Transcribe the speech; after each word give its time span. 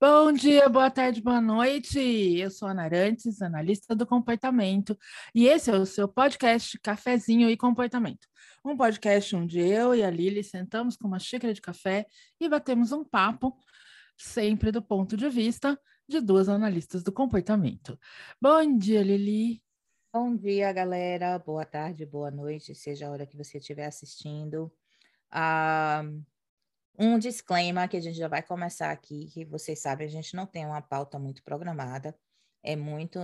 Bom 0.00 0.30
dia, 0.32 0.68
boa 0.68 0.88
tarde, 0.88 1.20
boa 1.20 1.40
noite. 1.40 1.98
Eu 1.98 2.52
sou 2.52 2.68
a 2.68 2.70
Ana 2.70 2.84
Arantes, 2.84 3.42
analista 3.42 3.96
do 3.96 4.06
comportamento, 4.06 4.96
e 5.34 5.48
esse 5.48 5.72
é 5.72 5.74
o 5.74 5.84
seu 5.84 6.06
podcast 6.06 6.78
Cafezinho 6.78 7.50
e 7.50 7.56
Comportamento. 7.56 8.28
Um 8.64 8.76
podcast 8.76 9.34
onde 9.34 9.58
eu 9.58 9.96
e 9.96 10.04
a 10.04 10.08
Lili 10.08 10.44
sentamos 10.44 10.96
com 10.96 11.08
uma 11.08 11.18
xícara 11.18 11.52
de 11.52 11.60
café 11.60 12.06
e 12.38 12.48
batemos 12.48 12.92
um 12.92 13.02
papo, 13.02 13.58
sempre 14.16 14.70
do 14.70 14.80
ponto 14.80 15.16
de 15.16 15.28
vista 15.28 15.76
de 16.08 16.20
duas 16.20 16.48
analistas 16.48 17.02
do 17.02 17.10
comportamento. 17.10 17.98
Bom 18.40 18.78
dia, 18.78 19.02
Lili. 19.02 19.60
Bom 20.12 20.36
dia, 20.36 20.72
galera. 20.72 21.36
Boa 21.40 21.64
tarde, 21.64 22.06
boa 22.06 22.30
noite, 22.30 22.72
seja 22.72 23.08
a 23.08 23.10
hora 23.10 23.26
que 23.26 23.36
você 23.36 23.58
estiver 23.58 23.86
assistindo. 23.86 24.72
Ah, 25.28 26.04
um 26.98 27.18
disclaimer 27.18 27.88
que 27.88 27.96
a 27.96 28.00
gente 28.00 28.16
já 28.16 28.28
vai 28.28 28.42
começar 28.42 28.90
aqui, 28.90 29.26
que 29.26 29.44
vocês 29.44 29.80
sabem, 29.80 30.06
a 30.06 30.10
gente 30.10 30.34
não 30.34 30.46
tem 30.46 30.66
uma 30.66 30.82
pauta 30.82 31.18
muito 31.18 31.42
programada, 31.44 32.18
é 32.62 32.74
muito 32.74 33.18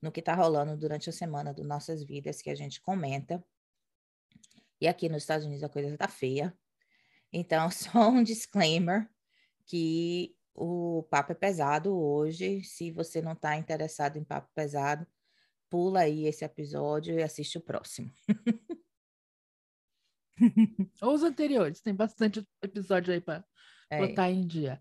no 0.00 0.10
que 0.10 0.20
está 0.20 0.34
rolando 0.34 0.76
durante 0.76 1.08
a 1.08 1.12
semana 1.12 1.54
das 1.54 1.64
nossas 1.64 2.02
vidas 2.02 2.42
que 2.42 2.50
a 2.50 2.54
gente 2.54 2.80
comenta. 2.80 3.42
E 4.80 4.88
aqui 4.88 5.08
nos 5.08 5.22
Estados 5.22 5.46
Unidos 5.46 5.62
a 5.62 5.68
coisa 5.68 5.88
está 5.88 6.08
feia. 6.08 6.52
Então, 7.32 7.70
só 7.70 8.08
um 8.08 8.24
disclaimer 8.24 9.08
que 9.64 10.36
o 10.54 11.04
papo 11.08 11.30
é 11.30 11.34
pesado 11.36 11.96
hoje. 11.96 12.64
Se 12.64 12.90
você 12.90 13.22
não 13.22 13.32
está 13.32 13.56
interessado 13.56 14.16
em 14.16 14.24
papo 14.24 14.50
pesado, 14.52 15.06
pula 15.70 16.00
aí 16.00 16.26
esse 16.26 16.44
episódio 16.44 17.18
e 17.18 17.22
assiste 17.22 17.56
o 17.56 17.60
próximo. 17.60 18.12
Ou 21.02 21.14
os 21.14 21.22
anteriores, 21.22 21.80
tem 21.80 21.94
bastante 21.94 22.46
episódio 22.62 23.12
aí 23.12 23.20
para 23.20 23.44
é. 23.90 24.06
botar 24.06 24.30
em 24.30 24.46
dia. 24.46 24.80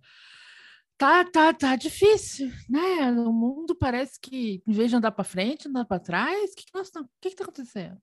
Tá, 0.97 1.25
tá, 1.25 1.51
tá 1.51 1.75
difícil, 1.75 2.51
né? 2.69 3.11
O 3.11 3.33
mundo 3.33 3.75
parece 3.75 4.19
que, 4.19 4.61
em 4.67 4.71
vez 4.71 4.89
de 4.91 4.95
andar 4.95 5.11
para 5.11 5.23
frente, 5.23 5.67
andar 5.67 5.85
para 5.85 5.99
trás, 5.99 6.51
o 6.51 6.55
que, 6.55 6.65
que, 6.65 6.75
nós 6.75 6.89
o 6.89 7.09
que, 7.19 7.31
que 7.31 7.35
tá 7.35 7.43
acontecendo? 7.43 7.99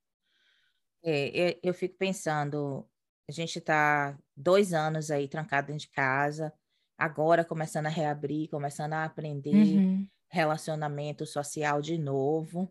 É, 1.02 1.52
eu, 1.52 1.60
eu 1.62 1.74
fico 1.74 1.96
pensando, 1.96 2.84
a 3.28 3.32
gente 3.32 3.58
está 3.58 4.18
dois 4.36 4.72
anos 4.72 5.12
aí 5.12 5.28
trancado 5.28 5.68
dentro 5.68 5.86
de 5.86 5.92
casa, 5.92 6.52
agora 6.98 7.44
começando 7.44 7.86
a 7.86 7.90
reabrir, 7.90 8.48
começando 8.48 8.94
a 8.94 9.04
aprender 9.04 9.54
uhum. 9.54 10.08
relacionamento 10.28 11.24
social 11.24 11.80
de 11.80 11.96
novo. 11.96 12.68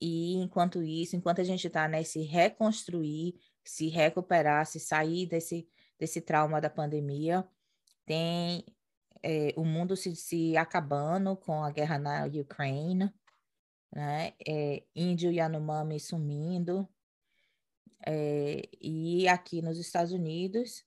E 0.00 0.34
enquanto 0.34 0.82
isso, 0.82 1.16
enquanto 1.16 1.40
a 1.40 1.44
gente 1.44 1.66
está 1.66 1.88
nesse 1.88 2.22
reconstruir, 2.22 3.34
se 3.64 3.88
recuperar, 3.88 4.66
se 4.66 4.80
sair 4.80 5.26
desse, 5.26 5.68
desse 5.98 6.20
trauma 6.20 6.60
da 6.60 6.70
pandemia. 6.70 7.46
Tem 8.06 8.64
é, 9.22 9.52
o 9.56 9.64
mundo 9.64 9.96
se, 9.96 10.14
se 10.16 10.56
acabando 10.56 11.36
com 11.36 11.62
a 11.62 11.70
guerra 11.70 11.98
na 11.98 12.24
Ucrânia, 12.26 13.12
né? 13.92 14.32
É, 14.46 14.84
índio 14.94 15.30
Yanomami 15.32 16.00
sumindo. 16.00 16.88
É, 18.06 18.62
e 18.80 19.28
aqui 19.28 19.60
nos 19.60 19.78
Estados 19.78 20.12
Unidos, 20.12 20.84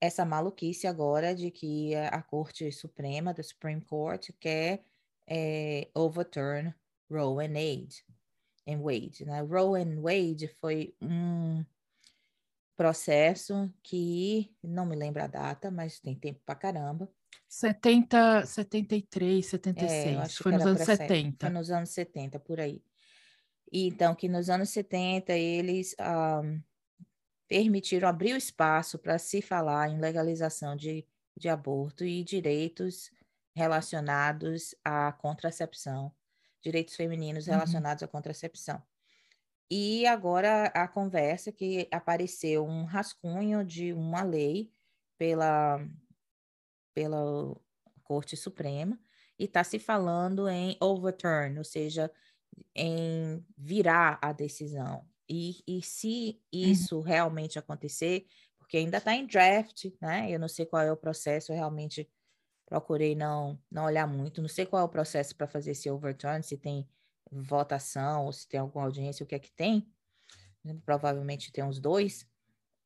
essa 0.00 0.24
maluquice 0.24 0.86
agora 0.86 1.34
de 1.34 1.50
que 1.50 1.94
a 1.94 2.22
Corte 2.22 2.70
Suprema, 2.72 3.34
da 3.34 3.42
Supreme 3.42 3.80
Court, 3.82 4.30
quer 4.40 4.84
é, 5.26 5.90
overturn 5.94 6.74
Roe 7.10 7.44
and 7.44 7.52
Wade. 7.52 8.04
And 8.66 8.80
Wade 8.80 9.24
né? 9.24 9.40
Roe 9.42 9.80
and 9.80 10.00
Wade 10.00 10.48
foi 10.60 10.94
um 11.00 11.64
processo 12.76 13.72
que 13.82 14.54
não 14.62 14.84
me 14.84 14.94
lembro 14.94 15.22
a 15.22 15.26
data, 15.26 15.70
mas 15.70 15.98
tem 15.98 16.14
tempo 16.14 16.40
pra 16.44 16.54
caramba. 16.54 17.10
70, 17.48 18.44
73, 18.44 19.46
76, 19.46 20.18
é, 20.18 20.28
foi 20.42 20.52
nos 20.52 20.66
anos 20.66 20.82
70. 20.82 21.46
Foi 21.46 21.54
nos 21.54 21.70
anos 21.70 21.90
70, 21.90 22.38
por 22.40 22.60
aí. 22.60 22.82
E, 23.72 23.86
então, 23.86 24.14
que 24.14 24.28
nos 24.28 24.50
anos 24.50 24.70
70 24.70 25.32
eles 25.32 25.94
um, 25.98 26.02
ah, 26.02 26.42
permitiram 27.48 28.08
abrir 28.08 28.34
o 28.34 28.36
espaço 28.36 28.98
para 28.98 29.18
se 29.18 29.40
falar 29.40 29.88
em 29.88 29.98
legalização 29.98 30.76
de, 30.76 31.06
de 31.36 31.48
aborto 31.48 32.04
e 32.04 32.22
direitos 32.22 33.10
relacionados 33.54 34.74
à 34.84 35.12
contracepção, 35.12 36.12
direitos 36.66 36.96
femininos 36.96 37.46
uhum. 37.46 37.54
relacionados 37.54 38.02
uhum. 38.02 38.06
à 38.06 38.10
contracepção. 38.10 38.82
E 39.70 40.04
agora 40.06 40.66
a 40.66 40.88
conversa 40.88 41.52
que 41.52 41.88
apareceu 41.92 42.64
um 42.64 42.84
rascunho 42.84 43.64
de 43.64 43.92
uma 43.92 44.22
lei 44.22 44.72
pela, 45.16 45.80
pela 46.92 47.56
Corte 48.02 48.36
Suprema 48.36 48.98
e 49.38 49.44
está 49.44 49.62
se 49.62 49.78
falando 49.78 50.48
em 50.48 50.76
overturn, 50.80 51.56
ou 51.58 51.64
seja, 51.64 52.10
em 52.74 53.44
virar 53.56 54.18
a 54.20 54.32
decisão. 54.32 55.04
E, 55.28 55.62
e 55.66 55.82
se 55.82 56.40
uhum. 56.52 56.60
isso 56.60 56.96
uhum. 56.96 57.02
realmente 57.02 57.58
acontecer, 57.58 58.26
porque 58.58 58.76
ainda 58.76 58.98
está 58.98 59.14
em 59.14 59.26
draft, 59.26 59.86
né? 60.00 60.30
Eu 60.30 60.40
não 60.40 60.48
sei 60.48 60.66
qual 60.66 60.82
é 60.82 60.92
o 60.92 60.96
processo, 60.96 61.52
realmente 61.52 62.08
procurei 62.66 63.14
não, 63.14 63.58
não 63.70 63.84
olhar 63.84 64.06
muito, 64.06 64.42
não 64.42 64.48
sei 64.48 64.66
qual 64.66 64.82
é 64.82 64.84
o 64.84 64.88
processo 64.88 65.34
para 65.36 65.46
fazer 65.46 65.70
esse 65.70 65.88
overturn, 65.88 66.42
se 66.42 66.58
tem 66.58 66.86
votação, 67.30 68.26
ou 68.26 68.32
se 68.32 68.46
tem 68.48 68.60
alguma 68.60 68.84
audiência, 68.84 69.24
o 69.24 69.26
que 69.26 69.34
é 69.34 69.38
que 69.38 69.50
tem. 69.52 69.88
Né, 70.64 70.76
provavelmente 70.84 71.52
tem 71.52 71.66
os 71.66 71.78
dois. 71.78 72.28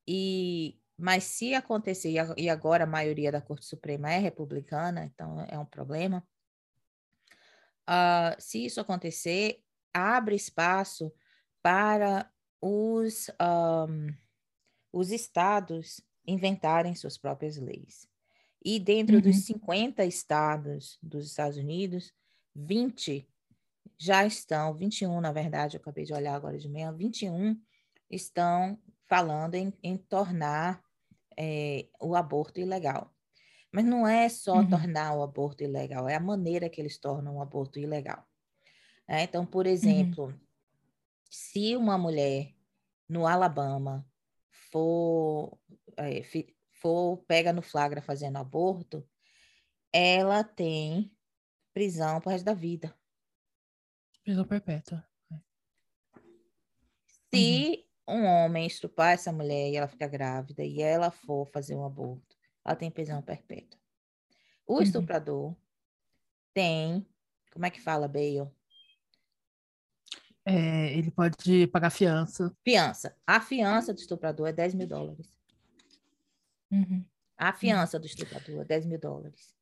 E 0.06 0.78
mas 1.00 1.24
se 1.24 1.54
acontecer, 1.54 2.12
e 2.36 2.50
agora 2.50 2.84
a 2.84 2.86
maioria 2.86 3.32
da 3.32 3.40
Corte 3.40 3.64
Suprema 3.64 4.12
é 4.12 4.18
republicana, 4.18 5.06
então 5.06 5.40
é 5.48 5.58
um 5.58 5.64
problema. 5.64 6.22
Uh, 7.88 8.36
se 8.38 8.66
isso 8.66 8.82
acontecer, 8.82 9.64
abre 9.94 10.36
espaço 10.36 11.10
para 11.62 12.30
os, 12.60 13.30
um, 13.40 14.14
os 14.92 15.10
estados 15.10 16.02
inventarem 16.26 16.94
suas 16.94 17.16
próprias 17.16 17.56
leis. 17.56 18.09
E 18.62 18.78
dentro 18.78 19.16
uhum. 19.16 19.22
dos 19.22 19.44
50 19.44 20.04
estados 20.04 20.98
dos 21.02 21.26
Estados 21.26 21.56
Unidos, 21.56 22.12
20 22.54 23.26
já 23.98 24.24
estão, 24.24 24.74
21 24.74 25.20
na 25.20 25.32
verdade, 25.32 25.76
eu 25.76 25.80
acabei 25.80 26.04
de 26.04 26.12
olhar 26.12 26.34
agora 26.34 26.58
de 26.58 26.68
manhã, 26.68 26.92
21 26.92 27.58
estão 28.10 28.78
falando 29.06 29.54
em, 29.54 29.72
em 29.82 29.96
tornar 29.96 30.82
é, 31.38 31.86
o 32.00 32.14
aborto 32.14 32.60
ilegal. 32.60 33.14
Mas 33.72 33.84
não 33.84 34.06
é 34.06 34.28
só 34.28 34.56
uhum. 34.56 34.68
tornar 34.68 35.14
o 35.14 35.22
aborto 35.22 35.62
ilegal, 35.62 36.08
é 36.08 36.16
a 36.16 36.20
maneira 36.20 36.68
que 36.68 36.80
eles 36.80 36.98
tornam 36.98 37.36
o 37.36 37.42
aborto 37.42 37.78
ilegal. 37.78 38.26
É, 39.06 39.22
então, 39.22 39.44
por 39.46 39.66
uhum. 39.66 39.72
exemplo, 39.72 40.24
uhum. 40.24 40.40
se 41.30 41.76
uma 41.76 41.96
mulher 41.96 42.54
no 43.08 43.26
Alabama 43.26 44.06
for, 44.70 45.58
é, 45.96 46.22
for 46.80 47.18
pega 47.26 47.52
no 47.52 47.62
flagra 47.62 48.00
fazendo 48.00 48.38
aborto, 48.38 49.06
ela 49.92 50.42
tem 50.42 51.14
prisão 51.72 52.20
para 52.20 52.28
o 52.28 52.32
resto 52.32 52.44
da 52.44 52.54
vida. 52.54 52.94
Prisão 54.24 54.44
perpétua. 54.44 55.06
Se 57.32 57.86
uhum. 58.08 58.16
um 58.16 58.24
homem 58.24 58.66
estuprar 58.66 59.12
essa 59.12 59.32
mulher 59.32 59.70
e 59.70 59.76
ela 59.76 59.88
fica 59.88 60.08
grávida 60.08 60.64
e 60.64 60.82
ela 60.82 61.10
for 61.10 61.46
fazer 61.46 61.74
um 61.74 61.84
aborto, 61.84 62.36
ela 62.64 62.76
tem 62.76 62.90
prisão 62.90 63.22
perpétua. 63.22 63.80
O 64.66 64.76
uhum. 64.76 64.82
estuprador 64.82 65.56
tem, 66.52 67.06
como 67.52 67.66
é 67.66 67.70
que 67.70 67.80
fala, 67.80 68.08
Bale? 68.08 68.50
É, 70.44 70.92
ele 70.96 71.10
pode 71.10 71.66
pagar 71.68 71.90
fiança. 71.90 72.54
Fiança. 72.64 73.16
A 73.26 73.40
fiança 73.40 73.94
do 73.94 74.00
estuprador 74.00 74.48
é 74.48 74.52
10 74.52 74.74
mil 74.74 74.86
dólares. 74.86 75.39
Uhum. 76.70 77.04
A 77.36 77.52
fiança 77.52 77.98
do 77.98 78.06
estuprador 78.06 78.60
é 78.60 78.64
10 78.64 78.86
mil 78.86 78.98
dólares. 78.98 79.54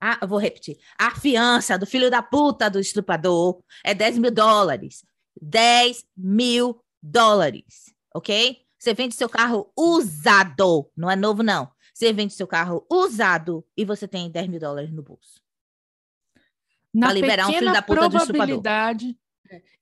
A, 0.00 0.26
vou 0.26 0.38
repetir. 0.38 0.78
A 0.98 1.14
fiança 1.14 1.78
do 1.78 1.86
filho 1.86 2.10
da 2.10 2.22
puta 2.22 2.68
do 2.68 2.80
estuprador 2.80 3.62
é 3.84 3.94
10 3.94 4.18
mil 4.18 4.30
dólares. 4.30 5.04
10 5.40 6.06
mil 6.16 6.82
dólares, 7.02 7.94
ok? 8.14 8.64
Você 8.78 8.94
vende 8.94 9.14
seu 9.14 9.28
carro 9.28 9.72
usado, 9.76 10.90
não 10.96 11.10
é 11.10 11.16
novo, 11.16 11.42
não. 11.42 11.70
Você 11.92 12.12
vende 12.12 12.34
seu 12.34 12.46
carro 12.46 12.86
usado 12.90 13.64
e 13.76 13.84
você 13.84 14.08
tem 14.08 14.30
10 14.30 14.48
mil 14.48 14.60
dólares 14.60 14.90
no 14.90 15.02
bolso. 15.02 15.42
Na 16.92 17.06
pra 17.08 17.14
liberar 17.14 17.48
um 17.48 17.52
filho 17.52 17.72
da 17.72 17.82
puta 17.82 18.08
do 18.08 18.16
estuprador. 18.16 18.62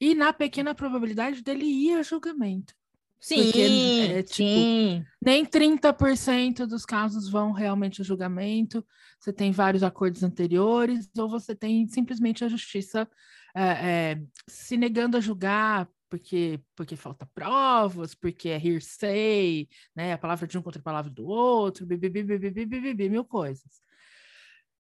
E 0.00 0.15
na 0.15 0.32
pequena 0.32 0.75
probabilidade 0.75 1.43
dele 1.43 1.65
ir 1.65 1.94
a 1.94 2.03
julgamento. 2.03 2.75
Sim, 3.22 3.44
Porque, 3.44 3.60
é, 3.60 4.22
tipo, 4.24 4.34
sim. 4.34 5.04
Nem 5.24 5.46
30% 5.46 6.66
dos 6.66 6.84
casos 6.84 7.28
vão 7.28 7.52
realmente 7.52 8.02
a 8.02 8.04
julgamento. 8.04 8.84
Você 9.20 9.32
tem 9.32 9.52
vários 9.52 9.84
acordos 9.84 10.24
anteriores, 10.24 11.08
ou 11.16 11.28
você 11.28 11.54
tem 11.54 11.86
simplesmente 11.86 12.44
a 12.44 12.48
justiça 12.48 13.08
é, 13.54 13.62
é, 13.62 14.22
se 14.48 14.76
negando 14.76 15.16
a 15.16 15.20
julgar 15.20 15.88
porque, 16.10 16.60
porque 16.76 16.96
falta 16.96 17.24
provas, 17.32 18.14
porque 18.14 18.48
é 18.50 18.60
hearsay, 18.62 19.69
né? 19.94 20.12
A 20.12 20.19
palavra 20.19 20.46
de 20.46 20.58
um 20.58 20.62
contra 20.62 20.80
a 20.80 20.82
palavra 20.84 21.10
do 21.10 21.24
outro, 21.24 21.86
bibi, 21.86 22.10
bibi, 22.10 22.38
bibi, 22.38 22.66
bibi, 22.66 22.80
bibi, 22.80 23.08
mil 23.08 23.24
coisas. 23.24 23.80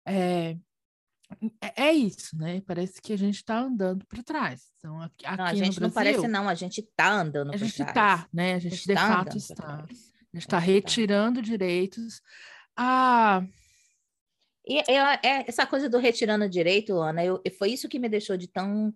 é, 0.05 0.57
é, 1.62 1.88
é 1.88 1.94
isso, 1.94 2.38
né? 2.38 2.62
Parece 2.66 3.01
que 3.01 3.13
a 3.13 3.18
gente 3.18 3.36
está 3.36 3.60
andando 3.60 4.06
para 4.06 4.24
trás. 4.24 4.72
Então, 4.77 5.01
aqui, 5.01 5.25
não, 5.25 5.45
a 5.45 5.54
gente 5.54 5.60
Brasil, 5.60 5.81
não 5.81 5.92
parece, 5.92 6.27
não, 6.27 6.50
a 6.50 6.54
gente 6.54 6.81
está 6.81 7.12
andando 7.12 7.54
A 7.54 7.57
gente 7.57 7.81
está, 7.81 8.27
né? 8.33 8.56
A 8.56 8.60
gente, 8.60 8.74
a 8.74 8.75
gente 8.75 8.88
de 8.88 8.94
tá 8.94 9.07
fato 9.07 9.38
está. 9.38 9.86
A 9.86 10.38
gente 10.38 10.45
está 10.45 10.60
retirando 10.60 11.42
tá. 11.42 11.45
direitos. 11.45 12.22
Ah. 12.75 13.45
E, 14.68 14.77
e 14.77 14.95
é, 15.24 15.45
essa 15.48 15.66
coisa 15.66 15.89
do 15.89 15.98
retirando 15.98 16.50
direito, 16.50 17.00
Ana, 17.00 17.24
eu, 17.24 17.42
foi 17.57 17.71
isso 17.71 17.89
que 17.89 18.00
me 18.00 18.10
deixou 18.10 18.36
de 18.36 18.48
tão 18.48 18.94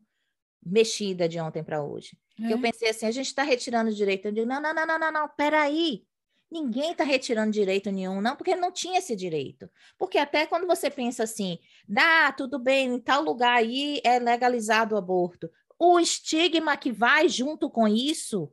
mexida 0.65 1.27
de 1.29 1.39
ontem 1.39 1.63
para 1.63 1.83
hoje. 1.83 2.17
É. 2.41 2.53
Eu 2.53 2.59
pensei 2.59 2.89
assim, 2.89 3.05
a 3.05 3.11
gente 3.11 3.27
está 3.27 3.43
retirando 3.43 3.93
direito. 3.93 4.25
Eu 4.25 4.31
digo, 4.31 4.47
não, 4.47 4.61
não, 4.61 4.73
não, 4.73 4.85
não, 4.85 4.99
não, 4.99 5.11
não, 5.11 5.29
peraí. 5.29 6.03
Ninguém 6.51 6.91
está 6.91 7.03
retirando 7.03 7.51
direito 7.51 7.91
nenhum, 7.91 8.21
não, 8.21 8.35
porque 8.35 8.55
não 8.55 8.71
tinha 8.71 8.97
esse 8.97 9.15
direito. 9.15 9.69
Porque 9.97 10.17
até 10.17 10.47
quando 10.47 10.65
você 10.65 10.89
pensa 10.89 11.23
assim, 11.23 11.59
dá, 11.87 12.31
tudo 12.31 12.57
bem, 12.57 12.95
em 12.95 12.99
tal 12.99 13.21
lugar 13.21 13.57
aí 13.57 14.01
é 14.03 14.17
legalizado 14.17 14.95
o 14.95 14.97
aborto. 14.97 15.49
O 15.77 15.99
estigma 15.99 16.75
que 16.75 16.91
vai 16.91 17.29
junto 17.29 17.69
com 17.69 17.87
isso. 17.87 18.51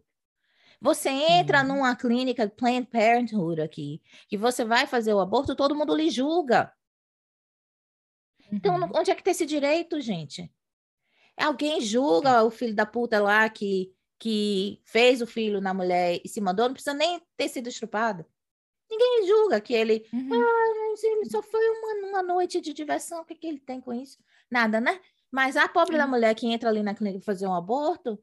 Você 0.81 1.09
entra 1.09 1.63
hum. 1.63 1.69
numa 1.69 1.97
clínica 1.97 2.49
Planned 2.49 2.89
Parenthood 2.89 3.63
aqui, 3.63 4.03
que 4.29 4.37
você 4.37 4.63
vai 4.65 4.87
fazer 4.87 5.15
o 5.15 5.21
aborto, 5.21 5.57
todo 5.57 5.75
mundo 5.75 5.97
lhe 5.97 6.11
julga. 6.11 6.71
Então, 8.53 8.75
uhum. 8.75 8.85
Então, 8.85 9.01
onde 9.01 9.11
é 9.11 9.15
que 9.15 9.23
tem 9.23 9.31
esse 9.31 9.47
direito, 9.47 10.01
gente? 10.01 10.53
Alguém 11.37 11.81
julga 11.81 12.45
o 12.45 12.51
filho 12.51 12.75
da 12.75 12.87
puta 12.87 13.21
lá 13.21 13.49
que 13.49 13.93
que 14.19 14.81
fez 14.85 15.21
o 15.21 15.27
filho 15.27 15.61
na 15.61 15.75
mulher 15.75 16.21
e 16.25 16.29
se 16.29 16.41
mandou, 16.41 16.67
não 16.67 16.73
precisa 16.73 16.95
nem 16.95 17.21
ter 17.37 17.49
sido 17.49 17.69
estrupado. 17.69 18.25
Ninguém 18.91 19.27
julga 19.27 19.61
que 19.61 19.75
ele, 19.75 20.07
uhum. 20.13 20.31
ah, 20.33 20.95
ele 21.03 21.29
só 21.29 21.43
foi 21.43 21.69
uma, 21.69 22.09
uma 22.09 22.23
noite 22.23 22.61
de 22.61 22.73
diversão, 22.73 23.21
o 23.21 23.25
que, 23.25 23.35
que 23.35 23.47
ele 23.47 23.59
tem 23.59 23.81
com 23.81 23.93
isso? 23.93 24.19
Nada, 24.51 24.81
né? 24.81 25.01
Mas 25.31 25.57
a 25.57 25.69
pobre 25.69 25.95
uhum. 25.95 25.99
da 25.99 26.07
mulher 26.07 26.35
que 26.35 26.47
entra 26.47 26.69
ali 26.69 26.83
na 26.83 26.95
clínica 26.95 27.25
fazer 27.25 27.47
um 27.47 27.55
aborto, 27.55 28.19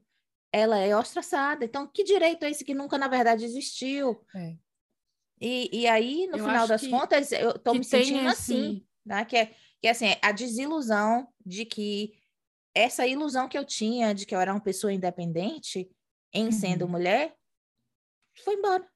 ela 0.50 0.78
é 0.78 0.96
ostraçada. 0.96 1.64
Então, 1.64 1.86
que 1.86 2.02
direito 2.02 2.44
é 2.44 2.50
esse 2.50 2.64
que 2.64 2.74
nunca, 2.74 2.96
na 2.96 3.08
verdade, 3.08 3.44
existiu? 3.44 4.20
É. 4.34 4.56
E, 5.40 5.80
e 5.80 5.86
aí, 5.86 6.26
no 6.28 6.38
eu 6.38 6.44
final 6.44 6.66
das 6.66 6.80
que, 6.80 6.90
contas, 6.90 7.30
eu 7.32 7.50
estou 7.50 7.74
me 7.74 7.84
sentindo 7.84 8.28
esse... 8.28 8.54
assim, 8.54 8.86
né? 9.04 9.24
que, 9.24 9.36
é, 9.36 9.46
que 9.80 9.86
é 9.86 9.90
assim, 9.90 10.06
a 10.22 10.32
desilusão 10.32 11.28
de 11.44 11.64
que 11.64 12.14
essa 12.74 13.06
ilusão 13.06 13.48
que 13.48 13.56
eu 13.56 13.64
tinha 13.64 14.14
de 14.14 14.26
que 14.26 14.34
eu 14.34 14.40
era 14.40 14.52
uma 14.52 14.60
pessoa 14.60 14.92
independente 14.92 15.88
em 16.32 16.46
uhum. 16.46 16.52
sendo 16.52 16.88
mulher 16.88 17.34
foi 18.42 18.54
embora. 18.54 18.86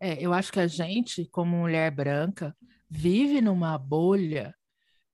É, 0.00 0.22
eu 0.22 0.32
acho 0.32 0.52
que 0.52 0.60
a 0.60 0.66
gente, 0.66 1.26
como 1.26 1.56
mulher 1.56 1.90
branca, 1.90 2.56
vive 2.88 3.40
numa 3.40 3.76
bolha 3.76 4.54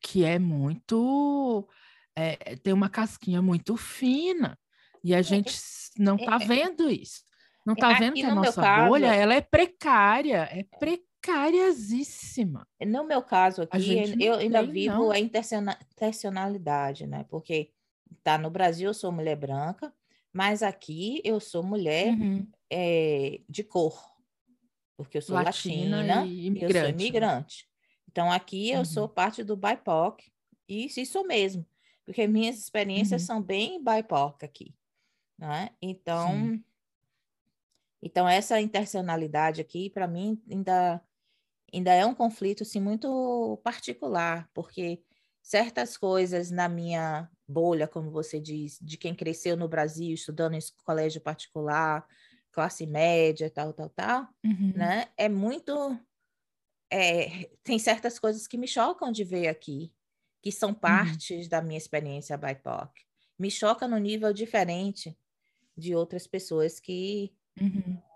que 0.00 0.24
é 0.24 0.38
muito. 0.38 1.68
É, 2.16 2.56
tem 2.56 2.72
uma 2.72 2.90
casquinha 2.90 3.40
muito 3.40 3.76
fina. 3.76 4.58
E 5.02 5.14
a 5.14 5.18
é, 5.18 5.22
gente 5.22 5.56
não 5.96 6.16
está 6.16 6.36
é, 6.36 6.46
vendo 6.46 6.90
isso. 6.90 7.22
Não 7.64 7.74
está 7.74 7.92
vendo 7.94 8.14
que 8.14 8.22
a 8.22 8.34
nossa 8.34 8.60
caso, 8.60 8.88
bolha 8.88 9.14
ela 9.14 9.34
é 9.34 9.40
precária, 9.40 10.48
é 10.50 10.64
precária 10.78 11.09
precariosíssima. 11.20 12.66
No 12.86 13.04
meu 13.04 13.22
caso 13.22 13.62
aqui, 13.62 14.16
eu 14.22 14.34
ainda 14.34 14.62
tem, 14.62 14.72
vivo 14.72 14.94
não. 14.94 15.10
a 15.10 15.18
intencionalidade, 15.18 17.06
né? 17.06 17.24
Porque 17.28 17.70
tá 18.22 18.38
no 18.38 18.50
Brasil 18.50 18.88
eu 18.88 18.94
sou 18.94 19.12
mulher 19.12 19.36
branca, 19.36 19.92
mas 20.32 20.62
aqui 20.62 21.20
eu 21.24 21.38
sou 21.38 21.62
mulher 21.62 22.14
uhum. 22.14 22.46
é, 22.70 23.40
de 23.48 23.62
cor, 23.62 24.02
porque 24.96 25.18
eu 25.18 25.22
sou 25.22 25.36
latina, 25.36 25.98
latina 25.98 26.26
e, 26.26 26.48
e 26.48 26.62
eu 26.62 26.70
sou 26.70 26.82
né? 26.82 26.90
imigrante. 26.90 27.68
Então 28.10 28.32
aqui 28.32 28.72
uhum. 28.72 28.78
eu 28.78 28.84
sou 28.84 29.02
uhum. 29.04 29.14
parte 29.14 29.44
do 29.44 29.56
BIPOC 29.56 30.32
e 30.68 30.86
isso 30.86 31.04
sou 31.06 31.26
mesmo, 31.26 31.66
porque 32.04 32.26
minhas 32.26 32.58
experiências 32.58 33.22
uhum. 33.22 33.26
são 33.26 33.42
bem 33.42 33.82
BIPOC 33.82 34.44
aqui, 34.44 34.74
né? 35.38 35.70
Então 35.80 36.30
Sim. 36.30 36.64
Então, 38.02 38.26
essa 38.26 38.58
intencionalidade 38.58 39.60
aqui, 39.60 39.90
para 39.90 40.08
mim, 40.08 40.40
ainda 40.50 41.02
ainda 41.72 41.92
é 41.92 42.04
um 42.04 42.14
conflito 42.14 42.62
assim, 42.62 42.80
muito 42.80 43.60
particular, 43.62 44.48
porque 44.54 45.02
certas 45.42 45.96
coisas 45.96 46.50
na 46.50 46.68
minha 46.68 47.28
bolha, 47.48 47.88
como 47.88 48.10
você 48.10 48.40
diz, 48.40 48.78
de 48.80 48.96
quem 48.96 49.14
cresceu 49.14 49.56
no 49.56 49.68
Brasil 49.68 50.14
estudando 50.14 50.54
em 50.54 50.60
colégio 50.84 51.20
particular, 51.20 52.06
classe 52.52 52.86
média, 52.86 53.50
tal, 53.50 53.72
tal, 53.72 53.88
tal, 53.90 54.28
uhum. 54.44 54.72
né? 54.74 55.06
É 55.16 55.28
muito. 55.28 55.98
É, 56.92 57.48
tem 57.62 57.78
certas 57.78 58.18
coisas 58.18 58.46
que 58.46 58.58
me 58.58 58.66
chocam 58.66 59.12
de 59.12 59.22
ver 59.22 59.48
aqui, 59.48 59.92
que 60.42 60.50
são 60.50 60.70
uhum. 60.70 60.74
partes 60.74 61.44
uhum. 61.44 61.48
da 61.48 61.62
minha 61.62 61.78
experiência 61.78 62.36
BIPOC. 62.36 62.92
Me 63.38 63.50
choca 63.50 63.86
no 63.86 63.96
nível 63.98 64.32
diferente 64.32 65.16
de 65.76 65.94
outras 65.94 66.26
pessoas 66.26 66.78
que 66.78 67.32
uhum 67.60 68.09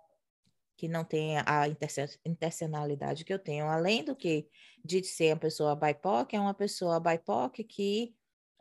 que 0.76 0.88
não 0.88 1.04
tem 1.04 1.38
a 1.38 1.66
intencionalidade 2.24 3.24
que 3.24 3.32
eu 3.32 3.38
tenho, 3.38 3.66
além 3.66 4.04
do 4.04 4.14
que 4.14 4.48
de 4.84 5.02
ser 5.04 5.32
uma 5.32 5.40
pessoa 5.40 5.76
BIPOC, 5.76 6.34
é 6.34 6.40
uma 6.40 6.54
pessoa 6.54 7.00
BIPOC 7.00 7.64
que, 7.64 8.14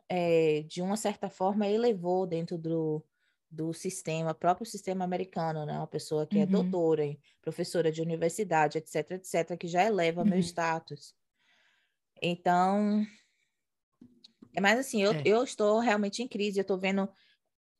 é, 0.08 0.62
de 0.62 0.80
uma 0.80 0.96
certa 0.96 1.28
forma, 1.28 1.66
elevou 1.66 2.26
dentro 2.26 2.56
do, 2.56 3.04
do 3.50 3.72
sistema, 3.72 4.32
próprio 4.34 4.66
sistema 4.66 5.04
americano, 5.04 5.66
né? 5.66 5.76
Uma 5.76 5.86
pessoa 5.86 6.26
que 6.26 6.36
é 6.36 6.42
uhum. 6.42 6.44
é 6.44 6.46
doutora, 6.46 7.16
professora 7.42 7.90
de 7.90 8.00
universidade, 8.00 8.78
etc, 8.78 9.12
etc, 9.12 9.56
que 9.58 9.66
já 9.66 9.84
eleva 9.84 10.22
uhum. 10.22 10.28
meu 10.28 10.38
status. 10.38 11.14
Então, 12.22 13.04
é 14.54 14.60
mais 14.60 14.78
assim, 14.78 15.02
eu, 15.02 15.12
é. 15.12 15.22
eu 15.24 15.42
estou 15.42 15.80
realmente 15.80 16.22
em 16.22 16.28
crise, 16.28 16.58
eu 16.58 16.62
estou 16.62 16.78
vendo 16.78 17.08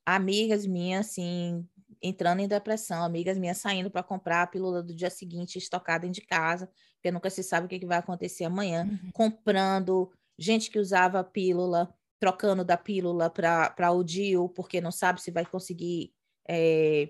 amigas 0.04 0.66
minhas, 0.66 1.06
assim, 1.08 1.66
entrando 2.04 2.40
em 2.40 2.46
depressão, 2.46 3.02
amigas 3.02 3.38
minhas 3.38 3.56
saindo 3.56 3.90
para 3.90 4.02
comprar 4.02 4.42
a 4.42 4.46
pílula 4.46 4.82
do 4.82 4.94
dia 4.94 5.08
seguinte 5.08 5.56
estocada 5.56 6.00
dentro 6.00 6.20
de 6.20 6.26
casa, 6.26 6.70
porque 6.96 7.10
nunca 7.10 7.30
se 7.30 7.42
sabe 7.42 7.64
o 7.64 7.68
que, 7.68 7.78
que 7.78 7.86
vai 7.86 7.96
acontecer 7.96 8.44
amanhã, 8.44 8.84
uhum. 8.84 9.10
comprando, 9.12 10.12
gente 10.38 10.70
que 10.70 10.78
usava 10.78 11.20
a 11.20 11.24
pílula, 11.24 11.92
trocando 12.20 12.62
da 12.62 12.76
pílula 12.76 13.30
para 13.30 13.90
o 13.90 14.04
DIU, 14.04 14.50
porque 14.50 14.82
não 14.82 14.92
sabe 14.92 15.22
se 15.22 15.30
vai 15.30 15.46
conseguir, 15.46 16.12
é, 16.46 17.08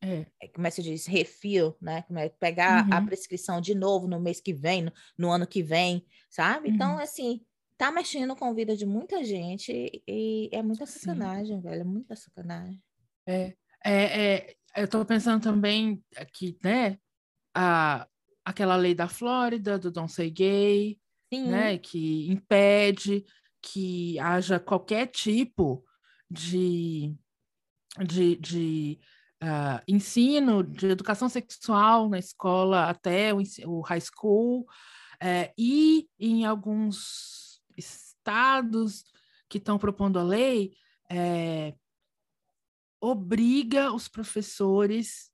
é. 0.00 0.26
como 0.54 0.68
é 0.68 0.70
que 0.70 0.76
se 0.76 0.82
diz, 0.82 1.06
refil, 1.06 1.76
né? 1.80 2.04
É, 2.14 2.28
pegar 2.28 2.86
uhum. 2.86 2.94
a 2.94 3.02
prescrição 3.02 3.60
de 3.60 3.74
novo 3.74 4.06
no 4.06 4.20
mês 4.20 4.40
que 4.40 4.52
vem, 4.52 4.82
no, 4.82 4.92
no 5.18 5.30
ano 5.32 5.46
que 5.46 5.60
vem, 5.60 6.06
sabe? 6.30 6.70
Então, 6.70 6.90
uhum. 6.90 6.94
Então, 6.94 7.02
assim, 7.02 7.44
tá 7.76 7.90
mexendo 7.90 8.36
com 8.36 8.44
a 8.44 8.52
vida 8.52 8.76
de 8.76 8.86
muita 8.86 9.24
gente 9.24 10.02
e 10.06 10.48
é 10.52 10.62
muita 10.62 10.86
sacanagem, 10.86 11.56
Sim. 11.56 11.62
velho, 11.62 11.80
é 11.80 11.84
muita 11.84 12.14
sacanagem. 12.14 12.80
É, 13.28 13.56
é, 13.86 14.34
é, 14.34 14.56
eu 14.76 14.84
estou 14.84 15.04
pensando 15.04 15.42
também 15.42 16.02
aqui, 16.16 16.58
né? 16.62 16.98
A, 17.54 18.06
aquela 18.44 18.76
lei 18.76 18.94
da 18.94 19.08
Flórida, 19.08 19.78
do 19.78 19.90
Don't 19.90 20.12
Say 20.12 20.30
Gay, 20.30 20.98
Sim. 21.32 21.48
né? 21.48 21.78
Que 21.78 22.30
impede 22.30 23.24
que 23.62 24.18
haja 24.18 24.58
qualquer 24.58 25.06
tipo 25.06 25.84
de, 26.30 27.14
de, 28.04 28.36
de 28.36 29.00
uh, 29.42 29.82
ensino 29.88 30.62
de 30.62 30.88
educação 30.88 31.28
sexual 31.28 32.08
na 32.08 32.18
escola 32.18 32.88
até 32.88 33.32
o, 33.32 33.42
o 33.66 33.80
high 33.82 34.00
school, 34.00 34.66
é, 35.20 35.52
e 35.56 36.08
em 36.18 36.44
alguns 36.44 37.62
estados 37.76 39.04
que 39.48 39.58
estão 39.58 39.78
propondo 39.78 40.18
a 40.18 40.22
lei, 40.22 40.72
é, 41.10 41.74
obriga 43.00 43.92
os 43.92 44.08
professores 44.08 45.30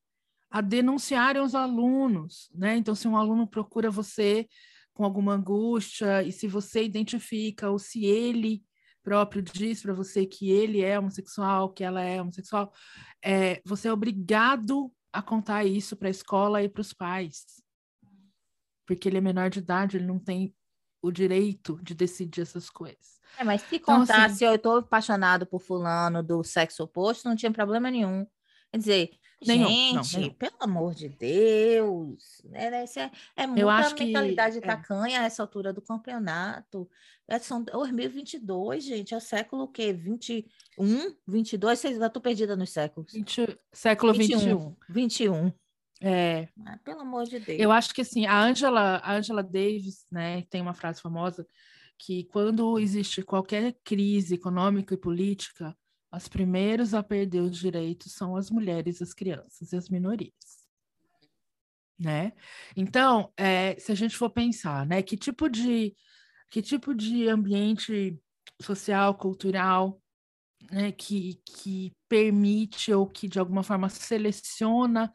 a 0.51 0.61
denunciarem 0.61 1.41
os 1.41 1.55
alunos, 1.55 2.51
né? 2.55 2.77
Então, 2.77 2.95
se 2.95 3.09
um 3.09 3.17
aluno 3.17 3.47
procura 3.47 3.91
você 3.91 4.49
com 4.93 5.05
alguma 5.05 5.35
angústia 5.35 6.23
e 6.23 6.31
se 6.31 6.47
você 6.47 6.85
identifica 6.85 7.71
ou 7.71 7.79
se 7.79 8.05
ele 8.05 8.63
próprio 9.03 9.43
diz 9.43 9.83
para 9.83 9.93
você 9.93 10.25
que 10.27 10.51
ele 10.51 10.83
é 10.83 10.99
homossexual, 10.99 11.73
que 11.73 11.83
ela 11.83 12.03
é 12.03 12.21
homossexual, 12.21 12.73
é, 13.25 13.61
você 13.65 13.89
é 13.89 13.93
obrigado 13.93 14.93
a 15.13 15.21
contar 15.21 15.65
isso 15.65 15.97
para 15.97 16.09
a 16.09 16.11
escola 16.11 16.63
e 16.63 16.69
para 16.69 16.81
os 16.81 16.93
pais, 16.93 17.63
porque 18.87 19.09
ele 19.09 19.19
é 19.19 19.21
menor 19.21 19.51
de 19.51 19.59
idade, 19.59 19.97
ele 19.97 20.07
não 20.07 20.19
tem 20.19 20.55
o 21.03 21.11
direito 21.11 21.79
de 21.83 21.95
decidir 21.95 22.43
essas 22.43 22.71
coisas. 22.71 23.21
É, 23.37 23.45
mas 23.45 23.63
se 23.63 23.77
então, 23.77 24.01
contasse, 24.01 24.35
assim, 24.37 24.45
eu 24.45 24.55
estou 24.55 24.79
apaixonado 24.79 25.45
por 25.45 25.61
fulano 25.61 26.23
do 26.23 26.45
sexo 26.45 26.85
oposto, 26.85 27.29
não 27.29 27.37
tinha 27.37 27.51
problema 27.51 27.91
nenhum. 27.91 28.27
Quer 28.71 28.79
dizer, 28.79 29.11
nenhum, 29.47 30.03
gente, 30.03 30.29
não, 30.29 30.35
pelo 30.35 30.57
amor 30.61 30.95
de 30.95 31.09
Deus, 31.09 32.41
né? 32.45 32.71
né 32.71 32.85
é, 32.85 33.11
é 33.43 33.47
muita 33.47 33.95
mentalidade 33.99 34.61
que, 34.61 34.65
é. 34.65 34.67
tacanha 34.67 35.19
é. 35.19 35.21
a 35.21 35.25
essa 35.25 35.43
altura 35.43 35.73
do 35.73 35.83
campeonato. 35.83 36.89
É, 37.27 37.39
são 37.39 37.63
2022, 37.63 38.85
gente, 38.85 39.15
é 39.15 39.17
o 39.17 39.21
século 39.21 39.65
o 39.65 39.69
quê? 39.69 39.93
21, 39.93 41.17
22? 41.27 41.79
Vocês 41.79 41.99
já 41.99 42.07
estou 42.07 42.23
perdida 42.23 42.55
nos 42.57 42.71
séculos. 42.71 43.13
20, 43.13 43.59
século 43.73 44.13
21. 44.13 44.39
21. 44.39 44.77
21. 44.89 45.53
É. 46.03 46.49
Ah, 46.67 46.79
pelo 46.85 47.01
amor 47.01 47.25
de 47.25 47.39
Deus. 47.39 47.61
Eu 47.61 47.71
acho 47.71 47.95
que 47.95 48.01
assim, 48.01 48.27
a 48.27 48.43
Angela, 48.43 48.97
a 48.97 49.15
Angela 49.15 49.43
Davis, 49.43 50.05
né, 50.11 50.43
tem 50.51 50.61
uma 50.61 50.75
frase 50.75 51.01
famosa 51.01 51.47
que 51.97 52.25
quando 52.25 52.79
existe 52.81 53.23
qualquer 53.23 53.77
crise 53.85 54.35
econômica 54.35 54.95
e 54.95 54.99
política, 54.99 55.77
os 56.13 56.27
primeiros 56.27 56.93
a 56.93 57.03
perder 57.03 57.41
os 57.41 57.57
direitos 57.57 58.13
são 58.13 58.37
as 58.37 58.51
mulheres, 58.51 59.01
as 59.01 59.15
crianças 59.15 59.73
e 59.73 59.77
as 59.77 59.89
minorias. 59.89 60.33
Né? 61.99 62.33
Então, 62.77 63.33
é, 63.37 63.77
se 63.79 63.93
a 63.93 63.95
gente 63.95 64.17
for 64.17 64.29
pensar, 64.29 64.85
né, 64.85 65.03
que 65.03 65.17
tipo 65.17 65.49
de 65.49 65.95
que 66.51 66.61
tipo 66.61 66.95
de 66.95 67.29
ambiente 67.29 68.19
social, 68.61 69.15
cultural, 69.15 70.03
né, 70.71 70.93
que, 70.93 71.41
que 71.47 71.97
permite 72.09 72.93
ou 72.93 73.07
que 73.07 73.27
de 73.27 73.39
alguma 73.39 73.63
forma 73.63 73.89
seleciona 73.89 75.11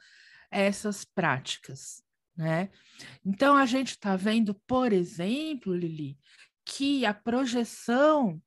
essas 0.52 1.04
práticas, 1.04 2.02
né? 2.36 2.70
Então 3.26 3.56
a 3.56 3.66
gente 3.66 3.90
está 3.90 4.16
vendo, 4.16 4.54
por 4.68 4.94
exemplo, 4.94 5.76
Lili, 5.76 6.18
que 6.66 7.06
a 7.06 7.14
projeção 7.14 8.42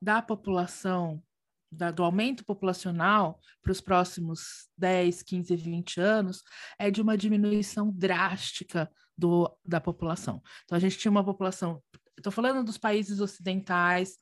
da 0.00 0.22
população, 0.22 1.22
da, 1.70 1.90
do 1.90 2.02
aumento 2.02 2.44
populacional 2.44 3.40
para 3.62 3.72
os 3.72 3.80
próximos 3.80 4.68
10, 4.78 5.22
15, 5.22 5.56
20 5.56 6.00
anos 6.00 6.42
é 6.78 6.90
de 6.90 7.02
uma 7.02 7.16
diminuição 7.16 7.90
drástica 7.92 8.90
do, 9.16 9.50
da 9.64 9.80
população. 9.80 10.42
Então 10.64 10.76
a 10.76 10.80
gente 10.80 10.98
tinha 10.98 11.10
uma 11.10 11.24
população, 11.24 11.82
estou 12.16 12.32
falando 12.32 12.64
dos 12.64 12.78
países 12.78 13.20
ocidentais, 13.20 14.16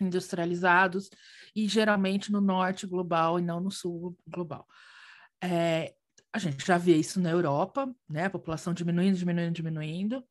industrializados 0.00 1.08
e 1.54 1.66
geralmente 1.66 2.30
no 2.30 2.40
norte 2.40 2.86
global 2.86 3.38
e 3.38 3.42
não 3.42 3.60
no 3.60 3.70
sul 3.70 4.16
global. 4.26 4.66
É, 5.42 5.94
a 6.36 6.38
gente 6.38 6.66
já 6.66 6.76
vê 6.76 6.94
isso 6.96 7.18
na 7.18 7.30
Europa, 7.30 7.90
né? 8.08 8.26
A 8.26 8.30
população 8.30 8.74
diminuindo, 8.74 9.16
diminuindo, 9.16 9.54
diminuindo, 9.54 10.24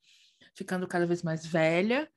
ficando 0.56 0.88
cada 0.88 1.08
vez 1.08 1.24
mais 1.24 1.46
velha. 1.46 2.08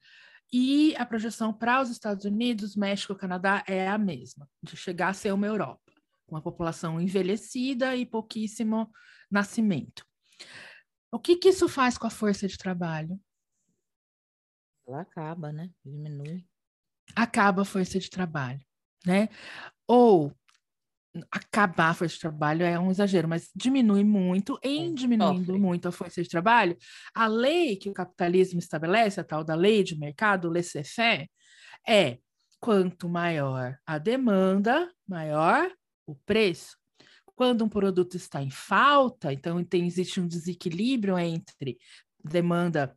E 0.52 0.94
a 0.96 1.06
projeção 1.06 1.52
para 1.54 1.80
os 1.80 1.88
Estados 1.88 2.26
Unidos, 2.26 2.76
México, 2.76 3.14
Canadá 3.14 3.64
é 3.66 3.88
a 3.88 3.96
mesma, 3.96 4.48
de 4.62 4.76
chegar 4.76 5.08
a 5.08 5.14
ser 5.14 5.32
uma 5.32 5.46
Europa, 5.46 5.92
com 6.26 6.36
a 6.36 6.42
população 6.42 7.00
envelhecida 7.00 7.96
e 7.96 8.04
pouquíssimo 8.04 8.90
nascimento. 9.30 10.04
O 11.10 11.18
que, 11.18 11.36
que 11.36 11.48
isso 11.48 11.66
faz 11.66 11.96
com 11.96 12.06
a 12.06 12.10
força 12.10 12.46
de 12.46 12.58
trabalho? 12.58 13.18
Ela 14.86 15.00
acaba, 15.00 15.50
né? 15.50 15.70
Diminui. 15.82 16.46
Acaba 17.16 17.62
a 17.62 17.64
força 17.64 17.98
de 17.98 18.10
trabalho, 18.10 18.60
né? 19.06 19.30
Ou 19.86 20.30
acabar 21.30 21.90
a 21.90 21.94
força 21.94 22.14
de 22.14 22.20
trabalho 22.20 22.64
é 22.64 22.78
um 22.78 22.90
exagero, 22.90 23.28
mas 23.28 23.50
diminui 23.54 24.04
muito, 24.04 24.58
em 24.62 24.94
diminuindo 24.94 25.46
Sofre. 25.46 25.60
muito 25.60 25.88
a 25.88 25.92
força 25.92 26.22
de 26.22 26.28
trabalho, 26.28 26.76
a 27.14 27.26
lei 27.26 27.76
que 27.76 27.88
o 27.88 27.94
capitalismo 27.94 28.58
estabelece, 28.58 29.20
a 29.20 29.24
tal 29.24 29.44
da 29.44 29.54
lei 29.54 29.82
de 29.82 29.98
mercado, 29.98 30.50
laissez-faire, 30.50 31.30
é 31.86 32.18
quanto 32.60 33.08
maior 33.08 33.78
a 33.86 33.98
demanda, 33.98 34.90
maior 35.06 35.70
o 36.06 36.14
preço. 36.14 36.76
Quando 37.34 37.64
um 37.64 37.68
produto 37.68 38.16
está 38.16 38.42
em 38.42 38.50
falta, 38.50 39.32
então 39.32 39.62
tem, 39.62 39.86
existe 39.86 40.20
um 40.20 40.26
desequilíbrio 40.26 41.16
entre 41.18 41.78
demanda 42.22 42.96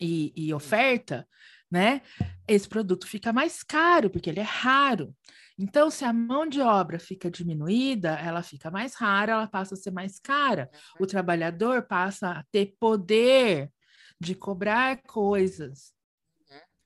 e, 0.00 0.32
e 0.36 0.54
oferta, 0.54 1.26
né? 1.70 2.02
Esse 2.46 2.68
produto 2.68 3.06
fica 3.06 3.32
mais 3.32 3.62
caro, 3.62 4.10
porque 4.10 4.30
ele 4.30 4.40
é 4.40 4.44
raro. 4.44 5.14
Então, 5.58 5.88
se 5.90 6.04
a 6.04 6.12
mão 6.12 6.46
de 6.48 6.60
obra 6.60 6.98
fica 6.98 7.30
diminuída, 7.30 8.10
ela 8.18 8.42
fica 8.42 8.70
mais 8.70 8.94
rara, 8.94 9.32
ela 9.32 9.46
passa 9.46 9.74
a 9.74 9.76
ser 9.76 9.92
mais 9.92 10.18
cara. 10.18 10.68
O 10.98 11.06
trabalhador 11.06 11.86
passa 11.86 12.30
a 12.30 12.44
ter 12.50 12.74
poder 12.78 13.70
de 14.20 14.34
cobrar 14.34 15.00
coisas, 15.02 15.92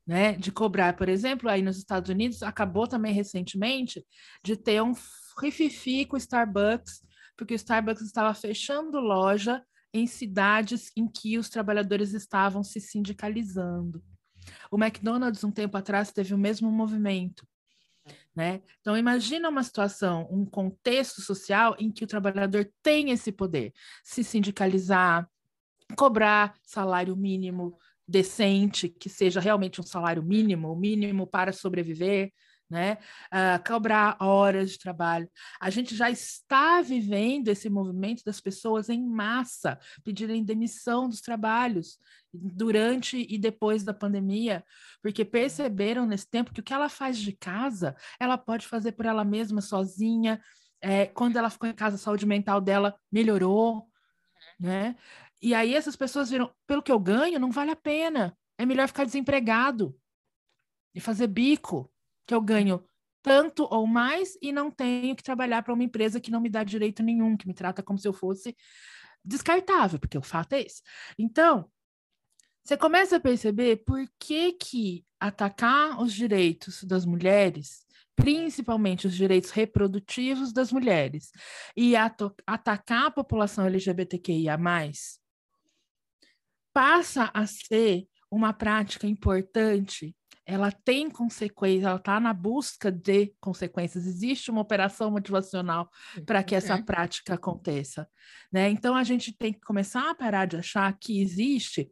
né? 0.07 0.33
De 0.37 0.51
cobrar, 0.53 0.97
por 0.97 1.09
exemplo, 1.09 1.49
aí 1.49 1.63
nos 1.63 1.79
Estados 1.79 2.11
Unidos, 2.11 2.43
acabou 2.43 2.87
também 2.87 3.13
recentemente 3.13 4.05
de 4.45 4.57
ter 4.57 4.83
um 4.83 4.93
rififi 5.41 6.05
com 6.07 6.17
o 6.17 6.19
Starbucks, 6.19 7.03
porque 7.37 7.55
o 7.55 7.57
Starbucks 7.57 8.03
estava 8.03 8.35
fechando 8.35 8.99
loja 8.99 9.63
em 9.93 10.07
cidades 10.07 10.91
em 10.97 11.07
que 11.09 11.39
os 11.39 11.49
trabalhadores 11.49 12.13
estavam 12.13 12.63
se 12.63 12.81
sindicalizando. 12.81 14.03
O 14.71 14.83
McDonald's, 14.83 15.45
um 15.45 15.51
tempo 15.51 15.77
atrás, 15.77 16.13
teve 16.13 16.35
o 16.35 16.39
mesmo 16.39 16.71
movimento. 16.71 17.47
Né? 18.35 18.63
Então, 18.81 18.97
imagina 18.97 19.49
uma 19.49 19.63
situação, 19.63 20.29
um 20.31 20.45
contexto 20.45 21.21
social 21.21 21.75
em 21.79 21.91
que 21.91 22.05
o 22.05 22.07
trabalhador 22.07 22.71
tem 22.83 23.11
esse 23.11 23.33
poder, 23.33 23.73
se 24.05 24.23
sindicalizar, 24.23 25.29
cobrar 25.97 26.55
salário 26.63 27.17
mínimo 27.17 27.77
decente, 28.07 28.89
que 28.89 29.09
seja 29.09 29.41
realmente 29.41 29.81
um 29.81 29.85
salário 29.85 30.23
mínimo, 30.23 30.73
o 30.73 30.77
mínimo 30.77 31.27
para 31.27 31.53
sobreviver, 31.53 32.33
né? 32.71 32.99
Uh, 33.33 33.67
cobrar 33.67 34.17
horas 34.21 34.73
de 34.73 34.79
trabalho. 34.79 35.29
A 35.61 35.71
gente 35.71 35.95
já 35.95 36.11
está 36.11 36.83
vivendo 36.83 37.49
esse 37.49 37.71
movimento 37.71 38.23
das 38.25 38.41
pessoas 38.41 38.89
em 38.89 39.03
massa 39.03 39.79
pedirem 40.05 40.45
demissão 40.45 41.09
dos 41.09 41.21
trabalhos 41.21 41.99
durante 42.33 43.27
e 43.29 43.39
depois 43.39 43.83
da 43.85 43.95
pandemia, 43.95 44.65
porque 45.03 45.25
perceberam 45.25 46.07
nesse 46.07 46.29
tempo 46.29 46.53
que 46.53 46.61
o 46.61 46.63
que 46.63 46.75
ela 46.75 46.89
faz 46.89 47.17
de 47.19 47.33
casa, 47.33 47.97
ela 48.21 48.37
pode 48.37 48.67
fazer 48.67 48.93
por 48.93 49.07
ela 49.07 49.25
mesma, 49.25 49.61
sozinha. 49.61 50.41
É, 50.81 51.07
quando 51.07 51.37
ela 51.37 51.51
ficou 51.51 51.69
em 51.69 51.75
casa, 51.75 51.97
a 51.97 51.99
saúde 51.99 52.27
mental 52.27 52.61
dela 52.61 52.95
melhorou, 53.11 53.89
né? 54.61 54.95
E 55.41 55.55
aí 55.55 55.75
essas 55.75 55.97
pessoas 55.97 56.31
viram, 56.31 56.51
pelo 56.67 56.83
que 56.83 56.93
eu 56.93 56.99
ganho, 56.99 57.39
não 57.39 57.51
vale 57.51 57.71
a 57.71 57.77
pena. 57.77 58.37
É 58.59 58.67
melhor 58.67 58.89
ficar 58.89 59.05
desempregado 59.05 59.97
e 60.95 61.01
fazer 61.01 61.29
bico 61.29 61.91
que 62.29 62.35
eu 62.35 62.43
ganho 62.43 62.85
tanto 63.23 63.67
ou 63.71 63.87
mais 63.87 64.39
e 64.41 64.53
não 64.53 64.71
tenho 64.71 65.17
que 65.17 65.23
trabalhar 65.23 65.63
para 65.63 65.73
uma 65.73 65.83
empresa 65.83 66.21
que 66.21 66.31
não 66.31 66.41
me 66.41 66.51
dá 66.51 66.63
direito 66.63 67.03
nenhum, 67.03 67.37
que 67.37 67.49
me 67.49 67.55
trata 67.55 67.83
como 67.83 67.99
se 67.99 68.07
eu 68.07 68.13
fosse 68.13 68.55
descartável, 69.25 69.99
porque 69.99 70.17
o 70.17 70.23
fato 70.23 70.53
é 70.53 70.61
esse. 70.61 70.83
Então, 71.19 71.69
você 72.63 72.77
começa 72.77 73.17
a 73.17 73.21
perceber 73.21 73.79
por 73.85 74.07
que 74.19 74.53
que 74.53 75.07
atacar 75.19 76.01
os 76.01 76.13
direitos 76.13 76.85
das 76.85 77.05
mulheres, 77.05 77.87
principalmente 78.15 79.07
os 79.07 79.15
direitos 79.15 79.51
reprodutivos 79.51 80.53
das 80.53 80.71
mulheres, 80.71 81.33
e 81.75 81.95
atacar 81.97 83.07
a 83.07 83.11
população 83.11 83.67
LGBTQIA+, 83.67 84.59
passa 86.73 87.31
a 87.33 87.47
ser 87.47 88.07
uma 88.31 88.53
prática 88.53 89.07
importante 89.07 90.15
ela 90.49 90.73
tem 90.73 91.11
consequências, 91.11 91.85
ela 91.85 91.97
está 91.97 92.19
na 92.19 92.33
busca 92.33 92.91
de 92.91 93.35
consequências. 93.39 94.07
Existe 94.07 94.51
uma 94.51 94.63
operação 94.63 95.11
motivacional 95.11 95.91
para 96.25 96.43
que 96.43 96.55
essa 96.55 96.75
uhum. 96.75 96.83
prática 96.83 97.35
aconteça. 97.35 98.09
Né? 98.51 98.71
Então, 98.71 98.97
a 98.97 99.05
gente 99.05 99.31
tem 99.31 99.53
que 99.53 99.61
começar 99.61 100.09
a 100.09 100.15
parar 100.15 100.47
de 100.47 100.57
achar 100.57 100.91
que 100.99 101.21
existe 101.21 101.91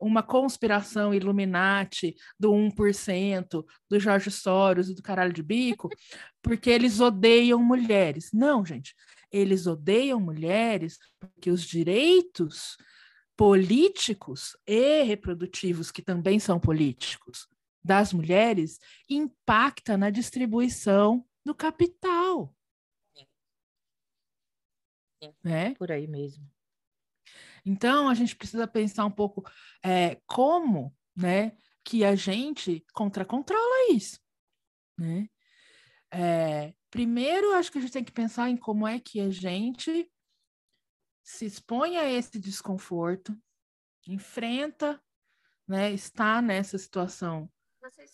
uma 0.00 0.22
conspiração 0.22 1.12
Illuminati 1.12 2.14
do 2.38 2.52
1%, 2.52 3.64
do 3.90 3.98
Jorge 3.98 4.30
Soros 4.30 4.88
e 4.88 4.94
do 4.94 5.02
caralho 5.02 5.32
de 5.32 5.42
bico, 5.42 5.88
porque 6.40 6.70
eles 6.70 7.00
odeiam 7.00 7.60
mulheres. 7.60 8.30
Não, 8.32 8.64
gente, 8.64 8.94
eles 9.32 9.66
odeiam 9.66 10.20
mulheres 10.20 11.00
porque 11.18 11.50
os 11.50 11.64
direitos 11.64 12.76
políticos 13.36 14.56
e 14.64 15.02
reprodutivos, 15.02 15.90
que 15.90 16.00
também 16.00 16.38
são 16.38 16.60
políticos, 16.60 17.48
das 17.82 18.12
mulheres 18.12 18.78
impacta 19.08 19.96
na 19.96 20.10
distribuição 20.10 21.24
do 21.44 21.54
capital. 21.54 22.54
Sim. 23.16 23.26
Sim. 25.22 25.34
Né? 25.42 25.74
Por 25.74 25.90
aí 25.90 26.06
mesmo. 26.06 26.48
Então, 27.64 28.08
a 28.08 28.14
gente 28.14 28.36
precisa 28.36 28.66
pensar 28.66 29.04
um 29.04 29.10
pouco 29.10 29.44
é, 29.82 30.16
como 30.26 30.96
né, 31.14 31.56
que 31.84 32.04
a 32.04 32.14
gente 32.14 32.84
contra-controla 32.92 33.92
isso. 33.92 34.20
Né? 34.98 35.28
É, 36.10 36.74
primeiro, 36.90 37.52
acho 37.54 37.70
que 37.70 37.78
a 37.78 37.80
gente 37.80 37.92
tem 37.92 38.04
que 38.04 38.12
pensar 38.12 38.48
em 38.48 38.56
como 38.56 38.86
é 38.86 38.98
que 38.98 39.20
a 39.20 39.30
gente 39.30 40.10
se 41.22 41.44
expõe 41.44 41.98
a 41.98 42.10
esse 42.10 42.38
desconforto, 42.38 43.36
enfrenta, 44.06 44.98
né, 45.66 45.92
está 45.92 46.40
nessa 46.40 46.78
situação 46.78 47.50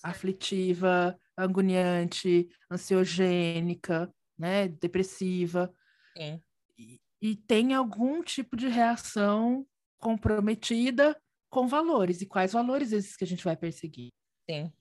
aflitiva, 0.03 1.19
agoniante, 1.37 2.49
ansiogênica, 2.71 4.13
né, 4.39 4.69
depressiva. 4.69 5.73
Sim. 6.17 6.43
E, 6.79 7.01
e 7.21 7.37
tem 7.37 7.75
algum 7.75 8.23
tipo 8.23 8.57
de 8.57 8.69
reação 8.69 9.67
comprometida 9.99 11.21
com 11.49 11.67
valores. 11.67 12.21
E 12.21 12.27
quais 12.27 12.53
valores 12.53 12.93
esses 12.93 13.17
que 13.17 13.25
a 13.25 13.27
gente 13.27 13.45
vai 13.45 13.57
perseguir? 13.57 14.13
Sim. 14.49 14.73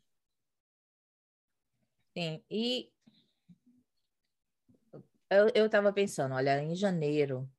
Sim. 2.15 2.43
E 2.49 2.91
eu 5.55 5.65
estava 5.65 5.91
pensando, 5.91 6.35
olha, 6.35 6.61
em 6.61 6.75
janeiro, 6.75 7.49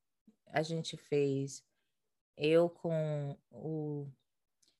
a 0.46 0.62
gente 0.62 0.96
fez, 0.96 1.64
eu 2.36 2.68
com 2.68 3.36
o. 3.50 4.06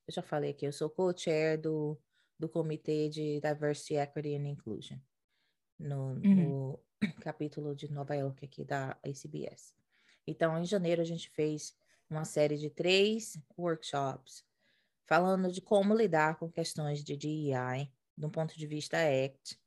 Eu 0.07 0.13
já 0.13 0.21
falei 0.21 0.51
aqui, 0.51 0.65
eu 0.65 0.71
sou 0.71 0.89
co-chair 0.89 1.59
do, 1.59 1.99
do 2.37 2.49
Comitê 2.49 3.09
de 3.09 3.39
Diversity, 3.39 3.95
Equity 3.95 4.35
and 4.35 4.47
Inclusion, 4.47 4.97
no, 5.79 6.13
uhum. 6.13 6.35
no 6.35 6.79
capítulo 7.21 7.75
de 7.75 7.91
Nova 7.91 8.15
York 8.15 8.45
aqui 8.45 8.63
da 8.63 8.97
ACBS. 9.03 9.73
Então, 10.27 10.57
em 10.57 10.65
janeiro, 10.65 11.01
a 11.01 11.05
gente 11.05 11.29
fez 11.29 11.75
uma 12.09 12.25
série 12.25 12.57
de 12.57 12.69
três 12.69 13.37
workshops 13.57 14.43
falando 15.05 15.51
de 15.51 15.61
como 15.61 15.95
lidar 15.95 16.37
com 16.37 16.49
questões 16.49 17.03
de 17.03 17.15
DEI, 17.15 17.91
de 18.17 18.25
um 18.25 18.29
ponto 18.29 18.57
de 18.57 18.65
vista 18.65 18.97
ACT, 18.97 19.59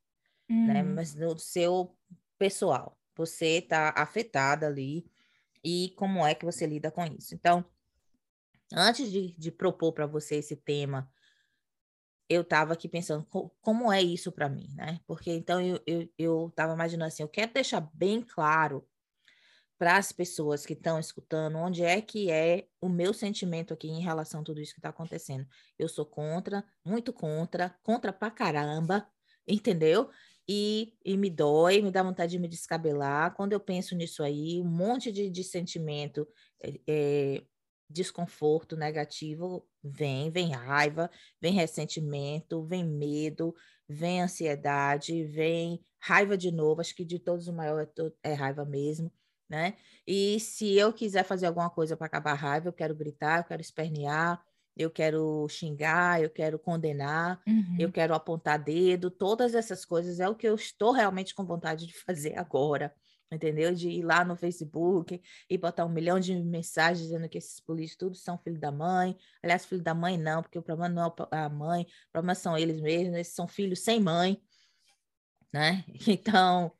uhum. 0.50 0.66
né? 0.66 0.82
Mas 0.82 1.14
no 1.14 1.38
seu 1.38 1.96
pessoal, 2.36 2.98
você 3.14 3.58
está 3.58 3.92
afetada 3.96 4.66
ali 4.66 5.06
e 5.62 5.92
como 5.96 6.24
é 6.26 6.34
que 6.34 6.44
você 6.44 6.66
lida 6.66 6.90
com 6.90 7.04
isso. 7.04 7.34
Então, 7.34 7.64
antes 8.72 9.10
de, 9.10 9.32
de 9.36 9.50
propor 9.50 9.92
para 9.92 10.06
você 10.06 10.36
esse 10.36 10.56
tema, 10.56 11.10
eu 12.28 12.42
estava 12.42 12.72
aqui 12.74 12.88
pensando 12.88 13.26
como 13.60 13.92
é 13.92 14.02
isso 14.02 14.30
para 14.32 14.48
mim, 14.48 14.68
né? 14.74 15.00
Porque 15.06 15.30
então 15.32 15.60
eu 15.60 15.80
eu, 15.86 16.08
eu 16.18 16.52
imaginando 16.74 17.08
assim, 17.08 17.22
eu 17.22 17.28
quero 17.28 17.52
deixar 17.52 17.80
bem 17.94 18.22
claro 18.22 18.86
para 19.78 19.96
as 19.96 20.10
pessoas 20.10 20.66
que 20.66 20.72
estão 20.72 20.98
escutando, 20.98 21.56
onde 21.56 21.84
é 21.84 22.00
que 22.00 22.30
é 22.30 22.66
o 22.80 22.88
meu 22.88 23.14
sentimento 23.14 23.72
aqui 23.72 23.88
em 23.88 24.02
relação 24.02 24.40
a 24.40 24.44
tudo 24.44 24.60
isso 24.60 24.74
que 24.74 24.80
está 24.80 24.88
acontecendo. 24.88 25.46
Eu 25.78 25.88
sou 25.88 26.04
contra, 26.04 26.64
muito 26.84 27.12
contra, 27.12 27.76
contra 27.82 28.12
pra 28.12 28.30
caramba, 28.30 29.08
entendeu? 29.46 30.10
E, 30.48 30.94
e 31.04 31.16
me 31.16 31.30
dói, 31.30 31.80
me 31.80 31.92
dá 31.92 32.02
vontade 32.02 32.32
de 32.32 32.38
me 32.40 32.48
descabelar. 32.48 33.34
Quando 33.34 33.52
eu 33.52 33.60
penso 33.60 33.94
nisso 33.94 34.22
aí, 34.22 34.60
um 34.60 34.68
monte 34.68 35.12
de, 35.12 35.30
de 35.30 35.44
sentimento, 35.44 36.26
é, 36.88 37.44
desconforto 37.88 38.76
negativo 38.76 39.66
vem, 39.82 40.30
vem 40.30 40.52
raiva, 40.52 41.10
vem 41.40 41.52
ressentimento, 41.52 42.64
vem 42.64 42.84
medo, 42.84 43.54
vem 43.88 44.22
ansiedade, 44.22 45.24
vem 45.24 45.80
raiva 45.98 46.36
de 46.36 46.50
novo. 46.50 46.80
Acho 46.80 46.94
que 46.94 47.04
de 47.04 47.18
todos 47.18 47.48
o 47.48 47.52
maior 47.52 47.80
é, 48.24 48.30
é 48.30 48.34
raiva 48.34 48.64
mesmo 48.64 49.12
né? 49.48 49.74
E 50.06 50.38
se 50.40 50.76
eu 50.76 50.92
quiser 50.92 51.24
fazer 51.24 51.46
alguma 51.46 51.70
coisa 51.70 51.96
para 51.96 52.06
acabar 52.06 52.32
a 52.32 52.34
raiva, 52.34 52.68
eu 52.68 52.72
quero 52.72 52.94
gritar, 52.94 53.38
eu 53.38 53.44
quero 53.44 53.62
espernear, 53.62 54.42
eu 54.76 54.90
quero 54.90 55.48
xingar, 55.48 56.22
eu 56.22 56.30
quero 56.30 56.58
condenar, 56.58 57.40
uhum. 57.46 57.76
eu 57.78 57.90
quero 57.90 58.14
apontar 58.14 58.62
dedo, 58.62 59.10
todas 59.10 59.54
essas 59.54 59.84
coisas 59.84 60.20
é 60.20 60.28
o 60.28 60.36
que 60.36 60.46
eu 60.46 60.54
estou 60.54 60.92
realmente 60.92 61.34
com 61.34 61.44
vontade 61.44 61.86
de 61.86 61.94
fazer 62.04 62.38
agora, 62.38 62.94
entendeu? 63.30 63.74
De 63.74 63.88
ir 63.88 64.02
lá 64.02 64.24
no 64.24 64.36
Facebook 64.36 65.20
e 65.48 65.58
botar 65.58 65.84
um 65.84 65.88
milhão 65.88 66.18
de 66.18 66.34
mensagens 66.34 67.06
dizendo 67.06 67.28
que 67.28 67.38
esses 67.38 67.60
políticos 67.60 67.98
todos 67.98 68.22
são 68.22 68.38
filho 68.38 68.58
da 68.58 68.72
mãe. 68.72 69.16
Aliás, 69.42 69.66
filho 69.66 69.82
da 69.82 69.94
mãe 69.94 70.16
não, 70.16 70.42
porque 70.42 70.58
o 70.58 70.62
problema 70.62 70.88
não 70.88 71.14
é 71.32 71.36
a 71.36 71.48
mãe, 71.48 71.82
o 71.82 72.12
problema 72.12 72.34
são 72.34 72.56
eles 72.56 72.80
mesmos, 72.80 73.14
eles 73.14 73.28
são 73.28 73.46
filhos 73.46 73.80
sem 73.80 74.00
mãe, 74.00 74.40
né? 75.52 75.84
Então, 76.08 76.72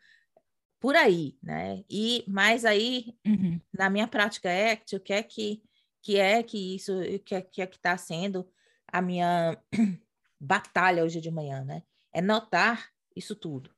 por 0.81 0.97
aí, 0.97 1.37
né? 1.43 1.85
E 1.91 2.25
mas 2.29 2.65
aí 2.65 3.15
uhum. 3.27 3.61
na 3.73 3.91
minha 3.91 4.09
prática 4.09 4.49
ACT, 4.49 4.97
o 4.97 5.01
que 5.01 5.13
é 5.13 5.23
que 5.23 5.63
que 6.03 6.17
é 6.17 6.43
que 6.43 6.77
isso 6.77 6.93
que 7.25 7.35
é 7.35 7.43
que 7.43 7.63
é 7.63 7.67
que 7.67 7.77
está 7.77 7.97
sendo 7.97 8.49
a 8.91 9.03
minha 9.03 9.61
batalha 10.41 11.05
hoje 11.05 11.21
de 11.21 11.31
manhã, 11.31 11.65
né? 11.65 11.83
É 12.13 12.23
notar 12.23 12.91
isso 13.15 13.35
tudo. 13.35 13.71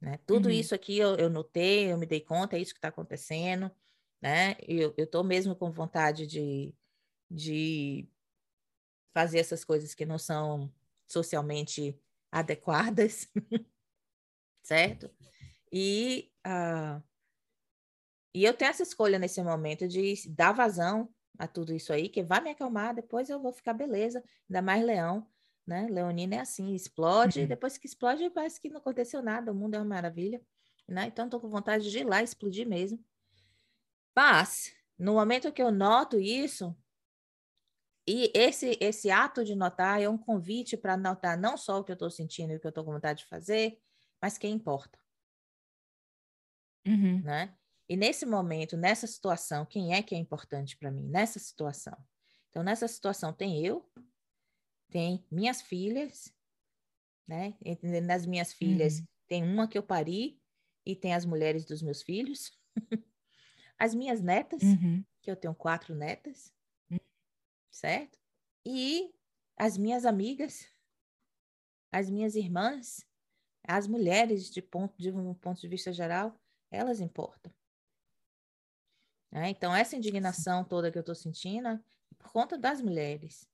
Né? 0.00 0.18
Tudo 0.26 0.46
uhum. 0.46 0.54
isso 0.54 0.74
aqui 0.74 0.96
eu, 0.98 1.16
eu 1.16 1.28
notei, 1.28 1.92
eu 1.92 1.98
me 1.98 2.06
dei 2.06 2.20
conta, 2.20 2.56
é 2.56 2.60
isso 2.60 2.72
que 2.72 2.78
está 2.78 2.88
acontecendo, 2.88 3.70
né? 4.20 4.56
Eu 4.60 4.94
estou 4.96 5.24
mesmo 5.24 5.56
com 5.56 5.70
vontade 5.70 6.26
de, 6.26 6.74
de 7.30 8.08
fazer 9.12 9.38
essas 9.38 9.64
coisas 9.64 9.94
que 9.94 10.06
não 10.06 10.18
são 10.18 10.72
socialmente 11.06 12.00
adequadas, 12.30 13.28
certo? 14.62 15.10
E, 15.72 16.30
uh, 16.46 17.02
e 18.34 18.44
eu 18.44 18.54
tenho 18.54 18.70
essa 18.70 18.82
escolha 18.82 19.18
nesse 19.18 19.42
momento 19.42 19.88
de 19.88 20.14
dar 20.28 20.52
vazão 20.52 21.12
a 21.38 21.46
tudo 21.46 21.72
isso 21.72 21.92
aí, 21.92 22.08
que 22.08 22.22
vai 22.22 22.40
me 22.40 22.50
acalmar, 22.50 22.94
depois 22.94 23.28
eu 23.28 23.40
vou 23.40 23.52
ficar 23.52 23.72
beleza, 23.72 24.22
ainda 24.48 24.62
mais 24.62 24.84
leão, 24.84 25.26
né? 25.68 25.86
Leonina 25.90 26.36
é 26.36 26.40
assim, 26.40 26.74
explode, 26.74 27.40
uhum. 27.40 27.44
e 27.44 27.48
depois 27.48 27.76
que 27.76 27.86
explode 27.86 28.28
parece 28.30 28.58
que 28.58 28.70
não 28.70 28.78
aconteceu 28.78 29.20
nada, 29.22 29.52
o 29.52 29.54
mundo 29.54 29.74
é 29.74 29.78
uma 29.78 29.84
maravilha, 29.84 30.40
né? 30.88 31.06
Então 31.06 31.26
estou 31.26 31.38
com 31.38 31.50
vontade 31.50 31.90
de 31.90 31.98
ir 31.98 32.04
lá 32.04 32.22
explodir 32.22 32.66
mesmo. 32.66 32.98
Mas, 34.16 34.72
no 34.98 35.14
momento 35.14 35.52
que 35.52 35.62
eu 35.62 35.70
noto 35.70 36.18
isso, 36.18 36.74
e 38.08 38.32
esse, 38.34 38.78
esse 38.80 39.10
ato 39.10 39.44
de 39.44 39.54
notar 39.54 40.00
é 40.00 40.08
um 40.08 40.16
convite 40.16 40.74
para 40.74 40.96
notar 40.96 41.36
não 41.36 41.58
só 41.58 41.78
o 41.78 41.84
que 41.84 41.92
eu 41.92 41.94
estou 41.94 42.10
sentindo 42.10 42.54
e 42.54 42.56
o 42.56 42.60
que 42.60 42.66
eu 42.66 42.70
estou 42.70 42.82
com 42.82 42.92
vontade 42.92 43.20
de 43.20 43.26
fazer, 43.26 43.78
mas 44.22 44.38
quem 44.38 44.54
importa. 44.54 44.98
Uhum. 46.86 47.20
Né? 47.20 47.54
E 47.86 47.94
nesse 47.94 48.24
momento, 48.24 48.74
nessa 48.74 49.06
situação, 49.06 49.66
quem 49.66 49.94
é 49.94 50.02
que 50.02 50.14
é 50.14 50.18
importante 50.18 50.78
para 50.78 50.90
mim? 50.90 51.06
Nessa 51.06 51.38
situação. 51.38 51.94
Então, 52.48 52.62
nessa 52.62 52.88
situação, 52.88 53.34
tem 53.34 53.62
eu, 53.64 53.86
tem 54.90 55.24
minhas 55.30 55.60
filhas, 55.60 56.32
né? 57.26 57.54
Entre 57.64 58.00
nas 58.00 58.26
minhas 58.26 58.52
filhas, 58.52 59.00
uhum. 59.00 59.06
tem 59.26 59.42
uma 59.42 59.68
que 59.68 59.76
eu 59.76 59.82
pari 59.82 60.40
e 60.84 60.96
tem 60.96 61.14
as 61.14 61.24
mulheres 61.24 61.64
dos 61.64 61.82
meus 61.82 62.02
filhos. 62.02 62.58
as 63.78 63.94
minhas 63.94 64.20
netas, 64.20 64.62
uhum. 64.62 65.04
que 65.20 65.30
eu 65.30 65.36
tenho 65.36 65.54
quatro 65.54 65.94
netas, 65.94 66.52
uhum. 66.90 66.98
certo? 67.70 68.18
E 68.64 69.14
as 69.56 69.76
minhas 69.76 70.04
amigas, 70.04 70.66
as 71.92 72.08
minhas 72.10 72.34
irmãs, 72.34 73.06
as 73.64 73.86
mulheres 73.86 74.50
de 74.50 74.62
ponto 74.62 74.96
de 74.98 75.10
um 75.10 75.34
ponto 75.34 75.60
de 75.60 75.68
vista 75.68 75.92
geral, 75.92 76.34
elas 76.70 77.00
importam. 77.00 77.52
Né? 79.30 79.50
Então, 79.50 79.74
essa 79.74 79.96
indignação 79.96 80.64
toda 80.64 80.90
que 80.90 80.98
eu 80.98 81.00
estou 81.00 81.14
sentindo 81.14 81.68
é 81.68 81.80
por 82.16 82.32
conta 82.32 82.56
das 82.56 82.80
mulheres. 82.80 83.48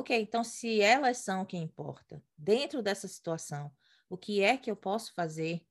Ok, 0.00 0.18
então, 0.18 0.42
se 0.42 0.80
elas 0.80 1.18
são 1.18 1.44
quem 1.44 1.62
importa, 1.62 2.24
dentro 2.34 2.82
dessa 2.82 3.06
situação, 3.06 3.70
o 4.08 4.16
que 4.16 4.42
é 4.42 4.56
que 4.56 4.70
eu 4.70 4.74
posso 4.74 5.12
fazer 5.12 5.62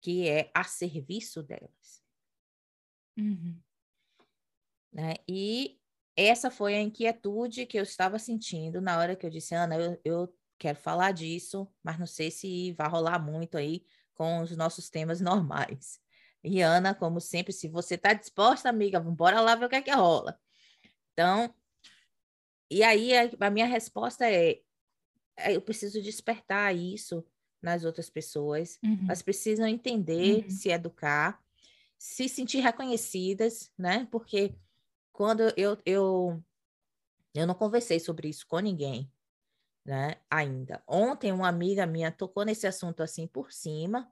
que 0.00 0.26
é 0.26 0.50
a 0.54 0.64
serviço 0.64 1.42
delas? 1.42 2.02
Uhum. 3.18 3.60
Né? 4.90 5.16
E 5.28 5.78
essa 6.16 6.50
foi 6.50 6.74
a 6.74 6.80
inquietude 6.80 7.66
que 7.66 7.78
eu 7.78 7.82
estava 7.82 8.18
sentindo 8.18 8.80
na 8.80 8.98
hora 8.98 9.14
que 9.14 9.26
eu 9.26 9.30
disse, 9.30 9.54
Ana, 9.54 9.76
eu, 9.76 10.00
eu 10.06 10.34
quero 10.58 10.78
falar 10.78 11.12
disso, 11.12 11.70
mas 11.82 11.98
não 11.98 12.06
sei 12.06 12.30
se 12.30 12.72
vai 12.72 12.88
rolar 12.88 13.18
muito 13.18 13.58
aí 13.58 13.84
com 14.14 14.40
os 14.40 14.56
nossos 14.56 14.88
temas 14.88 15.20
normais. 15.20 16.00
E 16.42 16.62
Ana, 16.62 16.94
como 16.94 17.20
sempre, 17.20 17.52
se 17.52 17.68
você 17.68 17.96
está 17.96 18.14
disposta, 18.14 18.70
amiga, 18.70 18.98
vamos 18.98 19.12
embora 19.12 19.38
lá 19.42 19.54
ver 19.54 19.66
o 19.66 19.68
que 19.68 19.76
é 19.76 19.82
que 19.82 19.90
rola. 19.90 20.40
Então, 21.12 21.54
e 22.70 22.82
aí 22.82 23.16
a, 23.16 23.30
a 23.40 23.50
minha 23.50 23.66
resposta 23.66 24.30
é, 24.30 24.60
é, 25.36 25.56
eu 25.56 25.60
preciso 25.60 26.00
despertar 26.00 26.74
isso 26.74 27.24
nas 27.60 27.84
outras 27.84 28.08
pessoas. 28.08 28.78
Uhum. 28.82 29.04
Elas 29.04 29.22
precisam 29.22 29.66
entender, 29.66 30.44
uhum. 30.44 30.50
se 30.50 30.70
educar, 30.70 31.42
se 31.98 32.28
sentir 32.28 32.60
reconhecidas, 32.60 33.70
né? 33.76 34.06
Porque 34.10 34.54
quando 35.12 35.52
eu, 35.56 35.76
eu, 35.84 36.42
eu 37.34 37.46
não 37.46 37.54
conversei 37.54 38.00
sobre 38.00 38.28
isso 38.28 38.46
com 38.46 38.58
ninguém, 38.58 39.12
né? 39.84 40.16
Ainda. 40.30 40.82
Ontem 40.86 41.32
uma 41.32 41.48
amiga 41.48 41.86
minha 41.86 42.10
tocou 42.10 42.44
nesse 42.44 42.66
assunto 42.66 43.02
assim 43.02 43.26
por 43.26 43.52
cima, 43.52 44.10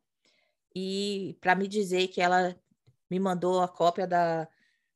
e 0.75 1.37
para 1.41 1.55
me 1.55 1.67
dizer 1.67 2.09
que 2.09 2.21
ela 2.21 2.55
me 3.11 3.19
mandou 3.19 3.61
a 3.61 3.69
cópia 3.69 4.07
da, 4.07 4.49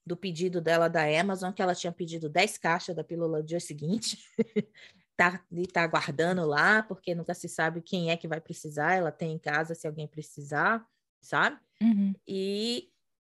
do 0.04 0.16
pedido 0.16 0.60
dela 0.60 0.88
da 0.88 1.02
Amazon, 1.20 1.52
que 1.52 1.62
ela 1.62 1.74
tinha 1.74 1.92
pedido 1.92 2.28
10 2.28 2.58
caixas 2.58 2.94
da 2.94 3.04
pílula 3.04 3.38
no 3.38 3.44
dia 3.44 3.60
seguinte, 3.60 4.18
tá, 5.16 5.44
e 5.52 5.66
tá 5.66 5.82
aguardando 5.82 6.44
lá, 6.44 6.82
porque 6.82 7.14
nunca 7.14 7.34
se 7.34 7.48
sabe 7.48 7.80
quem 7.80 8.10
é 8.10 8.16
que 8.16 8.26
vai 8.26 8.40
precisar, 8.40 8.94
ela 8.94 9.12
tem 9.12 9.32
em 9.32 9.38
casa 9.38 9.74
se 9.74 9.86
alguém 9.86 10.06
precisar, 10.06 10.84
sabe? 11.20 11.60
Uhum. 11.80 12.14
E, 12.26 12.90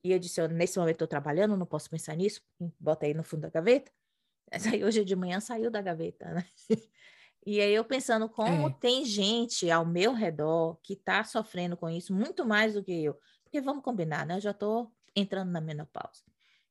e 0.04 0.12
eu 0.12 0.18
disse, 0.18 0.46
nesse 0.48 0.78
momento 0.78 0.96
estou 0.96 1.08
trabalhando, 1.08 1.56
não 1.56 1.66
posso 1.66 1.88
pensar 1.88 2.16
nisso, 2.16 2.40
bota 2.80 3.06
aí 3.06 3.14
no 3.14 3.22
fundo 3.22 3.42
da 3.42 3.50
gaveta. 3.50 3.92
Mas 4.50 4.66
aí 4.66 4.84
hoje 4.84 5.04
de 5.04 5.16
manhã 5.16 5.40
saiu 5.40 5.70
da 5.70 5.80
gaveta, 5.80 6.32
né? 6.32 6.44
E 7.48 7.60
aí 7.60 7.72
eu 7.72 7.84
pensando 7.84 8.28
como 8.28 8.66
é. 8.66 8.72
tem 8.72 9.04
gente 9.04 9.70
ao 9.70 9.86
meu 9.86 10.12
redor 10.12 10.80
que 10.82 10.94
está 10.94 11.22
sofrendo 11.22 11.76
com 11.76 11.88
isso 11.88 12.12
muito 12.12 12.44
mais 12.44 12.74
do 12.74 12.82
que 12.82 13.04
eu. 13.04 13.16
Porque 13.44 13.60
vamos 13.60 13.84
combinar, 13.84 14.26
né? 14.26 14.34
Eu 14.34 14.40
já 14.40 14.50
estou 14.50 14.92
entrando 15.14 15.52
na 15.52 15.60
menopausa. 15.60 16.24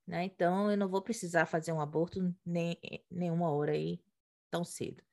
Né? 0.08 0.26
Então 0.26 0.70
eu 0.70 0.78
não 0.78 0.88
vou 0.88 1.02
precisar 1.02 1.46
fazer 1.46 1.72
um 1.72 1.82
aborto 1.82 2.34
nem 2.46 2.78
nenhuma 3.10 3.50
hora 3.50 3.72
aí 3.72 4.00
tão 4.52 4.64
cedo. 4.64 5.04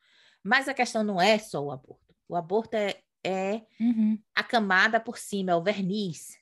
Mas 0.43 0.69
a 0.69 0.75
questão 0.75 1.03
não 1.03 1.21
é 1.21 1.39
só 1.39 1.63
o 1.65 1.71
aborto. 1.71 2.15
O 2.29 2.37
aborto 2.37 2.75
é, 2.77 3.01
é 3.25 3.63
uhum. 3.81 4.19
a 4.35 4.43
camada 4.43 5.01
por 5.01 5.17
cima, 5.17 5.53
é 5.53 5.55
o 5.57 5.63
verniz. 5.63 6.37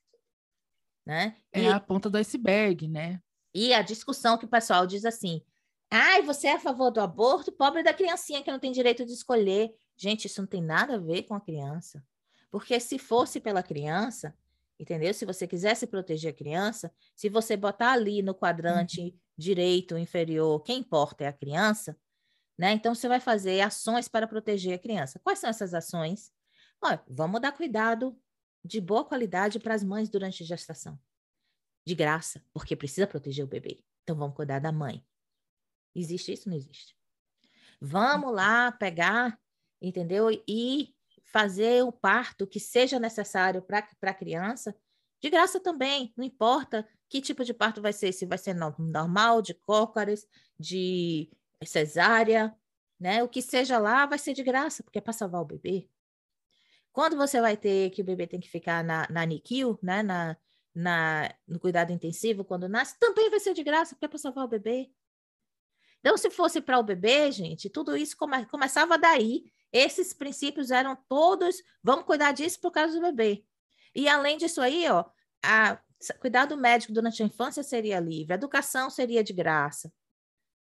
né? 1.07 1.37
É 1.53 1.63
E- 1.63 1.69
a 1.69 1.79
ponta 1.81 2.09
do 2.11 2.17
iceberg, 2.19 2.89
né? 2.89 3.21
E 3.55 3.75
a 3.75 3.83
discussão 3.83 4.39
que 4.39 4.45
o 4.45 4.49
pessoal 4.49 4.87
diz 4.87 5.05
assim: 5.05 5.43
ai, 5.91 6.23
você 6.23 6.49
é 6.49 6.55
a 6.55 6.61
favor 6.61 6.91
do 6.91 7.01
aborto, 7.01 7.51
pobre 7.53 7.83
da 7.83 7.93
criancinha 7.95 8.43
que 8.43 8.51
não 8.51 8.61
tem 8.61 8.71
direito 8.73 9.05
de 9.05 9.13
escolher. 9.13 9.73
Gente, 9.97 10.27
isso 10.27 10.41
não 10.41 10.49
tem 10.49 10.63
nada 10.63 10.95
a 10.95 10.99
ver 10.99 11.25
com 11.25 11.35
a 11.35 11.41
criança. 11.41 12.03
Porque 12.51 12.79
se 12.81 12.99
fosse 12.99 13.39
pela 13.41 13.63
criança, 13.63 14.35
entendeu? 14.81 15.13
Se 15.13 15.27
você 15.27 15.47
quisesse 15.47 15.87
proteger 15.87 16.33
a 16.33 16.37
criança, 16.37 16.91
se 17.15 17.29
você 17.29 17.55
botar 17.55 17.93
ali 17.93 18.23
no 18.23 18.35
quadrante 18.35 19.15
direito, 19.37 19.99
inferior, 19.99 20.63
quem 20.63 20.79
importa 20.79 21.25
é 21.25 21.27
a 21.27 21.33
criança, 21.33 21.97
né? 22.59 22.73
Então 22.73 22.95
você 22.95 23.07
vai 23.07 23.21
fazer 23.21 23.61
ações 23.61 24.09
para 24.09 24.27
proteger 24.27 24.75
a 24.75 24.79
criança. 24.79 25.21
Quais 25.23 25.39
são 25.39 25.51
essas 25.51 25.75
ações? 25.75 26.33
Olha, 26.83 27.03
vamos 27.07 27.43
dar 27.43 27.53
cuidado 27.53 28.19
de 28.65 28.81
boa 28.81 29.05
qualidade 29.05 29.61
para 29.61 29.75
as 29.75 29.85
mães 29.85 30.09
durante 30.09 30.43
a 30.43 30.47
gestação 30.47 30.99
de 31.87 31.95
graça, 31.95 32.43
porque 32.53 32.75
precisa 32.75 33.07
proteger 33.07 33.45
o 33.45 33.49
bebê. 33.49 33.85
Então 34.03 34.17
vamos 34.17 34.35
cuidar 34.35 34.61
da 34.61 34.73
mãe. 34.73 35.05
Existe 35.95 36.33
isso? 36.33 36.49
Não 36.49 36.57
existe. 36.57 36.97
Vamos 37.81 38.33
lá 38.33 38.73
pegar, 38.73 39.39
entendeu? 39.81 40.31
E 40.49 40.95
fazer 41.33 41.83
o 41.85 41.93
parto 41.93 42.47
que 42.47 42.59
seja 42.61 42.99
necessário 42.99 43.63
para 43.63 43.87
a 44.03 44.15
criança, 44.15 44.75
de 45.21 45.29
graça 45.31 45.61
também. 45.61 46.13
Não 46.17 46.25
importa 46.25 46.87
que 47.09 47.21
tipo 47.21 47.45
de 47.45 47.53
parto 47.53 47.81
vai 47.83 47.93
ser, 47.93 48.13
se 48.13 48.27
vai 48.27 48.39
ser 48.39 48.55
no- 48.55 48.75
normal, 48.79 49.43
de 49.43 49.55
cócoras, 49.55 50.27
de 50.59 51.31
cesárea, 51.65 52.55
né? 52.99 53.23
O 53.23 53.29
que 53.29 53.43
seja 53.43 53.79
lá 53.79 54.07
vai 54.07 54.19
ser 54.19 54.33
de 54.33 54.43
graça, 54.43 54.83
porque 54.83 54.99
é 54.99 55.03
para 55.03 55.13
salvar 55.13 55.43
o 55.43 55.45
bebê. 55.45 55.89
Quando 56.93 57.17
você 57.17 57.41
vai 57.41 57.57
ter 57.57 57.91
que 57.91 58.03
o 58.03 58.05
bebê 58.05 58.27
tem 58.27 58.41
que 58.41 58.49
ficar 58.49 58.83
na, 58.83 59.07
na 59.11 59.25
NICU, 59.25 59.79
né? 59.83 60.03
Na, 60.03 60.37
na, 60.75 61.35
no 61.47 61.59
cuidado 61.61 61.93
intensivo 61.93 62.45
quando 62.45 62.69
nasce, 62.69 62.99
também 62.99 63.29
vai 63.31 63.41
ser 63.41 63.55
de 63.55 63.63
graça, 63.63 63.95
porque 63.95 64.07
é 64.07 64.09
para 64.09 64.19
salvar 64.19 64.45
o 64.45 64.49
bebê. 64.49 64.91
Então, 66.01 66.17
se 66.17 66.31
fosse 66.31 66.61
para 66.61 66.79
o 66.79 66.83
bebê, 66.83 67.31
gente, 67.31 67.69
tudo 67.69 67.97
isso 67.97 68.17
come- 68.17 68.47
começava 68.47 68.97
daí. 68.97 69.45
Esses 69.73 70.13
princípios 70.13 70.71
eram 70.71 70.97
todos, 71.09 71.63
vamos 71.83 72.05
cuidar 72.05 72.33
disso 72.33 72.61
por 72.61 72.71
causa 72.71 72.95
do 72.95 73.01
bebê. 73.01 73.45
E 73.95 74.09
além 74.09 74.37
disso 74.37 74.61
aí, 74.61 74.89
ó, 74.89 75.05
a, 75.43 75.79
cuidado 76.21 76.57
médico 76.57 76.93
durante 76.93 77.23
a 77.23 77.27
infância 77.27 77.63
seria 77.63 78.01
livre, 78.01 78.33
a 78.33 78.37
educação 78.37 78.91
seria 78.91 79.23
de 79.23 79.33
graça, 79.33 79.93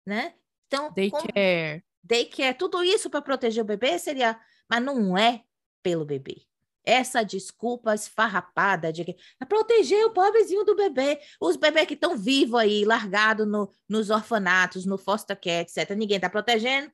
né? 0.06 0.36
Então, 0.68 0.92
Daycare. 0.94 1.84
daycare, 2.04 2.58
tudo 2.58 2.84
isso 2.84 3.10
para 3.10 3.22
proteger 3.22 3.64
o 3.64 3.68
bebê 3.68 3.98
seria, 4.00 4.40
mas 4.70 4.82
não 4.82 5.18
é 5.18 5.44
pelo 5.84 6.06
bebê. 6.06 6.46
Essa 6.84 7.24
desculpa 7.24 7.94
esfarrapada 7.94 8.92
de 8.92 9.06
que 9.06 9.16
é 9.40 9.46
proteger 9.46 10.04
o 10.06 10.14
pobrezinho 10.14 10.64
do 10.64 10.76
bebê, 10.76 11.20
os 11.40 11.56
bebês 11.56 11.88
que 11.88 11.94
estão 11.94 12.18
vivos 12.18 12.60
aí, 12.60 12.84
largados 12.86 13.48
no, 13.48 13.72
nos 13.88 14.10
orfanatos, 14.10 14.86
no 14.86 14.98
foster 14.98 15.40
care, 15.40 15.62
etc. 15.62 15.92
Ninguém 15.96 16.16
está 16.16 16.30
protegendo, 16.30 16.92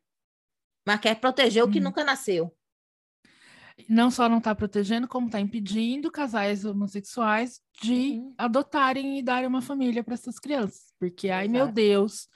mas 0.88 1.02
quer 1.02 1.15
proteger 1.19 1.62
o 1.62 1.69
que 1.69 1.80
Uhum. 1.80 1.84
nunca 1.84 2.02
nasceu. 2.02 2.50
Não 3.89 4.10
só 4.10 4.30
não 4.30 4.38
está 4.38 4.56
protegendo, 4.56 5.06
como 5.06 5.28
está 5.28 5.38
impedindo 5.39 6.10
casais 6.10 6.63
homossexuais 6.63 7.60
de 7.82 8.19
Uhum. 8.19 8.34
adotarem 8.38 9.19
e 9.19 9.21
darem 9.21 9.47
uma 9.47 9.62
família 9.62 10.02
para 10.02 10.13
essas 10.13 10.39
crianças. 10.39 10.93
Porque, 10.97 11.30
ai 11.30 11.50
meu. 11.50 11.69
Deus, 11.69 12.30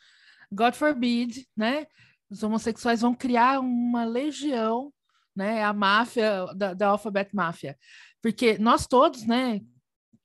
God 0.52 0.74
forbid, 0.76 1.48
né? 1.56 1.88
Os 2.30 2.44
homossexuais 2.44 3.00
vão 3.02 3.16
criar 3.16 3.60
uma 3.62 4.04
legião, 4.04 4.94
né? 5.34 5.64
A 5.64 5.72
máfia, 5.74 6.46
da, 6.54 6.74
da 6.74 6.88
Alphabet 6.90 7.34
Máfia. 7.34 7.78
Porque 8.22 8.58
nós 8.58 8.86
todos, 8.86 9.26
né, 9.26 9.62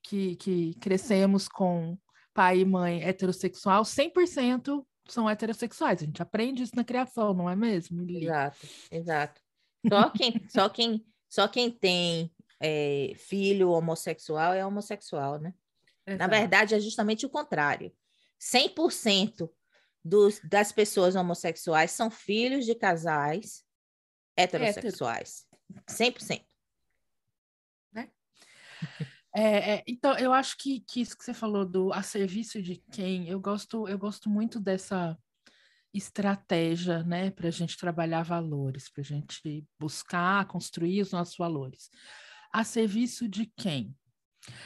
que, 0.02 0.34
que 0.36 0.74
crescemos 0.80 1.48
com 1.48 1.96
pai 2.34 2.58
e 2.60 2.64
mãe 2.64 3.02
heterossexual, 3.02 3.84
100% 3.84 4.84
são 5.12 5.28
heterossexuais. 5.28 6.02
A 6.02 6.04
gente 6.04 6.22
aprende 6.22 6.62
isso 6.62 6.76
na 6.76 6.84
criação, 6.84 7.34
não 7.34 7.48
é 7.48 7.56
mesmo? 7.56 8.02
Lili? 8.02 8.24
Exato, 8.24 8.66
exato. 8.90 9.40
Só 9.88 10.10
quem, 10.10 10.48
só 10.48 10.68
quem, 10.68 11.06
só 11.28 11.48
quem 11.48 11.70
tem 11.70 12.30
é, 12.60 13.12
filho 13.16 13.70
homossexual 13.70 14.52
é 14.52 14.64
homossexual, 14.64 15.38
né? 15.38 15.54
Na 16.06 16.14
Exato. 16.14 16.30
verdade, 16.30 16.74
é 16.74 16.80
justamente 16.80 17.26
o 17.26 17.30
contrário. 17.30 17.92
100% 18.40 19.50
dos, 20.04 20.40
das 20.44 20.70
pessoas 20.70 21.16
homossexuais 21.16 21.90
são 21.90 22.10
filhos 22.10 22.64
de 22.64 22.74
casais 22.74 23.64
heterossexuais. 24.36 25.46
100%. 25.88 26.45
É, 29.38 29.74
é, 29.74 29.84
então, 29.86 30.16
eu 30.16 30.32
acho 30.32 30.56
que, 30.56 30.80
que 30.80 31.02
isso 31.02 31.14
que 31.14 31.22
você 31.22 31.34
falou 31.34 31.66
do 31.66 31.92
a 31.92 32.02
serviço 32.02 32.62
de 32.62 32.82
quem, 32.90 33.28
eu 33.28 33.38
gosto, 33.38 33.86
eu 33.86 33.98
gosto 33.98 34.30
muito 34.30 34.58
dessa 34.58 35.14
estratégia, 35.92 37.02
né, 37.02 37.30
para 37.30 37.48
a 37.48 37.50
gente 37.50 37.76
trabalhar 37.76 38.22
valores, 38.22 38.88
para 38.88 39.02
a 39.02 39.04
gente 39.04 39.62
buscar 39.78 40.46
construir 40.46 41.02
os 41.02 41.12
nossos 41.12 41.36
valores. 41.36 41.90
A 42.50 42.64
serviço 42.64 43.28
de 43.28 43.52
quem? 43.54 43.94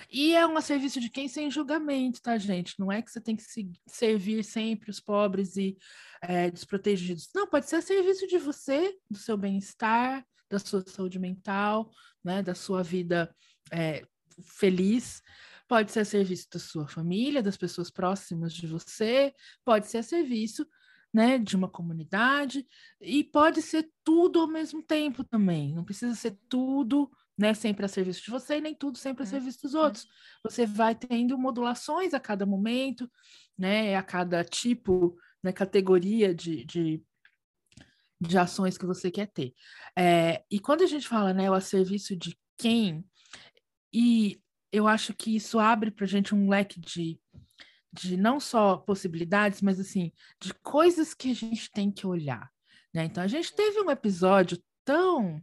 E 0.09 0.37
é 0.37 0.47
um 0.47 0.61
serviço 0.61 1.01
de 1.01 1.11
quem 1.11 1.27
sem 1.27 1.51
julgamento, 1.51 2.23
tá, 2.23 2.39
gente? 2.39 2.79
Não 2.79 2.93
é 2.93 3.03
que 3.03 3.11
você 3.11 3.21
tem 3.21 3.35
que 3.35 3.43
se- 3.43 3.73
servir 3.89 4.45
sempre 4.45 4.89
os 4.89 5.01
pobres 5.01 5.57
e 5.57 5.77
é, 6.23 6.49
desprotegidos. 6.49 7.29
Não, 7.35 7.49
pode 7.49 7.69
ser 7.69 7.77
a 7.77 7.83
serviço 7.83 8.25
de 8.29 8.39
você, 8.39 8.97
do 9.11 9.19
seu 9.19 9.37
bem-estar, 9.37 10.25
da 10.49 10.61
sua 10.61 10.85
saúde 10.87 11.19
mental, 11.19 11.91
né, 12.23 12.41
da 12.41 12.55
sua 12.55 12.85
vida 12.85 13.35
é, 13.73 14.05
feliz. 14.43 15.23
Pode 15.69 15.93
ser 15.93 16.01
a 16.01 16.05
serviço 16.05 16.49
da 16.53 16.59
sua 16.59 16.89
família, 16.89 17.43
das 17.43 17.57
pessoas 17.57 17.91
próximas 17.91 18.53
de 18.53 18.67
você, 18.67 19.33
pode 19.65 19.87
ser 19.89 19.99
a 19.99 20.03
serviço 20.03 20.67
né, 21.13 21.39
de 21.39 21.57
uma 21.57 21.69
comunidade, 21.69 22.67
e 23.01 23.25
pode 23.25 23.61
ser 23.61 23.91
tudo 24.05 24.41
ao 24.41 24.47
mesmo 24.47 24.83
tempo 24.83 25.25
também. 25.25 25.75
Não 25.75 25.85
precisa 25.85 26.15
ser 26.15 26.39
tudo 26.49 27.11
né, 27.37 27.55
sempre 27.55 27.85
a 27.85 27.89
serviço 27.89 28.23
de 28.23 28.31
você 28.31 28.59
e 28.59 28.61
nem 28.61 28.75
tudo 28.75 28.99
sempre 28.99 29.23
a 29.23 29.27
É, 29.27 29.31
serviço 29.31 29.63
dos 29.63 29.75
outros. 29.75 30.07
Você 30.45 30.67
vai 30.67 30.95
tendo 30.95 31.39
modulações 31.39 32.15
a 32.15 32.21
cada 32.21 32.47
momento, 32.47 33.11
né, 33.59 33.97
a 33.97 34.03
cada 34.03 34.45
tipo, 34.45 35.17
né, 35.43 35.53
categoria 35.53 36.35
de, 36.35 36.65
de, 36.65 37.03
de 38.21 38.39
ações 38.39 38.77
que 38.77 38.87
você 38.87 39.11
quer 39.11 39.27
ter. 39.27 39.55
É, 39.99 40.45
e 40.51 40.61
quando 40.61 40.83
a 40.83 40.87
gente 40.87 41.09
fala, 41.09 41.33
né, 41.33 41.51
o 41.51 41.55
a 41.55 41.61
serviço 41.61 42.15
de 42.17 42.39
quem, 42.59 43.05
e 43.93 44.41
eu 44.73 44.87
acho 44.87 45.15
que 45.15 45.35
isso 45.35 45.59
abre 45.59 45.91
para 45.91 46.07
gente 46.07 46.35
um 46.35 46.49
leque 46.49 46.79
de, 46.79 47.21
de 47.93 48.17
não 48.17 48.39
só 48.39 48.77
possibilidades, 48.77 49.61
mas 49.61 49.81
assim, 49.81 50.13
de 50.41 50.55
coisas 50.55 51.13
que 51.13 51.31
a 51.31 51.35
gente 51.35 51.71
tem 51.71 51.91
que 51.91 52.07
olhar. 52.07 52.51
Né? 52.95 53.05
Então, 53.05 53.23
a 53.23 53.27
gente 53.27 53.55
teve 53.55 53.81
um 53.81 53.91
episódio 53.91 54.63
tão 54.85 55.43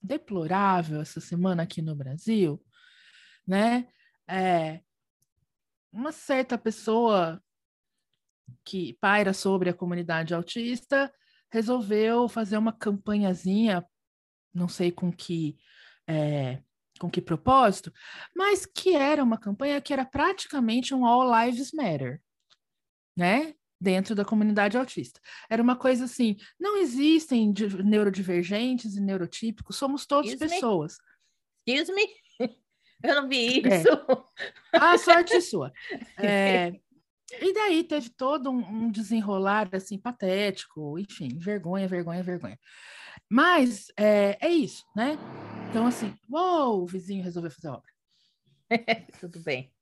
deplorável 0.00 1.00
essa 1.00 1.20
semana 1.20 1.62
aqui 1.62 1.80
no 1.80 1.94
Brasil, 1.94 2.62
né? 3.46 3.88
É, 4.28 4.80
uma 5.92 6.10
certa 6.10 6.56
pessoa 6.56 7.42
que 8.64 8.94
paira 8.94 9.32
sobre 9.32 9.70
a 9.70 9.74
comunidade 9.74 10.34
autista 10.34 11.12
resolveu 11.50 12.28
fazer 12.28 12.56
uma 12.56 12.72
campanhazinha, 12.72 13.86
não 14.54 14.68
sei 14.68 14.90
com 14.90 15.12
que 15.12 15.58
é, 16.06 16.62
com 17.02 17.10
que 17.10 17.20
propósito, 17.20 17.92
mas 18.34 18.64
que 18.64 18.94
era 18.94 19.24
uma 19.24 19.36
campanha 19.36 19.80
que 19.80 19.92
era 19.92 20.04
praticamente 20.04 20.94
um 20.94 21.04
All 21.04 21.24
Lives 21.44 21.72
Matter, 21.72 22.22
né? 23.16 23.54
Dentro 23.80 24.14
da 24.14 24.24
comunidade 24.24 24.78
autista. 24.78 25.20
Era 25.50 25.60
uma 25.60 25.74
coisa 25.74 26.04
assim: 26.04 26.36
não 26.60 26.76
existem 26.76 27.52
di- 27.52 27.82
neurodivergentes 27.82 28.94
e 28.94 29.00
neurotípicos, 29.00 29.74
somos 29.74 30.06
todos 30.06 30.30
Excuse 30.30 30.44
me? 30.48 30.60
pessoas. 30.60 30.96
Excuse 31.66 31.92
me? 31.92 32.06
Eu 33.02 33.14
não 33.22 33.28
vi 33.28 33.60
É. 33.66 33.80
isso. 33.80 33.88
A 34.72 34.96
sorte 34.96 35.40
sua. 35.40 35.72
É, 36.18 36.72
e 37.40 37.52
daí 37.52 37.82
teve 37.82 38.10
todo 38.10 38.48
um, 38.48 38.58
um 38.84 38.90
desenrolar 38.92 39.68
assim 39.72 39.98
patético, 39.98 40.96
enfim, 41.00 41.36
vergonha, 41.36 41.88
vergonha, 41.88 42.22
vergonha. 42.22 42.58
Mas 43.28 43.88
é, 43.98 44.38
é 44.40 44.48
isso, 44.50 44.84
né? 44.94 45.18
Então, 45.72 45.86
assim, 45.86 46.14
uou, 46.28 46.82
o 46.82 46.86
vizinho 46.86 47.24
resolveu 47.24 47.50
fazer 47.50 47.68
a 47.68 47.72
obra. 47.72 47.90
Tudo 49.18 49.40
bem. 49.40 49.72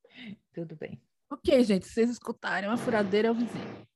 Tudo 0.55 0.76
bem. 0.76 1.03
Ok, 1.29 1.64
gente, 1.64 1.85
vocês 1.88 2.09
escutarem 2.09 2.68
uma 2.68 2.76
furadeira, 2.76 3.26
é 3.26 3.31
o 3.33 3.35
vizinho. 3.35 3.88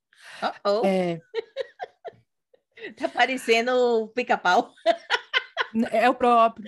Oh, 0.42 0.80
oh. 0.80 0.84
É, 0.84 1.20
Tá 2.96 3.08
parecendo 3.08 3.70
o 3.70 4.08
pica-pau. 4.08 4.74
é 5.92 6.10
o 6.10 6.16
próprio, 6.16 6.64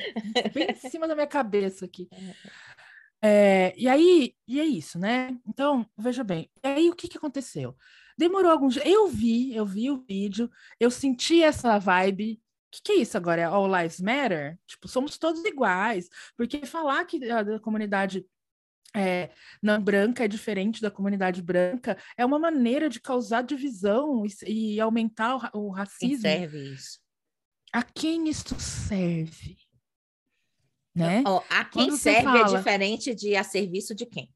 bem 0.55 0.71
em 0.71 0.89
cima 0.89 1.09
da 1.09 1.17
minha 1.17 1.27
cabeça 1.27 1.87
aqui. 1.87 2.09
É, 3.21 3.75
e 3.77 3.89
aí, 3.89 4.33
e 4.47 4.61
é 4.61 4.65
isso, 4.65 4.97
né? 4.97 5.37
Então, 5.45 5.85
veja 5.99 6.23
bem, 6.23 6.49
e 6.63 6.69
aí 6.69 6.89
o 6.89 6.95
que, 6.95 7.09
que 7.09 7.19
aconteceu? 7.19 7.77
Demorou 8.17 8.53
alguns 8.53 8.75
dias. 8.75 8.87
Eu 8.87 9.09
vi, 9.09 9.53
eu 9.57 9.67
vi 9.67 9.91
o 9.91 10.05
vídeo, 10.09 10.49
eu 10.79 10.89
senti 10.89 11.43
essa 11.43 11.81
vibe. 11.81 12.41
O 12.67 12.71
que, 12.71 12.83
que 12.83 12.93
é 12.93 12.97
isso 12.97 13.17
agora? 13.17 13.43
É 13.43 13.45
All 13.45 13.67
Lives 13.67 14.01
Matter? 14.01 14.59
Tipo, 14.67 14.89
somos 14.89 15.17
todos 15.19 15.45
iguais. 15.45 16.09
Porque 16.37 16.67
falar 16.67 17.05
que 17.05 17.31
a, 17.31 17.43
da 17.43 17.61
comunidade 17.61 18.27
é, 18.95 19.31
não 19.63 19.81
branca 19.81 20.25
é 20.25 20.29
diferente 20.29 20.81
da 20.81 20.91
comunidade 20.91 21.43
branca, 21.43 21.99
é 22.17 22.25
uma 22.25 22.39
maneira 22.39 22.89
de 22.89 22.99
causar 22.99 23.43
divisão 23.43 24.25
e, 24.47 24.75
e 24.75 24.81
aumentar 24.81 25.51
o, 25.55 25.67
o 25.67 25.71
racismo. 25.71 26.23
Quem 26.23 26.39
serve 26.39 26.73
isso? 26.73 26.99
A 27.73 27.83
quem 27.83 28.29
isso 28.29 28.59
serve? 28.59 29.59
Né? 30.95 31.23
Oh, 31.27 31.43
a 31.51 31.63
quem 31.63 31.89
Quando 31.89 31.99
serve 31.99 32.21
é 32.21 32.23
fala... 32.23 32.55
é 32.55 32.57
diferente 32.57 33.15
de 33.15 33.37
a 33.37 33.45
serviço 33.45 33.95
de 33.95 34.07
quem? 34.07 34.35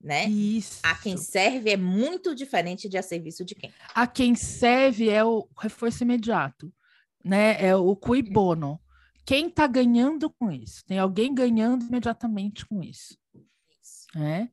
Né? 0.00 0.26
Isso. 0.26 0.78
A 0.84 0.94
quem 0.94 1.16
serve 1.16 1.70
é 1.70 1.76
muito 1.76 2.34
diferente 2.36 2.88
de 2.88 2.96
a 2.96 3.02
serviço 3.02 3.44
de 3.44 3.56
quem? 3.56 3.72
A 3.92 4.06
quem 4.06 4.36
serve 4.36 5.08
é 5.08 5.24
o 5.24 5.48
reforço 5.58 6.04
imediato, 6.04 6.72
né? 7.24 7.62
É 7.64 7.74
o 7.74 7.94
cui 7.96 8.22
bono. 8.22 8.80
Quem 9.24 9.48
está 9.48 9.66
ganhando 9.66 10.28
com 10.28 10.50
isso? 10.50 10.84
Tem 10.84 10.98
alguém 10.98 11.34
ganhando 11.34 11.84
imediatamente 11.84 12.66
com 12.66 12.82
isso. 12.82 13.16
Né? 14.14 14.50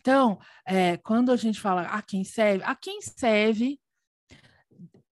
Então, 0.00 0.38
é, 0.66 0.96
quando 0.96 1.30
a 1.30 1.36
gente 1.36 1.60
fala 1.60 1.82
a 1.82 2.02
quem 2.02 2.24
serve, 2.24 2.64
a 2.64 2.74
quem 2.74 3.00
serve 3.00 3.78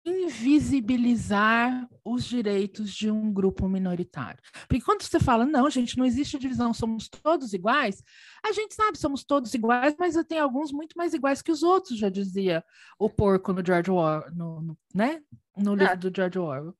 invisibilizar 0.04 1.88
os 2.04 2.24
direitos 2.24 2.92
de 2.92 3.10
um 3.10 3.32
grupo 3.32 3.66
minoritário. 3.68 4.38
Porque 4.68 4.84
quando 4.84 5.02
você 5.02 5.18
fala, 5.18 5.46
não, 5.46 5.70
gente, 5.70 5.96
não 5.96 6.04
existe 6.04 6.38
divisão, 6.38 6.74
somos 6.74 7.08
todos 7.08 7.54
iguais, 7.54 8.02
a 8.44 8.52
gente 8.52 8.74
sabe, 8.74 8.98
somos 8.98 9.24
todos 9.24 9.54
iguais, 9.54 9.94
mas 9.98 10.14
tem 10.26 10.38
alguns 10.38 10.70
muito 10.72 10.94
mais 10.94 11.14
iguais 11.14 11.40
que 11.40 11.50
os 11.50 11.62
outros, 11.62 11.98
já 11.98 12.10
dizia 12.10 12.62
o 12.98 13.08
porco 13.08 13.52
no 13.54 13.64
George 13.64 13.90
Orwell, 13.90 14.30
no, 14.34 14.60
no, 14.60 14.78
né? 14.94 15.22
no 15.56 15.74
livro 15.74 15.96
do 15.96 16.12
George 16.14 16.38
Orwell. 16.38 16.76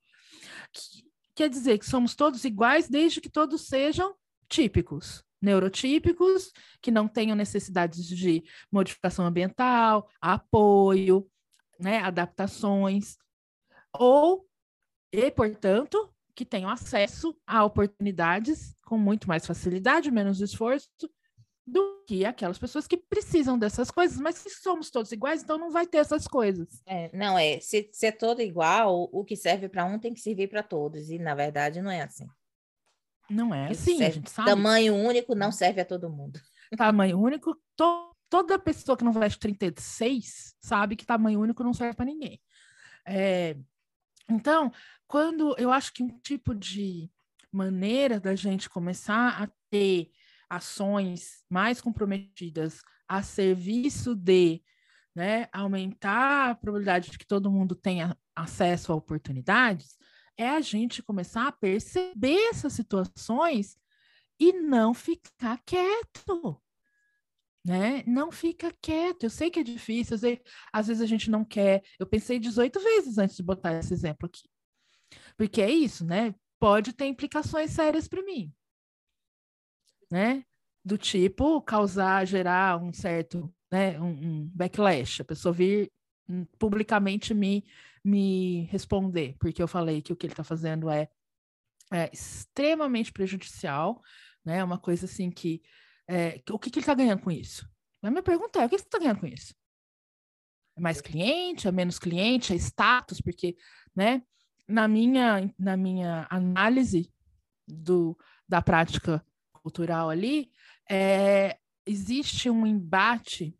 Quer 1.35 1.49
dizer 1.49 1.77
que 1.77 1.85
somos 1.85 2.15
todos 2.15 2.45
iguais 2.45 2.87
desde 2.87 3.19
que 3.19 3.29
todos 3.29 3.67
sejam 3.67 4.15
típicos 4.47 5.25
neurotípicos, 5.41 6.51
que 6.81 6.89
não 6.89 7.07
tenham 7.07 7.35
necessidades 7.35 8.07
de 8.07 8.43
modificação 8.71 9.25
ambiental, 9.25 10.09
apoio, 10.19 11.29
né, 11.79 11.99
adaptações, 11.99 13.17
ou, 13.93 14.47
e, 15.11 15.29
portanto, 15.31 16.11
que 16.33 16.45
tenham 16.45 16.69
acesso 16.69 17.37
a 17.45 17.63
oportunidades 17.63 18.75
com 18.83 18.97
muito 18.97 19.27
mais 19.27 19.45
facilidade, 19.45 20.11
menos 20.11 20.41
esforço, 20.41 20.89
do 21.65 22.03
que 22.07 22.23
aquelas 22.23 22.59
pessoas 22.59 22.85
que 22.85 22.97
precisam 22.97 23.57
dessas 23.57 23.89
coisas, 23.89 24.19
mas 24.19 24.35
se 24.35 24.49
somos 24.49 24.91
todos 24.91 25.11
iguais, 25.11 25.41
então 25.41 25.57
não 25.57 25.71
vai 25.71 25.87
ter 25.87 25.97
essas 25.97 26.27
coisas. 26.27 26.67
É, 26.85 27.09
não 27.15 27.37
é, 27.37 27.59
se, 27.59 27.89
se 27.91 28.05
é 28.05 28.11
todo 28.11 28.41
igual, 28.41 29.09
o 29.11 29.25
que 29.25 29.35
serve 29.35 29.67
para 29.67 29.85
um 29.85 29.97
tem 29.97 30.13
que 30.13 30.19
servir 30.19 30.47
para 30.47 30.61
todos, 30.61 31.09
e 31.09 31.17
na 31.17 31.33
verdade 31.33 31.81
não 31.81 31.89
é 31.89 32.01
assim. 32.01 32.27
Não 33.27 33.53
é 33.53 33.71
assim, 33.71 33.97
serve, 33.97 34.05
a 34.05 34.09
gente 34.11 34.29
sabe. 34.29 34.49
Tamanho 34.49 34.93
único 34.93 35.33
não 35.33 35.51
serve 35.51 35.81
a 35.81 35.85
todo 35.85 36.09
mundo. 36.09 36.39
Tamanho 36.77 37.19
único, 37.19 37.59
to, 37.75 38.11
toda 38.29 38.59
pessoa 38.59 38.95
que 38.95 39.03
não 39.03 39.11
veste 39.11 39.39
36 39.39 40.55
sabe 40.59 40.95
que 40.95 41.05
tamanho 41.05 41.39
único 41.39 41.63
não 41.63 41.73
serve 41.73 41.95
para 41.95 42.05
ninguém. 42.05 42.39
É, 43.07 43.55
então, 44.29 44.71
quando 45.07 45.55
eu 45.57 45.71
acho 45.71 45.93
que 45.93 46.03
um 46.03 46.19
tipo 46.19 46.53
de 46.53 47.09
maneira 47.51 48.19
da 48.19 48.35
gente 48.35 48.69
começar 48.69 49.41
a 49.41 49.49
ter 49.69 50.11
ações 50.49 51.43
mais 51.49 51.81
comprometidas 51.81 52.81
a 53.07 53.21
serviço 53.21 54.15
de 54.15 54.61
né, 55.15 55.47
aumentar 55.53 56.49
a 56.49 56.55
probabilidade 56.55 57.11
de 57.11 57.17
que 57.17 57.25
todo 57.25 57.51
mundo 57.51 57.73
tenha 57.73 58.17
acesso 58.35 58.91
a 58.91 58.95
oportunidades, 58.95 59.97
é 60.37 60.49
a 60.49 60.59
gente 60.59 61.01
começar 61.01 61.47
a 61.47 61.51
perceber 61.51 62.49
essas 62.49 62.73
situações 62.73 63.77
e 64.39 64.51
não 64.51 64.93
ficar 64.93 65.61
quieto. 65.65 66.61
Né? 67.63 68.03
Não 68.05 68.31
fica 68.31 68.71
quieto. 68.81 69.23
Eu 69.23 69.29
sei 69.29 69.49
que 69.49 69.59
é 69.59 69.63
difícil, 69.63 70.17
sei, 70.17 70.41
às 70.71 70.87
vezes 70.87 71.01
a 71.01 71.07
gente 71.07 71.31
não 71.31 71.43
quer. 71.43 71.83
Eu 71.97 72.05
pensei 72.05 72.37
18 72.37 72.79
vezes 72.79 73.17
antes 73.17 73.37
de 73.37 73.43
botar 73.43 73.73
esse 73.73 73.93
exemplo 73.93 74.27
aqui. 74.27 74.47
Porque 75.37 75.61
é 75.61 75.71
isso, 75.71 76.05
né? 76.05 76.35
Pode 76.59 76.93
ter 76.93 77.05
implicações 77.05 77.71
sérias 77.71 78.07
para 78.07 78.23
mim. 78.23 78.53
Né? 80.09 80.45
Do 80.83 80.97
tipo 80.97 81.61
causar, 81.61 82.25
gerar 82.25 82.81
um 82.81 82.93
certo, 82.93 83.51
né, 83.71 83.99
um, 83.99 84.09
um 84.09 84.51
backlash, 84.53 85.21
a 85.21 85.25
pessoa 85.25 85.51
vir 85.51 85.91
hum, 86.29 86.45
publicamente 86.57 87.33
me 87.33 87.65
me 88.05 88.65
responder, 88.65 89.35
porque 89.39 89.61
eu 89.63 89.67
falei 89.67 89.99
que 89.99 90.13
o 90.13 90.15
que 90.15 90.27
ele 90.27 90.33
está 90.33 90.43
fazendo 90.43 90.91
é, 90.91 91.09
é, 91.91 92.07
extremamente 92.13 93.11
prejudicial, 93.11 93.99
né? 94.45 94.63
Uma 94.63 94.77
coisa 94.77 95.05
assim 95.05 95.31
que. 95.31 95.63
É, 96.07 96.39
o 96.51 96.59
que, 96.59 96.69
que 96.69 96.77
ele 96.77 96.83
está 96.83 96.93
ganhando 96.93 97.23
com 97.23 97.31
isso? 97.31 97.67
A 98.03 98.11
minha 98.11 98.21
pergunta 98.21 98.61
é: 98.61 98.65
o 98.65 98.69
que 98.69 98.77
você 98.77 98.85
está 98.85 98.99
ganhando 98.99 99.21
com 99.21 99.25
isso? 99.25 99.55
É 100.77 100.81
mais 100.81 101.01
cliente, 101.01 101.67
é 101.67 101.71
menos 101.71 101.97
cliente, 101.97 102.53
é 102.53 102.55
status? 102.55 103.19
Porque, 103.19 103.57
né? 103.95 104.21
Na 104.67 104.87
minha, 104.87 105.51
na 105.57 105.75
minha 105.75 106.27
análise 106.29 107.11
do, 107.67 108.15
da 108.47 108.61
prática 108.61 109.25
cultural 109.65 110.11
ali, 110.11 110.51
é, 110.87 111.57
existe 111.87 112.51
um 112.51 112.67
embate 112.67 113.57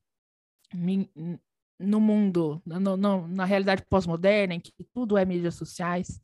no 1.80 2.00
mundo, 2.00 2.62
no, 2.64 2.96
no, 2.96 3.28
na 3.28 3.44
realidade 3.44 3.84
pós-moderna, 3.90 4.54
em 4.54 4.60
que 4.60 4.72
tudo 4.94 5.18
é 5.18 5.26
mídias 5.26 5.56
sociais, 5.56 6.22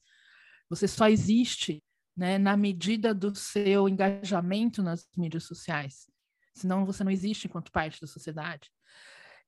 você 0.69 0.87
só 0.87 1.09
existe 1.09 1.83
né, 2.15 2.37
na 2.37 2.55
medida 2.55 3.11
do 3.11 3.33
seu 3.33 3.89
engajamento 3.89 4.83
nas 4.83 5.07
mídias 5.17 5.45
sociais. 5.45 6.07
Senão 6.53 6.85
você 6.85 7.03
não 7.03 7.11
existe 7.11 7.47
enquanto 7.47 7.71
parte 7.71 7.99
da 7.99 8.05
sociedade. 8.05 8.69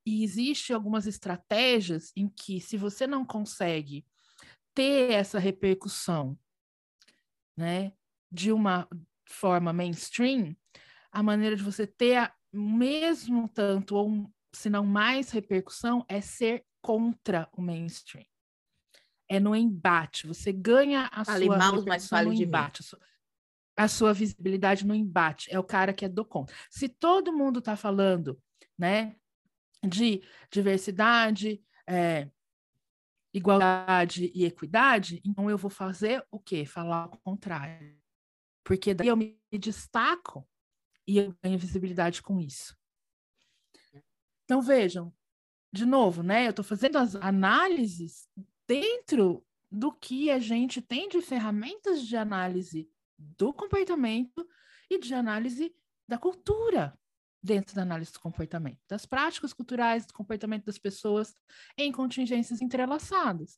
E 0.04 0.24
existe 0.24 0.74
algumas 0.74 1.06
estratégias 1.06 2.12
em 2.16 2.28
que, 2.28 2.60
se 2.60 2.76
você 2.76 3.06
não 3.06 3.24
consegue 3.24 4.04
ter 4.74 5.12
essa 5.12 5.38
repercussão 5.38 6.38
né, 7.56 7.94
de 8.32 8.52
uma 8.52 8.88
forma 9.26 9.74
mainstream, 9.74 10.56
a 11.12 11.22
maneira 11.22 11.56
de 11.56 11.64
você 11.64 11.86
ter 11.86 12.18
a, 12.18 12.34
mesmo 12.52 13.48
tanto 13.50 13.96
ou 13.96 14.32
se 14.54 14.70
não 14.70 14.86
mais 14.86 15.32
repercussão, 15.32 16.06
é 16.08 16.22
ser 16.22 16.64
contra 16.82 17.50
o 17.54 17.62
mainstream. 17.62 18.26
É 19.28 19.40
no 19.40 19.56
embate. 19.56 20.28
Você 20.28 20.52
ganha 20.52 21.10
a 21.12 21.26
fale 21.26 21.46
sua 21.46 21.58
mal, 21.58 21.84
mas 21.86 22.08
fale 22.08 22.28
no 22.28 22.34
embate. 22.34 22.82
A 22.82 22.84
sua, 22.84 23.00
a 23.78 23.88
sua, 23.88 24.14
visibilidade 24.14 24.86
no 24.86 24.94
embate. 24.94 25.52
É 25.52 25.58
o 25.58 25.64
cara 25.64 25.94
que 25.94 26.06
é 26.06 26.10
do 26.10 26.24
contra. 26.24 26.56
Se 26.70 26.88
todo 26.88 27.34
mundo 27.34 27.60
está 27.60 27.76
falando 27.76 28.40
né, 28.78 29.16
de 29.84 30.22
diversidade, 30.52 31.64
é, 31.88 32.30
igualdade 33.34 34.32
e 34.36 34.46
equidade, 34.46 35.22
então 35.26 35.50
eu 35.50 35.58
vou 35.58 35.72
fazer 35.72 36.24
o 36.30 36.40
quê? 36.40 36.66
Falar 36.66 37.08
o 37.08 37.18
contrário. 37.18 38.03
Porque 38.64 38.94
daí 38.94 39.08
eu 39.08 39.18
me 39.18 39.38
destaco 39.52 40.48
e 41.08 41.18
eu 41.18 41.36
ganho 41.44 41.60
visibilidade 41.60 42.22
com 42.22 42.40
isso. 42.40 42.76
Então, 44.46 44.62
vejam, 44.62 45.14
de 45.72 45.86
novo, 45.86 46.24
né? 46.24 46.46
Eu 46.46 46.52
estou 46.52 46.64
fazendo 46.64 46.98
as 46.98 47.16
análises 47.16 48.28
dentro 48.68 49.46
do 49.72 49.92
que 49.92 50.30
a 50.30 50.40
gente 50.40 50.82
tem 50.82 51.10
de 51.10 51.22
ferramentas 51.22 52.06
de 52.06 52.16
análise 52.16 52.90
do 53.18 53.54
comportamento 53.54 54.48
e 54.90 55.00
de 55.00 55.14
análise 55.14 55.76
da 56.08 56.18
cultura 56.18 56.98
dentro 57.42 57.76
da 57.76 57.82
análise 57.82 58.14
do 58.14 58.20
comportamento, 58.22 58.80
das 58.88 59.06
práticas 59.06 59.52
culturais, 59.52 60.06
do 60.06 60.14
comportamento 60.14 60.64
das 60.64 60.78
pessoas 60.78 61.36
em 61.78 61.92
contingências 61.92 62.62
entrelaçadas. 62.62 63.58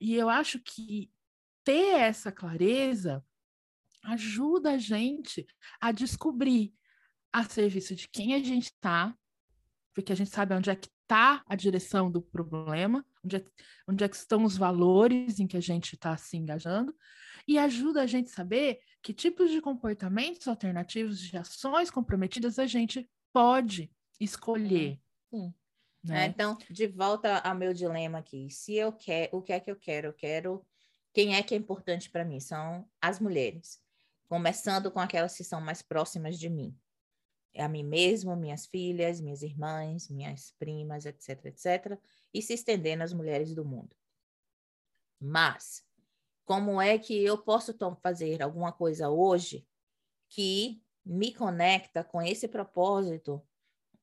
E 0.00 0.14
eu 0.14 0.28
acho 0.28 0.60
que 0.60 1.10
ter 1.64 1.98
essa 1.98 2.30
clareza 2.30 3.24
ajuda 4.06 4.72
a 4.72 4.78
gente 4.78 5.46
a 5.80 5.92
descobrir 5.92 6.72
a 7.32 7.44
serviço 7.44 7.94
de 7.94 8.08
quem 8.08 8.34
a 8.34 8.38
gente 8.38 8.66
está, 8.66 9.14
porque 9.94 10.12
a 10.12 10.16
gente 10.16 10.30
sabe 10.30 10.54
onde 10.54 10.70
é 10.70 10.76
que 10.76 10.88
está 11.02 11.42
a 11.46 11.54
direção 11.54 12.10
do 12.10 12.20
problema, 12.20 13.04
onde 13.24 13.36
é, 13.36 13.44
onde 13.86 14.04
é 14.04 14.08
que 14.08 14.16
estão 14.16 14.44
os 14.44 14.56
valores 14.56 15.38
em 15.38 15.46
que 15.46 15.56
a 15.56 15.60
gente 15.60 15.94
está 15.94 16.16
se 16.16 16.36
engajando, 16.36 16.94
e 17.46 17.58
ajuda 17.58 18.02
a 18.02 18.06
gente 18.06 18.30
a 18.30 18.34
saber 18.34 18.80
que 19.02 19.12
tipos 19.12 19.50
de 19.50 19.60
comportamentos 19.60 20.48
alternativos, 20.48 21.20
de 21.20 21.36
ações 21.36 21.90
comprometidas 21.90 22.58
a 22.58 22.66
gente 22.66 23.08
pode 23.32 23.90
escolher. 24.18 25.00
Sim. 25.30 25.54
Né? 26.02 26.24
É, 26.24 26.26
então, 26.26 26.56
de 26.70 26.86
volta 26.86 27.38
ao 27.38 27.54
meu 27.54 27.72
dilema 27.72 28.18
aqui. 28.18 28.48
Se 28.50 28.74
eu 28.74 28.92
quero, 28.92 29.36
o 29.36 29.42
que 29.42 29.52
é 29.52 29.60
que 29.60 29.70
eu 29.70 29.76
quero? 29.76 30.08
Eu 30.08 30.12
quero 30.12 30.66
quem 31.16 31.34
é 31.34 31.42
que 31.42 31.54
é 31.54 31.56
importante 31.56 32.10
para 32.10 32.26
mim? 32.26 32.38
São 32.40 32.86
as 33.00 33.18
mulheres, 33.18 33.80
começando 34.28 34.90
com 34.90 35.00
aquelas 35.00 35.36
que 35.36 35.44
são 35.44 35.60
mais 35.60 35.82
próximas 35.82 36.38
de 36.38 36.48
mim 36.48 36.76
a 37.58 37.68
mim 37.68 37.82
mesmo, 37.82 38.36
minhas 38.36 38.66
filhas, 38.66 39.20
minhas 39.20 39.42
irmãs, 39.42 40.08
minhas 40.08 40.52
primas, 40.58 41.06
etc, 41.06 41.46
etc, 41.46 41.98
e 42.32 42.42
se 42.42 42.54
estender 42.54 42.96
nas 42.96 43.12
mulheres 43.12 43.54
do 43.54 43.64
mundo. 43.64 43.94
Mas, 45.18 45.84
como 46.44 46.80
é 46.80 46.98
que 46.98 47.24
eu 47.24 47.38
posso 47.38 47.74
fazer 48.02 48.42
alguma 48.42 48.72
coisa 48.72 49.08
hoje 49.08 49.66
que 50.28 50.82
me 51.04 51.32
conecta 51.32 52.04
com 52.04 52.20
esse 52.20 52.48
propósito 52.48 53.42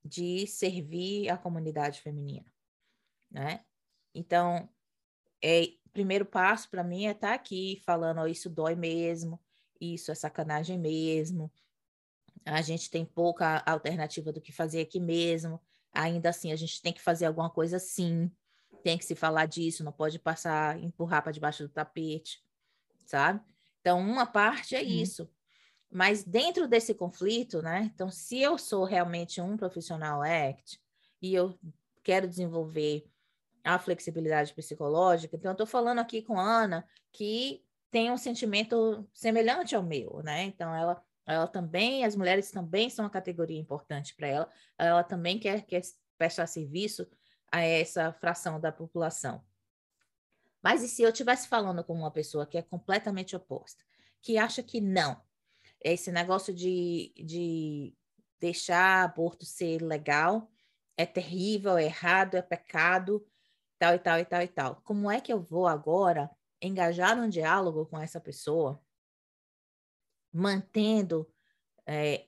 de 0.03 0.47
servir 0.47 1.29
a 1.29 1.37
comunidade 1.37 2.01
feminina, 2.01 2.51
né? 3.29 3.63
Então, 4.13 4.69
é, 5.41 5.63
primeiro 5.91 6.25
passo 6.25 6.69
para 6.69 6.83
mim 6.83 7.05
é 7.05 7.11
estar 7.11 7.29
tá 7.29 7.33
aqui 7.33 7.81
falando, 7.85 8.21
oh, 8.21 8.27
isso 8.27 8.49
dói 8.49 8.75
mesmo, 8.75 9.39
isso 9.83 10.11
é 10.11 10.15
sacanagem 10.15 10.77
mesmo, 10.77 11.51
a 12.45 12.61
gente 12.61 12.89
tem 12.89 13.05
pouca 13.05 13.63
alternativa 13.65 14.31
do 14.31 14.41
que 14.41 14.51
fazer 14.51 14.81
aqui 14.81 14.99
mesmo, 14.99 15.61
ainda 15.91 16.29
assim 16.29 16.51
a 16.51 16.55
gente 16.55 16.81
tem 16.81 16.91
que 16.91 17.01
fazer 17.01 17.25
alguma 17.25 17.49
coisa 17.49 17.79
sim, 17.79 18.31
tem 18.83 18.97
que 18.97 19.05
se 19.05 19.15
falar 19.15 19.45
disso, 19.45 19.83
não 19.83 19.91
pode 19.91 20.19
passar, 20.19 20.77
empurrar 20.81 21.23
para 21.23 21.31
debaixo 21.31 21.63
do 21.63 21.69
tapete, 21.69 22.43
sabe? 23.05 23.41
Então, 23.79 23.99
uma 23.99 24.25
parte 24.25 24.75
é 24.75 24.81
hum. 24.81 24.85
isso. 24.85 25.29
Mas 25.91 26.23
dentro 26.23 26.67
desse 26.67 26.93
conflito, 26.93 27.61
né? 27.61 27.89
Então, 27.93 28.09
se 28.09 28.41
eu 28.41 28.57
sou 28.57 28.83
realmente 28.83 29.39
um 29.39 29.55
profissional 29.55 30.21
ACT 30.21 30.79
e 31.21 31.33
eu 31.33 31.57
quero 32.01 32.27
desenvolver 32.27 33.05
a 33.63 33.79
flexibilidade 33.79 34.53
psicológica, 34.53 35.35
então 35.35 35.51
eu 35.51 35.53
estou 35.53 35.67
falando 35.67 35.99
aqui 35.99 36.21
com 36.21 36.37
a 36.37 36.43
Ana 36.43 36.87
que 37.11 37.63
tem 37.93 38.09
um 38.09 38.17
sentimento 38.17 39.07
semelhante 39.13 39.75
ao 39.75 39.83
meu, 39.83 40.19
né? 40.23 40.45
Então, 40.45 40.73
ela 40.75 40.99
ela 41.25 41.47
também, 41.47 42.03
as 42.03 42.17
mulheres 42.17 42.51
também 42.51 42.89
são 42.89 43.05
uma 43.05 43.11
categoria 43.11 43.57
importante 43.57 44.13
para 44.13 44.27
ela, 44.27 44.49
ela 44.77 45.03
também 45.05 45.39
quer, 45.39 45.61
quer 45.61 45.81
prestar 46.17 46.47
serviço 46.47 47.07
a 47.49 47.61
essa 47.61 48.11
fração 48.11 48.59
da 48.59 48.73
população. 48.73 49.41
Mas 50.61 50.83
e 50.83 50.89
se 50.89 51.01
eu 51.01 51.11
estivesse 51.11 51.47
falando 51.47 51.81
com 51.81 51.93
uma 51.93 52.11
pessoa 52.11 52.45
que 52.45 52.57
é 52.57 52.61
completamente 52.61 53.37
oposta, 53.37 53.85
que 54.21 54.37
acha 54.37 54.61
que 54.61 54.81
não, 54.81 55.21
esse 55.79 56.11
negócio 56.11 56.53
de, 56.53 57.13
de 57.15 57.95
deixar 58.37 59.05
aborto 59.05 59.45
ser 59.45 59.81
legal 59.81 60.51
é 60.97 61.05
terrível, 61.05 61.77
é 61.77 61.85
errado, 61.85 62.35
é 62.35 62.41
pecado, 62.41 63.25
tal 63.79 63.95
e 63.95 63.99
tal 63.99 64.19
e 64.19 64.25
tal 64.25 64.41
e 64.41 64.47
tal. 64.47 64.81
Como 64.83 65.09
é 65.09 65.21
que 65.21 65.31
eu 65.31 65.41
vou 65.41 65.67
agora 65.67 66.29
engajar 66.63 67.15
num 67.15 67.29
diálogo 67.29 67.85
com 67.85 67.99
essa 67.99 68.19
pessoa 68.19 68.81
mantendo 70.31 71.29
é, 71.85 72.25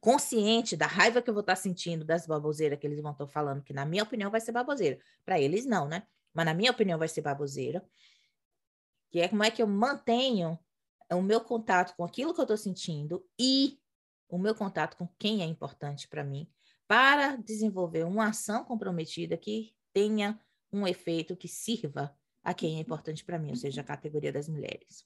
consciente 0.00 0.76
da 0.76 0.86
raiva 0.86 1.20
que 1.20 1.28
eu 1.28 1.34
vou 1.34 1.42
estar 1.42 1.56
sentindo 1.56 2.04
das 2.04 2.26
baboseiras 2.26 2.78
que 2.78 2.86
eles 2.86 3.02
vão 3.02 3.12
estar 3.12 3.26
falando, 3.26 3.62
que 3.62 3.74
na 3.74 3.84
minha 3.84 4.02
opinião 4.02 4.30
vai 4.30 4.40
ser 4.40 4.52
baboseira. 4.52 4.98
Para 5.24 5.38
eles 5.38 5.66
não, 5.66 5.86
né? 5.86 6.06
Mas 6.32 6.46
na 6.46 6.54
minha 6.54 6.70
opinião 6.70 6.98
vai 6.98 7.08
ser 7.08 7.20
baboseira. 7.20 7.84
Que 9.10 9.20
é 9.20 9.28
como 9.28 9.44
é 9.44 9.50
que 9.50 9.62
eu 9.62 9.66
mantenho 9.66 10.58
o 11.12 11.22
meu 11.22 11.40
contato 11.40 11.94
com 11.96 12.04
aquilo 12.04 12.32
que 12.32 12.40
eu 12.40 12.44
estou 12.44 12.56
sentindo 12.56 13.24
e 13.38 13.78
o 14.28 14.38
meu 14.38 14.54
contato 14.54 14.96
com 14.96 15.06
quem 15.18 15.42
é 15.42 15.44
importante 15.44 16.08
para 16.08 16.24
mim, 16.24 16.50
para 16.88 17.36
desenvolver 17.36 18.04
uma 18.04 18.28
ação 18.28 18.64
comprometida 18.64 19.36
que 19.36 19.74
tenha 19.92 20.40
um 20.72 20.86
efeito 20.86 21.36
que 21.36 21.46
sirva 21.46 22.16
a 22.46 22.54
quem 22.54 22.76
é 22.76 22.80
importante 22.80 23.24
para 23.24 23.38
mim, 23.38 23.50
ou 23.50 23.56
seja, 23.56 23.80
a 23.80 23.84
categoria 23.84 24.32
das 24.32 24.48
mulheres 24.48 25.04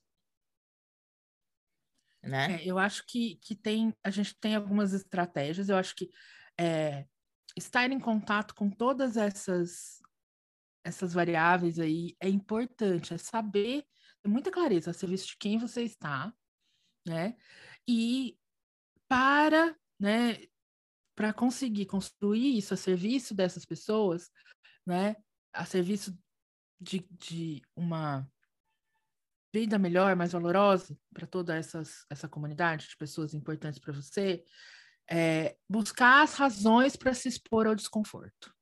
né? 2.22 2.56
É, 2.56 2.66
eu 2.66 2.78
acho 2.78 3.06
que, 3.06 3.36
que 3.36 3.54
tem, 3.54 3.94
a 4.02 4.10
gente 4.10 4.34
tem 4.38 4.54
algumas 4.54 4.92
estratégias, 4.92 5.68
eu 5.68 5.76
acho 5.76 5.94
que 5.94 6.10
é, 6.58 7.06
estar 7.56 7.90
em 7.90 7.98
contato 7.98 8.54
com 8.54 8.70
todas 8.70 9.16
essas, 9.16 10.00
essas 10.84 11.12
variáveis 11.12 11.78
aí 11.78 12.16
é 12.20 12.28
importante, 12.28 13.14
é 13.14 13.18
saber, 13.18 13.86
ter 14.22 14.28
muita 14.28 14.50
clareza 14.50 14.90
a 14.90 14.94
serviço 14.94 15.28
de 15.28 15.36
quem 15.38 15.58
você 15.58 15.82
está, 15.82 16.32
né? 17.06 17.36
E 17.88 18.38
para, 19.08 19.74
né, 19.98 20.46
para 21.16 21.32
conseguir 21.32 21.86
construir 21.86 22.56
isso 22.56 22.74
a 22.74 22.76
serviço 22.76 23.34
dessas 23.34 23.64
pessoas, 23.64 24.30
né, 24.86 25.16
a 25.52 25.64
serviço 25.64 26.16
de, 26.80 27.06
de 27.12 27.62
uma 27.76 28.26
vida 29.52 29.78
melhor, 29.78 30.14
mais 30.16 30.32
valorosa 30.32 30.96
para 31.12 31.26
toda 31.26 31.56
essas, 31.56 32.06
essa 32.08 32.28
comunidade 32.28 32.88
de 32.88 32.96
pessoas 32.96 33.34
importantes 33.34 33.78
para 33.78 33.92
você, 33.92 34.44
é 35.08 35.56
buscar 35.68 36.22
as 36.22 36.34
razões 36.34 36.96
para 36.96 37.12
se 37.12 37.28
expor 37.28 37.66
ao 37.66 37.74
desconforto. 37.74 38.54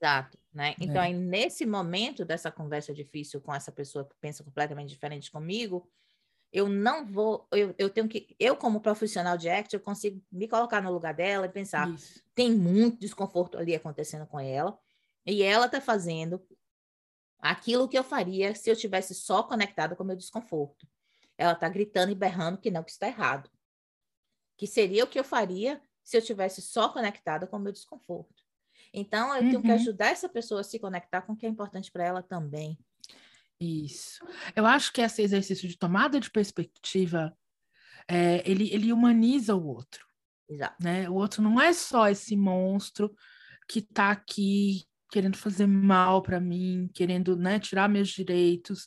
Exato, 0.00 0.36
né? 0.52 0.74
Então, 0.80 0.96
é. 1.00 1.06
aí, 1.06 1.14
nesse 1.14 1.64
momento 1.64 2.24
dessa 2.24 2.50
conversa 2.50 2.92
difícil 2.92 3.40
com 3.40 3.54
essa 3.54 3.70
pessoa 3.70 4.04
que 4.04 4.16
pensa 4.20 4.42
completamente 4.42 4.88
diferente 4.88 5.30
comigo, 5.30 5.88
eu 6.52 6.68
não 6.68 7.06
vou, 7.06 7.46
eu, 7.52 7.72
eu 7.78 7.88
tenho 7.88 8.08
que, 8.08 8.34
eu 8.38 8.56
como 8.56 8.80
profissional 8.80 9.38
de 9.38 9.48
ACT, 9.48 9.74
eu 9.74 9.80
consigo 9.80 10.20
me 10.30 10.48
colocar 10.48 10.82
no 10.82 10.92
lugar 10.92 11.14
dela 11.14 11.46
e 11.46 11.48
pensar, 11.48 11.88
Isso. 11.88 12.20
tem 12.34 12.52
muito 12.52 12.98
desconforto 12.98 13.56
ali 13.56 13.76
acontecendo 13.76 14.26
com 14.26 14.40
ela, 14.40 14.76
e 15.24 15.42
ela 15.42 15.66
está 15.66 15.80
fazendo 15.80 16.44
aquilo 17.42 17.88
que 17.88 17.98
eu 17.98 18.04
faria 18.04 18.54
se 18.54 18.70
eu 18.70 18.76
tivesse 18.76 19.14
só 19.14 19.42
conectada 19.42 19.96
com 19.96 20.04
o 20.04 20.06
meu 20.06 20.16
desconforto. 20.16 20.86
Ela 21.36 21.52
está 21.52 21.68
gritando 21.68 22.12
e 22.12 22.14
berrando 22.14 22.58
que 22.58 22.70
não, 22.70 22.84
que 22.84 22.92
está 22.92 23.08
errado. 23.08 23.50
Que 24.56 24.66
seria 24.66 25.02
o 25.02 25.08
que 25.08 25.18
eu 25.18 25.24
faria 25.24 25.82
se 26.04 26.16
eu 26.16 26.22
tivesse 26.22 26.62
só 26.62 26.88
conectada 26.88 27.46
com 27.46 27.56
o 27.56 27.60
meu 27.60 27.72
desconforto. 27.72 28.44
Então, 28.94 29.34
eu 29.34 29.42
uhum. 29.42 29.50
tenho 29.50 29.62
que 29.62 29.68
uhum. 29.68 29.74
ajudar 29.74 30.08
essa 30.08 30.28
pessoa 30.28 30.60
a 30.60 30.64
se 30.64 30.78
conectar 30.78 31.22
com 31.22 31.32
o 31.32 31.36
que 31.36 31.46
é 31.46 31.48
importante 31.48 31.90
para 31.90 32.04
ela 32.04 32.22
também. 32.22 32.78
Isso. 33.58 34.24
Eu 34.54 34.66
acho 34.66 34.92
que 34.92 35.00
esse 35.00 35.22
exercício 35.22 35.68
de 35.68 35.76
tomada 35.76 36.20
de 36.20 36.30
perspectiva, 36.30 37.36
é, 38.06 38.48
ele, 38.48 38.72
ele 38.72 38.92
humaniza 38.92 39.54
o 39.54 39.66
outro. 39.66 40.06
Exato. 40.48 40.76
Né? 40.82 41.08
O 41.08 41.14
outro 41.14 41.42
não 41.42 41.60
é 41.60 41.72
só 41.72 42.08
esse 42.08 42.36
monstro 42.36 43.14
que 43.68 43.78
está 43.78 44.10
aqui 44.10 44.86
querendo 45.12 45.36
fazer 45.36 45.66
mal 45.66 46.22
para 46.22 46.40
mim, 46.40 46.90
querendo 46.94 47.36
né, 47.36 47.60
tirar 47.60 47.86
meus 47.86 48.08
direitos, 48.08 48.86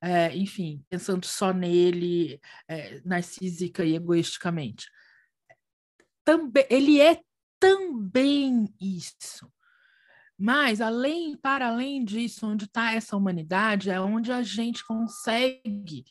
é, 0.00 0.34
enfim, 0.36 0.84
pensando 0.88 1.26
só 1.26 1.52
nele, 1.52 2.40
é, 2.68 3.00
narcísica 3.04 3.84
e 3.84 3.96
egoisticamente. 3.96 4.88
Também, 6.24 6.64
ele 6.70 7.00
é 7.00 7.20
também 7.58 8.72
isso. 8.80 9.50
Mas, 10.38 10.80
além, 10.80 11.36
para 11.36 11.68
além 11.68 12.04
disso, 12.04 12.46
onde 12.46 12.66
está 12.66 12.92
essa 12.92 13.16
humanidade, 13.16 13.90
é 13.90 14.00
onde 14.00 14.30
a 14.30 14.42
gente 14.42 14.84
consegue 14.84 16.04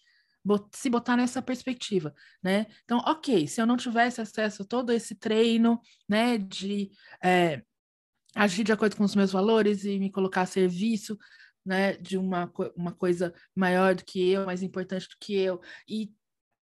se 0.74 0.90
botar 0.90 1.16
nessa 1.16 1.42
perspectiva, 1.42 2.14
né? 2.44 2.66
Então, 2.84 2.98
ok, 3.06 3.48
se 3.48 3.62
eu 3.62 3.66
não 3.66 3.78
tivesse 3.78 4.20
acesso 4.20 4.64
a 4.64 4.66
todo 4.66 4.92
esse 4.92 5.16
treino, 5.16 5.80
né, 6.08 6.38
de 6.38 6.92
é, 7.24 7.64
agir 8.36 8.64
de 8.64 8.72
acordo 8.72 8.96
com 8.96 9.04
os 9.04 9.16
meus 9.16 9.32
valores 9.32 9.84
e 9.86 10.00
me 10.00 10.12
colocar 10.12 10.42
a 10.42 10.46
serviço 10.46 11.18
né, 11.66 11.94
de 11.94 12.18
uma, 12.18 12.52
uma 12.76 12.92
coisa 12.92 13.34
maior 13.56 13.96
do 13.96 14.04
que 14.04 14.32
eu, 14.32 14.46
mais 14.46 14.62
importante 14.62 15.08
do 15.08 15.16
que 15.20 15.34
eu, 15.34 15.62
e 15.88 16.12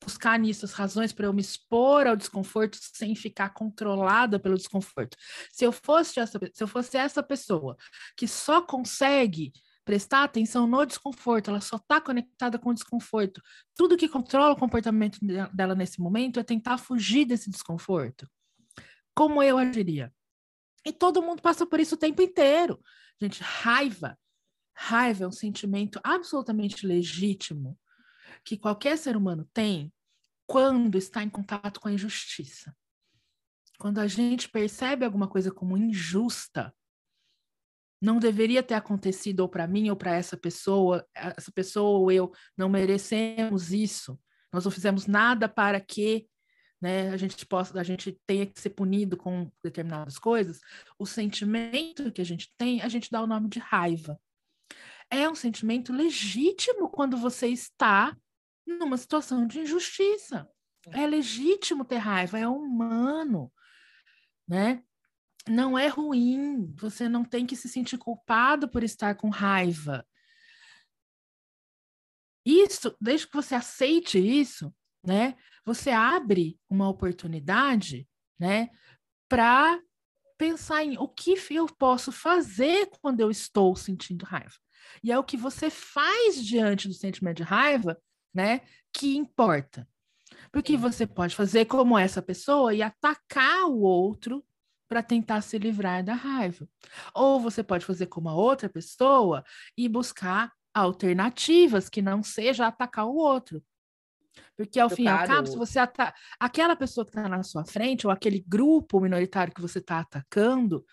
buscar 0.04 0.38
nisso 0.40 0.66
as 0.66 0.74
razões 0.74 1.14
para 1.14 1.28
eu 1.28 1.34
me 1.34 1.42
expor 1.42 2.08
ao 2.08 2.16
desconforto 2.16 2.78
sem 2.82 3.16
ficar 3.16 3.50
controlada 3.50 4.40
pelo 4.40 4.58
desconforto. 4.58 5.16
Se 5.52 5.64
eu 5.64 5.72
fosse 5.72 6.20
essa, 6.20 6.40
se 6.54 6.64
eu 6.64 6.68
fosse 6.68 6.98
essa 6.98 7.22
pessoa 7.22 7.78
que 8.18 8.28
só 8.28 8.62
consegue 8.62 9.52
prestar 9.86 10.24
atenção 10.24 10.68
no 10.68 10.86
desconforto, 10.86 11.50
ela 11.50 11.62
só 11.62 11.78
está 11.78 12.00
conectada 12.00 12.58
com 12.58 12.70
o 12.70 12.74
desconforto. 12.74 13.42
Tudo 13.76 13.98
que 13.98 14.08
controla 14.08 14.54
o 14.54 14.58
comportamento 14.58 15.20
dela 15.54 15.76
nesse 15.76 16.00
momento 16.00 16.40
é 16.40 16.44
tentar 16.44 16.78
fugir 16.78 17.26
desse 17.26 17.50
desconforto. 17.50 18.28
Como 19.14 19.42
eu 19.42 19.58
agiria? 19.58 20.14
E 20.86 20.92
todo 20.92 21.22
mundo 21.22 21.42
passa 21.42 21.66
por 21.66 21.80
isso 21.80 21.96
o 21.96 21.98
tempo 21.98 22.22
inteiro. 22.22 22.80
Gente, 23.20 23.42
raiva. 23.42 24.18
Raiva 24.74 25.26
é 25.26 25.28
um 25.28 25.32
sentimento 25.32 26.00
absolutamente 26.04 26.88
legítimo 26.88 27.78
que 28.44 28.58
qualquer 28.58 28.98
ser 28.98 29.16
humano 29.16 29.48
tem 29.54 29.94
quando 30.48 30.98
está 30.98 31.24
em 31.24 31.30
contato 31.30 31.80
com 31.80 31.88
a 31.88 31.94
injustiça. 31.94 32.76
Quando 33.78 34.00
a 34.00 34.08
gente 34.08 34.50
percebe 34.50 35.06
alguma 35.06 35.28
coisa 35.28 35.52
como 35.52 35.78
injusta, 35.78 36.74
não 38.02 38.18
deveria 38.20 38.64
ter 38.64 38.74
acontecido 38.74 39.42
ou 39.42 39.50
para 39.50 39.68
mim 39.68 39.90
ou 39.90 39.96
para 39.96 40.16
essa 40.16 40.36
pessoa, 40.36 41.08
essa 41.16 41.52
pessoa 41.52 42.00
ou 42.00 42.12
eu 42.12 42.32
não 42.58 42.68
merecemos 42.68 43.72
isso. 43.72 44.20
Nós 44.52 44.66
não 44.66 44.72
fizemos 44.72 45.06
nada 45.06 45.48
para 45.48 45.80
que 45.80 46.28
né, 46.82 47.10
a 47.10 47.18
gente 47.18 47.46
possa, 47.46 47.80
a 47.80 47.84
gente 47.84 48.20
tenha 48.26 48.46
que 48.46 48.60
ser 48.60 48.72
punido 48.72 49.16
com 49.16 49.52
determinadas 49.64 50.18
coisas, 50.18 50.60
o 50.98 51.06
sentimento 51.06 52.12
que 52.12 52.22
a 52.22 52.26
gente 52.26 52.52
tem, 52.58 52.82
a 52.82 52.90
gente 52.90 53.12
dá 53.12 53.22
o 53.22 53.28
nome 53.28 53.48
de 53.48 53.60
raiva. 53.60 54.20
É 55.10 55.30
um 55.30 55.36
sentimento 55.36 55.94
legítimo 55.94 56.90
quando 56.90 57.18
você 57.18 57.48
está 57.48 58.18
numa 58.66 58.98
situação 58.98 59.46
de 59.46 59.60
injustiça. 59.60 60.50
É 60.88 61.06
legítimo 61.06 61.86
ter 61.86 61.98
raiva, 61.98 62.40
é 62.40 62.48
humano, 62.48 63.52
né? 64.48 64.84
Não 65.48 65.78
é 65.78 65.88
ruim, 65.88 66.74
você 66.76 67.08
não 67.08 67.24
tem 67.24 67.46
que 67.46 67.56
se 67.56 67.68
sentir 67.68 67.98
culpado 67.98 68.70
por 68.70 68.84
estar 68.84 69.16
com 69.16 69.30
raiva. 69.30 70.06
Isso, 72.46 72.96
desde 73.00 73.28
que 73.28 73.36
você 73.36 73.54
aceite 73.54 74.18
isso, 74.18 74.74
né? 75.04 75.36
Você 75.66 75.90
abre 75.90 76.60
uma 76.70 76.90
oportunidade, 76.90 78.08
né, 78.40 78.70
para 79.30 79.80
pensar 80.38 80.84
em 80.84 80.98
o 80.98 81.08
que 81.08 81.38
eu 81.52 81.68
posso 81.68 82.12
fazer 82.12 82.90
quando 83.00 83.20
eu 83.20 83.30
estou 83.30 83.76
sentindo 83.76 84.26
raiva. 84.26 84.56
E 85.04 85.12
é 85.12 85.18
o 85.18 85.24
que 85.24 85.38
você 85.38 85.70
faz 85.70 86.44
diante 86.44 86.88
do 86.88 86.94
sentimento 86.94 87.38
de 87.38 87.44
raiva, 87.44 87.98
né, 88.34 88.62
que 88.92 89.16
importa. 89.16 89.88
Porque 90.52 90.76
você 90.76 91.06
pode 91.06 91.36
fazer 91.36 91.66
como 91.66 91.98
essa 91.98 92.22
pessoa 92.22 92.74
e 92.74 92.82
atacar 92.82 93.66
o 93.66 93.82
outro 93.82 94.44
para 94.90 95.02
tentar 95.02 95.42
se 95.42 95.58
livrar 95.58 96.04
da 96.04 96.14
raiva. 96.14 96.68
Ou 97.14 97.40
você 97.40 97.64
pode 97.64 97.86
fazer 97.86 98.08
como 98.08 98.28
a 98.28 98.34
outra 98.34 98.68
pessoa 98.68 99.44
e 99.78 99.88
buscar 99.88 100.52
alternativas 100.74 101.88
que 101.88 102.02
não 102.02 102.24
seja 102.24 102.68
atacar 102.68 103.06
o 103.06 103.16
outro. 103.16 103.64
Porque 104.56 104.80
ao 104.80 104.90
fim 104.90 105.04
e 105.04 105.08
ao 105.08 105.26
cabo, 105.26 105.48
se 105.48 105.58
você 105.58 105.80
ataca 105.80 106.18
aquela 106.40 106.76
pessoa 106.76 107.06
que 107.06 107.12
está 107.12 107.28
na 107.28 107.44
sua 107.44 107.66
frente, 107.66 108.08
ou 108.08 108.12
aquele 108.14 108.44
grupo 108.48 109.00
minoritário 109.00 109.54
que 109.54 109.62
você 109.62 109.80
está 109.80 110.00
atacando, 110.00 110.86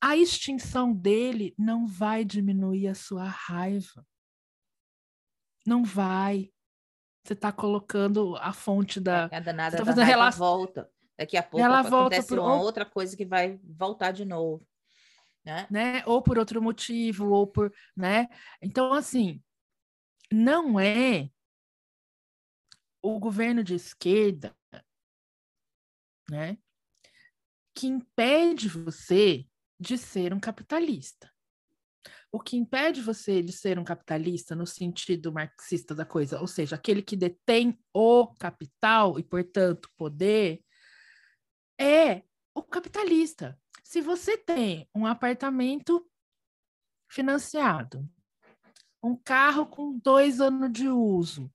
a 0.00 0.16
extinção 0.16 0.92
dele 0.92 1.54
não 1.58 1.86
vai 1.86 2.24
diminuir 2.24 2.88
a 2.88 2.94
sua 2.94 3.24
raiva. 3.24 4.06
Não 5.66 5.84
vai. 5.84 6.52
Você 7.24 7.32
está 7.32 7.50
colocando 7.50 8.36
a 8.36 8.52
fonte 8.52 9.00
da. 9.00 9.28
É, 9.32 9.36
a 9.36 9.40
danada 9.40 9.78
tá 9.78 9.84
da 9.84 9.92
raiva 9.92 10.04
relação... 10.04 10.38
volta. 10.38 10.90
Daqui 11.18 11.36
a 11.36 11.42
pouco 11.42 11.64
ela 11.64 11.80
acontece 11.80 12.28
por... 12.28 12.38
uma 12.38 12.60
outra 12.60 12.84
coisa 12.84 13.16
que 13.16 13.24
vai 13.24 13.58
voltar 13.64 14.12
de 14.12 14.24
novo. 14.24 14.66
Né? 15.44 15.66
né? 15.70 16.02
Ou 16.06 16.20
por 16.22 16.38
outro 16.38 16.60
motivo, 16.60 17.30
ou 17.30 17.46
por. 17.46 17.72
Né? 17.96 18.28
Então, 18.60 18.92
assim, 18.92 19.42
não 20.30 20.78
é 20.78 21.30
o 23.14 23.20
governo 23.20 23.62
de 23.62 23.74
esquerda 23.74 24.56
né, 26.30 26.58
que 27.74 27.86
impede 27.86 28.68
você 28.68 29.46
de 29.78 29.96
ser 29.96 30.32
um 30.32 30.40
capitalista. 30.40 31.32
O 32.32 32.40
que 32.40 32.56
impede 32.56 33.00
você 33.00 33.42
de 33.42 33.52
ser 33.52 33.78
um 33.78 33.84
capitalista 33.84 34.54
no 34.54 34.66
sentido 34.66 35.32
marxista 35.32 35.94
da 35.94 36.04
coisa, 36.04 36.40
ou 36.40 36.46
seja, 36.46 36.76
aquele 36.76 37.02
que 37.02 37.16
detém 37.16 37.78
o 37.94 38.34
capital 38.34 39.18
e, 39.18 39.22
portanto, 39.22 39.90
poder, 39.96 40.64
é 41.80 42.22
o 42.54 42.62
capitalista. 42.62 43.58
Se 43.84 44.00
você 44.00 44.36
tem 44.36 44.88
um 44.94 45.06
apartamento 45.06 46.10
financiado, 47.08 48.08
um 49.02 49.16
carro 49.16 49.66
com 49.66 49.96
dois 49.98 50.40
anos 50.40 50.72
de 50.72 50.88
uso, 50.88 51.50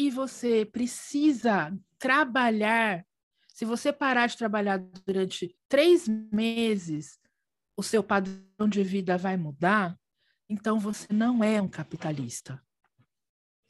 e 0.00 0.08
você 0.08 0.64
precisa 0.64 1.78
trabalhar, 1.98 3.04
se 3.48 3.66
você 3.66 3.92
parar 3.92 4.28
de 4.28 4.36
trabalhar 4.38 4.78
durante 5.04 5.54
três 5.68 6.08
meses, 6.08 7.18
o 7.76 7.82
seu 7.82 8.02
padrão 8.02 8.66
de 8.66 8.82
vida 8.82 9.18
vai 9.18 9.36
mudar, 9.36 9.94
então 10.48 10.80
você 10.80 11.06
não 11.12 11.44
é 11.44 11.60
um 11.60 11.68
capitalista. 11.68 12.58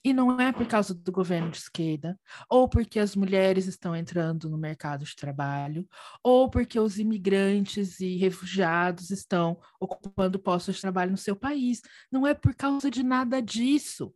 E 0.05 0.13
não 0.13 0.41
é 0.41 0.53
por 0.53 0.69
causa 0.69 0.95
do 0.95 1.11
governo 1.11 1.51
de 1.51 1.59
esquerda, 1.59 2.17
ou 2.49 2.69
porque 2.69 3.01
as 3.01 3.17
mulheres 3.17 3.67
estão 3.67 3.95
entrando 3.95 4.49
no 4.49 4.57
mercado 4.57 5.05
de 5.05 5.17
trabalho, 5.17 5.85
ou 6.23 6.49
porque 6.49 6.79
os 6.79 6.97
imigrantes 6.97 7.99
e 7.99 8.17
refugiados 8.17 9.11
estão 9.11 9.61
ocupando 9.81 10.39
postos 10.39 10.77
de 10.77 10.81
trabalho 10.81 11.11
no 11.11 11.19
seu 11.19 11.35
país. 11.35 11.83
Não 12.11 12.25
é 12.25 12.35
por 12.35 12.55
causa 12.55 12.89
de 12.89 13.03
nada 13.03 13.43
disso. 13.43 14.15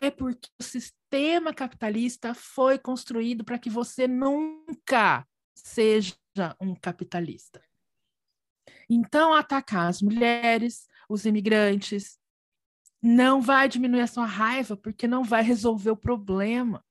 É 0.00 0.10
porque 0.10 0.48
o 0.58 0.62
sistema 0.62 1.52
capitalista 1.52 2.34
foi 2.34 2.78
construído 2.78 3.44
para 3.44 3.58
que 3.58 3.70
você 3.70 4.06
nunca 4.06 5.26
seja 5.54 6.14
um 6.60 6.74
capitalista. 6.74 7.62
Então, 8.88 9.32
atacar 9.32 9.88
as 9.88 10.02
mulheres, 10.02 10.88
os 11.08 11.24
imigrantes, 11.24 12.18
não 13.02 13.40
vai 13.40 13.68
diminuir 13.68 14.00
a 14.00 14.06
sua 14.06 14.26
raiva, 14.26 14.76
porque 14.76 15.06
não 15.06 15.22
vai 15.22 15.42
resolver 15.42 15.90
o 15.90 15.96
problema. 15.96 16.84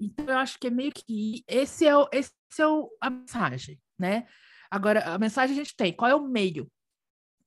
Então, 0.00 0.26
eu 0.26 0.38
acho 0.38 0.58
que 0.58 0.68
é 0.68 0.70
meio 0.70 0.92
que 0.92 1.44
esse 1.46 1.86
é, 1.86 1.96
o, 1.96 2.08
esse 2.12 2.32
é 2.58 2.66
o, 2.66 2.90
a 3.00 3.10
mensagem, 3.10 3.80
né? 3.98 4.26
Agora, 4.70 5.14
a 5.14 5.18
mensagem 5.18 5.54
a 5.54 5.58
gente 5.58 5.74
tem, 5.74 5.92
qual 5.92 6.10
é 6.10 6.14
o 6.14 6.28
meio 6.28 6.70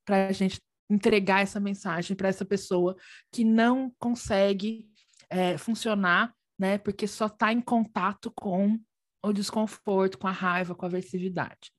para 0.05 0.27
a 0.27 0.31
gente 0.31 0.59
entregar 0.91 1.41
essa 1.41 1.59
mensagem 1.59 2.15
para 2.15 2.27
essa 2.27 2.43
pessoa 2.43 2.95
que 3.31 3.43
não 3.43 3.93
consegue 3.97 4.89
é, 5.29 5.57
funcionar, 5.57 6.35
né? 6.59 6.77
Porque 6.77 7.07
só 7.07 7.27
está 7.27 7.53
em 7.53 7.61
contato 7.61 8.31
com 8.35 8.77
o 9.23 9.31
desconforto, 9.31 10.17
com 10.17 10.27
a 10.27 10.31
raiva, 10.31 10.75
com 10.75 10.85
a 10.85 10.89
aversividade. 10.89 11.71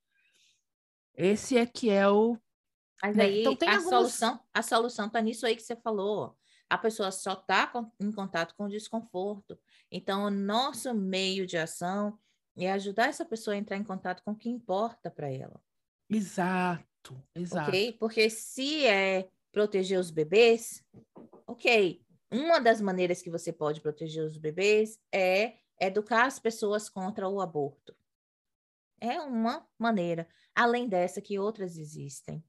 Esse 1.14 1.58
é 1.58 1.66
que 1.66 1.90
é 1.90 2.08
o 2.08 2.38
mas 3.02 3.16
né? 3.16 3.24
aí 3.24 3.44
então, 3.44 3.68
a 3.68 3.74
algumas... 3.74 3.90
solução, 3.90 4.40
a 4.54 4.62
solução 4.62 5.06
está 5.06 5.20
nisso 5.20 5.44
aí 5.44 5.56
que 5.56 5.62
você 5.62 5.74
falou. 5.74 6.38
A 6.70 6.78
pessoa 6.78 7.10
só 7.10 7.32
está 7.32 7.70
em 8.00 8.12
contato 8.12 8.54
com 8.54 8.64
o 8.64 8.68
desconforto. 8.68 9.58
Então, 9.90 10.24
o 10.24 10.30
nosso 10.30 10.94
meio 10.94 11.44
de 11.46 11.58
ação 11.58 12.16
é 12.56 12.70
ajudar 12.72 13.08
essa 13.08 13.24
pessoa 13.24 13.54
a 13.54 13.58
entrar 13.58 13.76
em 13.76 13.84
contato 13.84 14.22
com 14.24 14.30
o 14.30 14.36
que 14.36 14.48
importa 14.48 15.10
para 15.10 15.30
ela. 15.30 15.60
Exato, 16.08 16.84
exato. 17.34 17.68
Ok? 17.68 17.92
Porque 17.98 18.30
se 18.30 18.86
é 18.86 19.28
proteger 19.50 19.98
os 19.98 20.10
bebês, 20.10 20.84
ok. 21.46 22.02
Uma 22.30 22.58
das 22.58 22.80
maneiras 22.80 23.20
que 23.20 23.30
você 23.30 23.52
pode 23.52 23.80
proteger 23.80 24.24
os 24.24 24.38
bebês 24.38 24.98
é 25.12 25.58
educar 25.78 26.24
as 26.24 26.38
pessoas 26.38 26.88
contra 26.88 27.28
o 27.28 27.40
aborto. 27.40 27.94
É 29.00 29.20
uma 29.20 29.66
maneira. 29.78 30.28
Além 30.54 30.88
dessa, 30.88 31.20
que 31.20 31.38
outras 31.38 31.76
existem. 31.76 32.42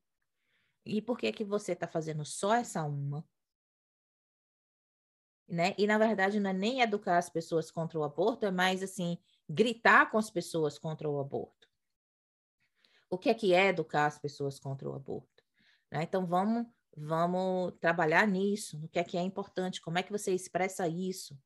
E 0.86 1.02
por 1.02 1.18
que 1.18 1.32
que 1.32 1.44
você 1.44 1.72
está 1.72 1.88
fazendo 1.88 2.24
só 2.24 2.54
essa 2.54 2.84
uma? 2.84 3.26
Né? 5.48 5.74
E 5.78 5.88
na 5.88 5.98
verdade 5.98 6.40
não 6.40 6.50
é 6.50 6.54
nem 6.54 6.82
educar 6.82 7.18
as 7.18 7.30
pessoas 7.30 7.70
contra 7.70 8.00
o 8.00 8.04
aborto, 8.04 8.46
é 8.46 8.52
mais 8.52 8.82
assim, 8.82 9.18
gritar 9.50 10.10
com 10.10 10.18
as 10.18 10.30
pessoas 10.30 10.80
contra 10.80 11.10
o 11.10 11.20
aborto. 11.20 11.70
O 13.14 13.18
que 13.18 13.30
é 13.30 13.34
que 13.34 13.54
é 13.54 13.68
educar 13.68 14.08
as 14.08 14.18
pessoas 14.18 14.60
contra 14.60 14.90
o 14.90 14.96
aborto? 14.96 15.44
Né? 15.92 16.02
Então 16.02 16.26
vamos 16.26 16.66
vamos 16.96 17.74
trabalhar 17.80 18.28
nisso, 18.28 18.80
no 18.80 18.88
que 18.88 19.00
é 19.00 19.04
que 19.04 19.18
é 19.18 19.22
importante, 19.22 19.82
como 19.82 19.98
é 19.98 20.04
que 20.04 20.12
você 20.12 20.32
expressa 20.32 20.88
isso. 20.88 21.38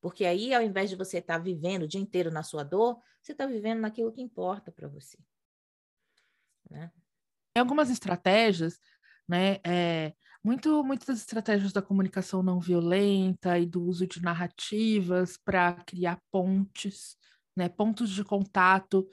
Porque 0.00 0.24
aí, 0.24 0.52
ao 0.52 0.62
invés 0.62 0.90
de 0.90 0.96
você 0.96 1.18
estar 1.18 1.38
tá 1.38 1.42
vivendo 1.42 1.82
o 1.82 1.88
dia 1.88 2.00
inteiro 2.00 2.30
na 2.30 2.42
sua 2.42 2.62
dor, 2.62 3.00
você 3.20 3.32
está 3.32 3.46
vivendo 3.46 3.80
naquilo 3.80 4.12
que 4.12 4.20
importa 4.20 4.70
para 4.70 4.88
você. 4.88 5.18
Né? 6.70 6.90
algumas 7.56 7.90
estratégias, 7.90 8.80
né? 9.28 9.58
É, 9.64 10.12
muito, 10.42 10.82
muitas 10.82 11.18
estratégias 11.18 11.72
da 11.72 11.80
comunicação 11.80 12.42
não 12.42 12.58
violenta 12.58 13.56
e 13.58 13.66
do 13.66 13.82
uso 13.84 14.06
de 14.06 14.20
narrativas 14.20 15.36
para 15.36 15.74
criar 15.84 16.20
pontes, 16.30 17.16
né? 17.56 17.68
Pontos 17.68 18.10
de 18.10 18.24
contato 18.24 19.08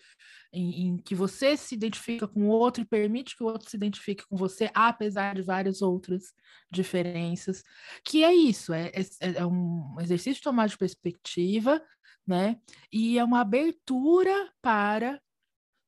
em, 0.53 0.87
em, 0.87 0.97
que 0.97 1.15
você 1.15 1.55
se 1.55 1.75
identifica 1.75 2.27
com 2.27 2.41
o 2.41 2.49
outro 2.49 2.81
e 2.81 2.85
permite 2.85 3.35
que 3.35 3.43
o 3.43 3.47
outro 3.47 3.69
se 3.69 3.77
identifique 3.77 4.27
com 4.27 4.35
você, 4.35 4.69
apesar 4.73 5.35
de 5.35 5.41
várias 5.41 5.81
outras 5.81 6.33
diferenças. 6.69 7.63
Que 8.03 8.23
é 8.23 8.33
isso, 8.33 8.73
é, 8.73 8.91
é, 9.19 9.29
é 9.37 9.45
um 9.45 9.95
exercício 9.99 10.35
de 10.35 10.41
tomar 10.41 10.67
de 10.67 10.77
perspectiva, 10.77 11.81
né? 12.25 12.59
E 12.91 13.17
é 13.17 13.23
uma 13.23 13.41
abertura 13.41 14.51
para 14.61 15.21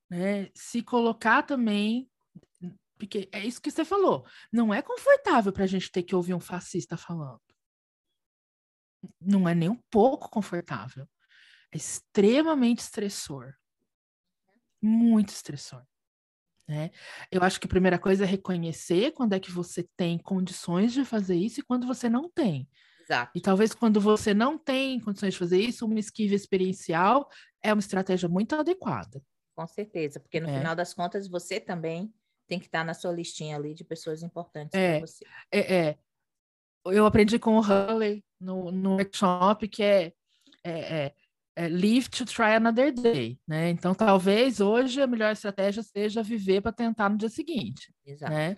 né, 0.09 0.49
se 0.53 0.81
colocar 0.81 1.43
também 1.43 2.09
porque 3.03 3.27
é 3.33 3.45
isso 3.45 3.61
que 3.61 3.69
você 3.69 3.83
falou. 3.83 4.25
Não 4.49 4.73
é 4.73 4.81
confortável 4.81 5.51
para 5.51 5.65
a 5.65 5.67
gente 5.67 5.91
ter 5.91 6.03
que 6.03 6.15
ouvir 6.15 6.33
um 6.33 6.39
fascista 6.39 6.95
falando. 6.95 7.41
Não 9.19 9.47
é 9.47 9.53
nem 9.53 9.67
um 9.67 9.79
pouco 9.91 10.29
confortável. 10.29 11.05
É 11.73 11.77
extremamente 11.77 12.79
estressor. 12.79 13.53
Muito 14.81 15.29
estressor. 15.29 15.83
Né? 16.67 16.91
Eu 17.31 17.43
acho 17.43 17.59
que 17.59 17.65
a 17.65 17.69
primeira 17.69 17.99
coisa 17.99 18.23
é 18.23 18.27
reconhecer 18.27 19.11
quando 19.11 19.33
é 19.33 19.39
que 19.39 19.51
você 19.51 19.83
tem 19.97 20.17
condições 20.17 20.93
de 20.93 21.03
fazer 21.03 21.35
isso 21.35 21.59
e 21.59 21.63
quando 21.63 21.87
você 21.87 22.09
não 22.09 22.29
tem. 22.29 22.69
Exato. 23.01 23.31
E 23.35 23.41
talvez 23.41 23.73
quando 23.73 23.99
você 23.99 24.33
não 24.33 24.57
tem 24.57 24.99
condições 24.99 25.33
de 25.33 25.39
fazer 25.39 25.59
isso, 25.59 25.85
uma 25.85 25.99
esquiva 25.99 26.35
experiencial 26.35 27.27
é 27.61 27.73
uma 27.73 27.79
estratégia 27.79 28.29
muito 28.29 28.55
adequada. 28.55 29.21
Com 29.55 29.67
certeza, 29.67 30.19
porque 30.19 30.39
no 30.39 30.49
é. 30.49 30.57
final 30.57 30.75
das 30.75 30.93
contas 30.93 31.27
você 31.27 31.59
também 31.59 32.13
tem 32.47 32.59
que 32.59 32.65
estar 32.65 32.83
na 32.83 32.93
sua 32.93 33.11
listinha 33.11 33.55
ali 33.55 33.73
de 33.73 33.83
pessoas 33.83 34.23
importantes 34.23 34.73
é, 34.73 34.97
para 34.97 35.07
você. 35.07 35.25
É, 35.51 35.75
é. 35.75 35.97
Eu 36.85 37.05
aprendi 37.05 37.39
com 37.39 37.57
o 37.57 37.61
Hurley 37.61 38.23
no, 38.39 38.71
no 38.71 38.91
workshop 38.97 39.67
que 39.67 39.83
é, 39.83 40.13
é, 40.63 40.71
é, 41.05 41.15
é 41.55 41.67
live 41.67 42.09
to 42.09 42.25
try 42.25 42.55
another 42.55 42.91
day, 42.91 43.39
né? 43.47 43.69
Então, 43.69 43.93
talvez 43.93 44.59
hoje 44.59 45.01
a 45.01 45.07
melhor 45.07 45.31
estratégia 45.31 45.83
seja 45.83 46.23
viver 46.23 46.61
para 46.61 46.71
tentar 46.71 47.09
no 47.09 47.17
dia 47.17 47.29
seguinte, 47.29 47.93
Exato. 48.05 48.33
né? 48.33 48.57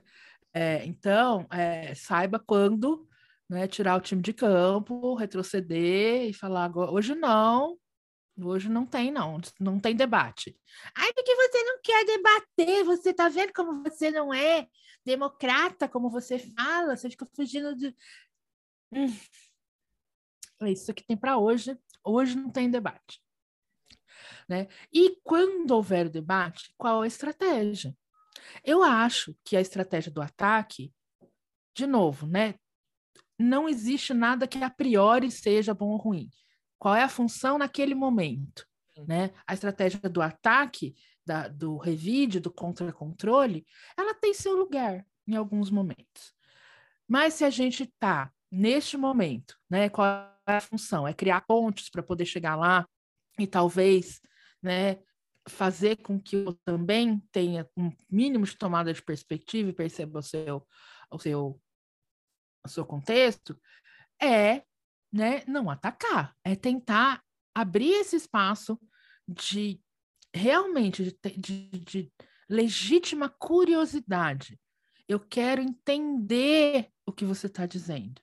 É, 0.54 0.86
então, 0.86 1.46
é, 1.52 1.94
saiba 1.94 2.40
quando 2.40 3.08
né, 3.50 3.68
tirar 3.68 3.98
o 3.98 4.02
time 4.02 4.22
de 4.22 4.32
campo, 4.32 5.14
retroceder 5.16 6.30
e 6.30 6.34
falar 6.34 6.64
agora, 6.64 6.92
hoje 6.92 7.14
não, 7.14 7.78
hoje 8.42 8.70
não 8.70 8.86
tem 8.86 9.12
não, 9.12 9.40
não 9.60 9.80
tem 9.80 9.96
debate. 9.96 10.58
Ai, 10.96 11.12
porque 11.14 11.36
você 11.36 11.64
não 11.64 11.80
quer 11.84 12.06
debater, 12.06 12.84
você 12.86 13.14
tá 13.14 13.28
vendo 13.28 13.52
como 13.54 13.84
você 13.84 14.10
não 14.10 14.34
é 14.34 14.68
democrata, 15.06 15.90
como 15.90 16.10
você 16.10 16.40
fala, 16.40 16.96
você 16.96 17.10
fica 17.10 17.28
fugindo 17.36 17.76
de... 17.76 17.94
Hum. 18.94 19.14
É 20.62 20.72
isso 20.72 20.94
que 20.94 21.06
tem 21.06 21.18
para 21.18 21.38
hoje, 21.38 21.78
hoje 22.06 22.36
não 22.36 22.50
tem 22.50 22.70
debate. 22.70 23.22
Né? 24.48 24.68
E 24.94 25.20
quando 25.24 25.72
houver 25.72 26.10
debate, 26.10 26.74
qual 26.78 27.02
a 27.02 27.08
estratégia? 27.08 27.96
Eu 28.64 28.84
acho 28.84 29.36
que 29.44 29.58
a 29.58 29.62
estratégia 29.62 30.12
do 30.12 30.22
ataque, 30.22 30.94
de 31.76 31.88
novo, 31.88 32.28
né? 32.28 32.56
Não 33.38 33.68
existe 33.68 34.14
nada 34.14 34.48
que 34.48 34.64
a 34.64 34.70
priori 34.70 35.32
seja 35.32 35.74
bom 35.74 35.90
ou 35.90 35.98
ruim. 35.98 36.30
Qual 36.78 36.96
é 36.96 37.04
a 37.04 37.10
função 37.10 37.58
naquele 37.58 37.96
momento? 37.96 38.66
Né? 39.08 39.32
A 39.46 39.54
estratégia 39.54 40.00
do 40.10 40.22
ataque, 40.22 40.96
da, 41.26 41.48
do 41.48 41.78
revide, 41.78 42.40
do 42.40 42.52
contra-controle, 42.52 43.66
ela 43.98 44.14
tem 44.14 44.34
seu 44.34 44.56
lugar 44.56 45.06
em 45.28 45.36
alguns 45.36 45.70
momentos. 45.70 46.34
Mas 47.08 47.34
se 47.34 47.44
a 47.44 47.50
gente 47.50 47.84
está 47.84 48.32
neste 48.50 48.96
momento, 48.96 49.58
né, 49.70 49.90
qual 49.90 50.35
a 50.46 50.62
função? 50.62 51.08
É 51.08 51.14
criar 51.14 51.42
pontes 51.42 51.90
para 51.90 52.04
poder 52.04 52.26
chegar 52.26 52.56
lá 52.56 52.88
e 53.40 53.48
talvez 53.48 54.22
né, 54.62 55.00
fazer 55.48 55.98
com 55.98 56.20
que 56.20 56.36
eu 56.36 56.54
também 56.66 57.20
tenha 57.32 57.68
um 57.78 57.92
mínimo 58.10 58.46
de 58.46 58.58
tomada 58.58 58.94
de 58.94 59.02
perspectiva 59.02 59.70
e 59.70 59.74
perceba 59.74 60.20
o 60.20 60.24
seu, 60.24 60.68
o 61.12 61.20
seu, 61.20 61.62
o 62.66 62.70
seu 62.70 62.86
contexto, 62.86 63.60
é 64.22 64.64
né, 65.12 65.44
não 65.48 65.70
atacar, 65.70 66.36
é 66.44 66.56
tentar 66.56 67.24
abrir 67.54 67.94
esse 67.94 68.16
espaço 68.16 68.80
de 69.28 69.82
realmente 70.34 71.04
de, 71.04 71.18
de, 71.38 71.70
de 71.80 72.14
legítima 72.50 73.30
curiosidade. 73.30 74.60
Eu 75.08 75.20
quero 75.20 75.62
entender 75.62 76.90
o 77.06 77.14
que 77.14 77.24
você 77.24 77.48
está 77.48 77.66
dizendo. 77.66 78.22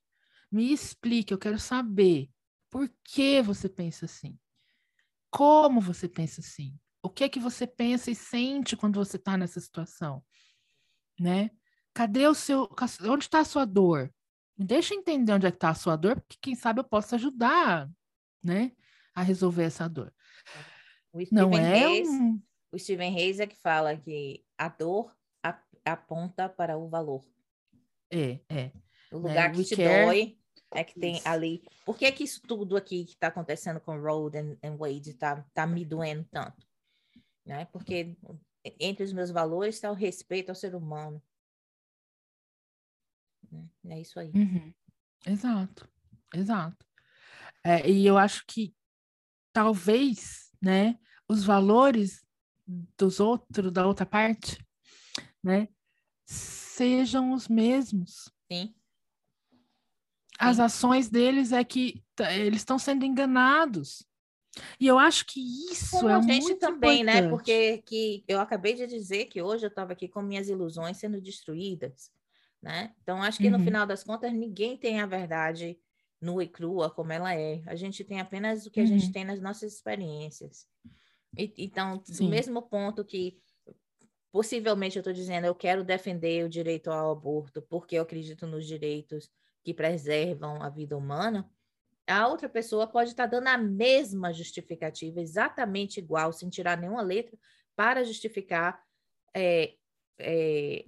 Me 0.53 0.71
explique, 0.71 1.33
eu 1.33 1.39
quero 1.39 1.59
saber 1.59 2.31
por 2.71 2.87
que 3.03 3.41
você 3.41 3.71
pensa 3.71 4.05
assim. 4.05 4.39
Como 5.31 5.81
você 5.81 6.07
pensa 6.07 6.43
assim? 6.43 6.79
O 7.03 7.09
que 7.09 7.25
é 7.25 7.29
que 7.29 7.41
você 7.41 7.67
pensa 7.67 8.11
e 8.11 8.15
sente 8.15 8.77
quando 8.77 9.03
você 9.03 9.17
está 9.17 9.39
nessa 9.39 9.59
situação? 9.59 10.23
Né? 11.19 11.51
Cadê 11.95 12.27
o 12.27 12.35
seu. 12.35 12.69
Onde 13.05 13.25
está 13.25 13.41
a 13.41 13.45
sua 13.45 13.65
dor? 13.65 14.13
Me 14.57 14.67
deixa 14.67 14.95
entender 14.95 15.33
onde 15.33 15.47
é 15.47 15.51
que 15.51 15.57
está 15.57 15.71
a 15.71 15.75
sua 15.75 15.97
dor, 15.97 16.21
porque 16.21 16.37
quem 16.39 16.55
sabe 16.55 16.81
eu 16.81 16.85
posso 16.85 17.15
ajudar, 17.15 17.91
né? 18.43 18.73
A 19.15 19.23
resolver 19.23 19.65
essa 19.65 19.89
dor. 19.89 20.13
Não 21.31 21.53
é 21.53 21.79
Reis, 21.79 22.09
um... 22.09 22.41
O 22.71 22.79
Steven 22.79 23.11
Reis 23.11 23.41
é 23.41 23.47
que 23.47 23.57
fala 23.57 23.97
que 23.97 24.45
a 24.57 24.69
dor 24.69 25.17
aponta 25.85 26.49
para 26.49 26.77
o 26.77 26.89
valor. 26.89 27.25
É, 28.11 28.39
é. 28.49 28.73
O 29.11 29.17
lugar 29.17 29.51
né? 29.51 29.57
que 29.57 29.65
te 29.65 29.77
care... 29.77 30.07
dói 30.07 30.42
é 30.75 30.85
que 30.85 30.99
tem 30.99 31.17
isso. 31.17 31.29
ali. 31.29 31.63
Por 31.85 31.97
que, 31.97 32.11
que 32.13 32.25
isso 32.25 32.41
tudo 32.43 32.77
aqui 32.77 33.05
que 33.05 33.13
está 33.13 33.29
acontecendo 33.29 33.81
com 33.81 34.01
Road 34.01 34.37
and, 34.39 34.57
and 34.63 34.77
Wade 34.77 35.11
está 35.11 35.45
tá 35.55 35.67
me 35.67 35.85
doendo 35.85 36.25
tanto? 36.31 36.67
né? 37.45 37.65
Porque 37.67 38.17
entre 38.79 39.05
os 39.05 39.13
meus 39.13 39.31
valores 39.31 39.75
está 39.75 39.91
o 39.91 39.95
respeito 39.95 40.51
ao 40.51 40.55
ser 40.55 40.75
humano. 40.75 41.23
Né? 43.51 43.69
É 43.91 44.01
isso 44.01 44.19
aí. 44.19 44.31
Uhum. 44.35 44.73
Exato, 45.27 45.89
exato. 46.35 46.87
É, 47.65 47.89
e 47.89 48.07
eu 48.07 48.19
acho 48.19 48.45
que 48.47 48.75
talvez, 49.53 50.51
né, 50.61 50.99
os 51.29 51.45
valores 51.45 52.25
dos 52.97 53.21
outros, 53.21 53.73
da 53.73 53.87
outra 53.87 54.07
parte, 54.07 54.59
né, 55.43 55.69
sejam 56.25 57.33
os 57.33 57.49
mesmos. 57.49 58.33
Sim. 58.51 58.75
As 60.39 60.59
ações 60.59 61.09
deles 61.09 61.53
é 61.53 61.63
que 61.63 62.03
eles 62.19 62.61
estão 62.61 62.79
sendo 62.79 63.05
enganados. 63.05 64.05
E 64.79 64.87
eu 64.87 64.99
acho 64.99 65.25
que 65.27 65.41
isso 65.73 65.97
Como 65.97 66.11
é 66.11 66.15
a 66.15 66.21
gente 66.21 66.55
também, 66.57 67.03
né? 67.03 67.19
importante. 67.19 67.23
né? 67.23 67.31
Porque 67.31 67.79
que 67.87 68.25
eu 68.29 68.41
acabei 68.41 68.75
de 68.75 68.87
dizer 68.87 69.27
que 69.27 69.41
hoje 69.41 69.65
eu 69.65 69.69
estava 69.69 69.93
aqui 69.93 70.09
com 70.09 70.21
minhas 70.21 70.49
ilusões 70.49 70.99
sendo 70.99 71.21
destruídas, 71.21 72.11
né? 72.61 72.95
Então 73.03 73.23
acho 73.23 73.39
que 73.39 73.47
uhum. 73.47 73.59
no 73.59 73.65
final 73.65 73.87
das 73.87 74.05
contas 74.05 74.33
ninguém 74.33 74.77
tem 74.77 75.01
a 75.01 75.07
verdade 75.07 75.79
nua 76.21 76.45
e 76.45 76.49
crua 76.49 76.91
como 76.91 77.13
ela 77.13 77.35
é. 77.35 77.63
A 77.67 77.75
gente 77.75 78.05
tem 78.05 78.21
apenas 78.21 78.67
o 78.67 78.71
que 78.71 78.81
uhum. 78.81 78.87
a 78.87 78.89
gente 78.89 79.07
uhum. 79.07 79.13
tem 79.13 79.25
nas 79.25 79.41
nossas 79.41 79.73
experiências. 79.73 80.67
E, 81.37 81.53
então, 81.57 82.03
Sim. 82.05 82.25
do 82.25 82.31
mesmo 82.31 82.63
ponto 82.63 83.05
que 83.05 83.39
possivelmente 84.31 84.97
eu 84.97 85.01
estou 85.01 85.13
dizendo 85.13 85.47
eu 85.47 85.55
quero 85.55 85.83
defender 85.83 86.45
o 86.45 86.49
direito 86.49 86.91
ao 86.91 87.11
aborto 87.11 87.61
porque 87.63 87.97
eu 87.97 88.03
acredito 88.03 88.47
nos 88.47 88.67
direitos 88.67 89.31
que 89.63 89.73
preservam 89.73 90.63
a 90.63 90.69
vida 90.69 90.97
humana, 90.97 91.49
a 92.07 92.27
outra 92.27 92.49
pessoa 92.49 92.87
pode 92.87 93.11
estar 93.11 93.27
dando 93.27 93.47
a 93.49 93.57
mesma 93.57 94.33
justificativa, 94.33 95.21
exatamente 95.21 95.99
igual, 95.99 96.33
sem 96.33 96.51
tirar 96.51 96.77
nenhuma 96.77 97.03
letra, 97.03 97.39
para 97.77 98.05
justificar 98.05 98.83
é, 99.35 99.75
é, 100.19 100.85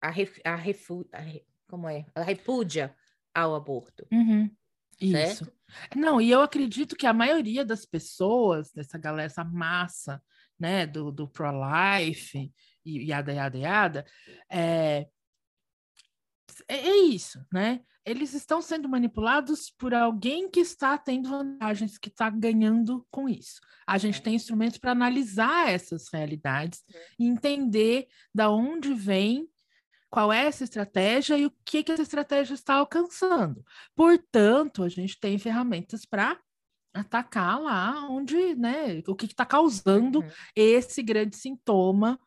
a, 0.00 0.10
ref, 0.10 0.40
a, 0.44 0.56
refu, 0.56 1.06
a, 1.12 1.20
como 1.68 1.88
é? 1.88 2.06
a 2.14 2.22
repúdia 2.22 2.94
ao 3.34 3.54
aborto. 3.54 4.06
Uhum. 4.10 4.50
Isso. 5.00 5.50
Não, 5.96 6.20
e 6.20 6.30
eu 6.30 6.42
acredito 6.42 6.96
que 6.96 7.06
a 7.06 7.12
maioria 7.12 7.64
das 7.64 7.86
pessoas, 7.86 8.72
dessa 8.72 8.98
galera, 8.98 9.26
essa 9.26 9.44
massa, 9.44 10.22
né, 10.58 10.86
do, 10.86 11.10
do 11.10 11.26
pro-life 11.26 12.52
e 12.84 13.08
yada, 13.08 13.32
yada, 13.32 13.58
yada, 13.58 14.06
é, 14.50 15.08
é, 16.68 16.88
é 16.88 16.96
isso, 17.04 17.44
né? 17.52 17.80
eles 18.04 18.32
estão 18.34 18.62
sendo 18.62 18.88
manipulados 18.88 19.70
por 19.70 19.94
alguém 19.94 20.50
que 20.50 20.60
está 20.60 20.96
tendo 20.96 21.28
vantagens, 21.28 21.98
que 21.98 22.08
está 22.08 22.30
ganhando 22.30 23.06
com 23.10 23.28
isso. 23.28 23.60
A 23.86 23.98
gente 23.98 24.18
é. 24.18 24.22
tem 24.22 24.34
instrumentos 24.34 24.78
para 24.78 24.92
analisar 24.92 25.70
essas 25.70 26.08
realidades 26.12 26.82
é. 26.92 27.06
e 27.18 27.26
entender 27.26 28.08
da 28.34 28.50
onde 28.50 28.94
vem, 28.94 29.48
qual 30.08 30.32
é 30.32 30.46
essa 30.46 30.64
estratégia 30.64 31.38
e 31.38 31.46
o 31.46 31.52
que, 31.64 31.84
que 31.84 31.92
essa 31.92 32.02
estratégia 32.02 32.54
está 32.54 32.74
alcançando. 32.74 33.64
Portanto, 33.94 34.82
a 34.82 34.88
gente 34.88 35.18
tem 35.20 35.38
ferramentas 35.38 36.04
para 36.04 36.36
atacar 36.92 37.60
lá 37.60 38.08
onde, 38.08 38.56
né, 38.56 39.02
o 39.06 39.14
que 39.14 39.26
está 39.26 39.46
causando 39.46 40.18
uhum. 40.18 40.30
esse 40.56 41.00
grande 41.00 41.36
sintoma 41.36 42.18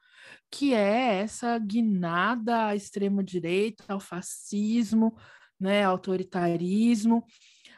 que 0.54 0.72
é 0.72 1.22
essa 1.22 1.58
guinada 1.58 2.68
à 2.68 2.76
extrema 2.76 3.24
direita, 3.24 3.86
ao 3.88 4.00
fascismo, 4.00 5.18
né, 5.60 5.84
autoritarismo, 5.84 7.26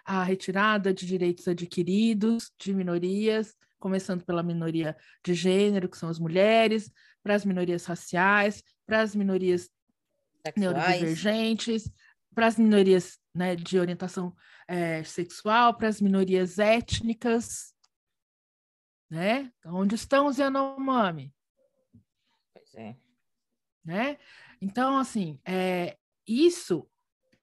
a 0.03 0.21
retirada 0.25 0.93
de 0.93 1.05
direitos 1.05 1.47
adquiridos 1.47 2.51
de 2.59 2.73
minorias, 2.73 3.55
começando 3.79 4.25
pela 4.25 4.43
minoria 4.43 4.93
de 5.23 5.33
gênero, 5.33 5.87
que 5.87 5.97
são 5.97 6.09
as 6.09 6.19
mulheres, 6.19 6.91
para 7.23 7.33
as 7.33 7.45
minorias 7.45 7.85
raciais, 7.85 8.61
para 8.85 8.99
as 8.99 9.15
minorias 9.15 9.69
Sexuais. 10.45 10.57
neurodivergentes, 10.57 11.89
para 12.33 12.47
as 12.47 12.57
minorias 12.57 13.17
né, 13.33 13.55
de 13.55 13.79
orientação 13.79 14.35
é, 14.67 15.01
sexual, 15.05 15.77
para 15.77 15.87
as 15.87 16.01
minorias 16.01 16.59
étnicas, 16.59 17.73
né? 19.09 19.49
Onde 19.65 19.95
estão 19.95 20.27
os 20.27 20.37
Yanomami? 20.37 21.34
Pois 22.75 22.85
é. 22.85 22.95
Né? 23.83 24.17
Então, 24.61 24.97
assim, 24.97 25.39
é, 25.45 25.97
isso 26.27 26.87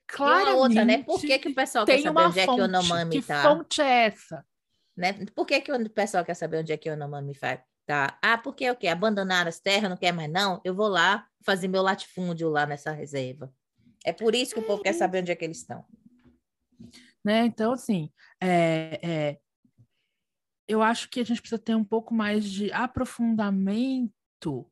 claramente. 0.06 0.48
E 0.48 0.52
uma 0.52 0.60
outra, 0.60 0.84
né? 0.84 1.02
Por 1.02 1.20
que, 1.20 1.38
que 1.38 1.48
o 1.48 1.54
pessoal 1.54 1.86
quer 1.86 2.02
saber 2.02 2.20
onde 2.20 2.34
fonte, 2.34 2.40
é 2.40 2.44
que 2.44 2.50
o 2.50 2.58
Yanomami 2.58 3.18
está? 3.18 3.36
Que 3.36 3.42
fonte 3.48 3.80
é 3.80 4.06
essa? 4.06 4.46
Né? 4.96 5.12
Por 5.34 5.46
que, 5.46 5.60
que 5.60 5.72
o 5.72 5.90
pessoal 5.90 6.24
quer 6.24 6.34
saber 6.34 6.58
onde 6.58 6.72
é 6.72 6.76
que 6.76 6.88
o 6.88 6.92
Yanomami 6.92 7.32
tá? 7.86 8.18
Ah, 8.20 8.38
porque 8.38 8.68
o 8.70 8.76
quê? 8.76 8.88
Abandonar 8.88 9.46
as 9.46 9.60
terras, 9.60 9.88
não 9.88 9.96
quer 9.96 10.12
mais 10.12 10.30
não? 10.30 10.60
Eu 10.64 10.74
vou 10.74 10.88
lá 10.88 11.26
fazer 11.42 11.68
meu 11.68 11.82
latifúndio 11.82 12.50
lá 12.50 12.66
nessa 12.66 12.92
reserva. 12.92 13.52
É 14.04 14.12
por 14.12 14.34
isso 14.34 14.54
que 14.54 14.60
o 14.60 14.66
povo 14.66 14.82
quer 14.82 14.92
saber 14.92 15.20
onde 15.20 15.30
é 15.30 15.36
que 15.36 15.44
eles 15.44 15.58
estão. 15.58 15.84
Né? 17.24 17.46
Então, 17.46 17.72
assim, 17.72 18.10
é, 18.40 18.98
é, 19.02 19.38
eu 20.66 20.82
acho 20.82 21.08
que 21.08 21.20
a 21.20 21.24
gente 21.24 21.40
precisa 21.40 21.60
ter 21.60 21.76
um 21.76 21.84
pouco 21.84 22.12
mais 22.12 22.44
de 22.44 22.72
aprofundamento 22.72 24.68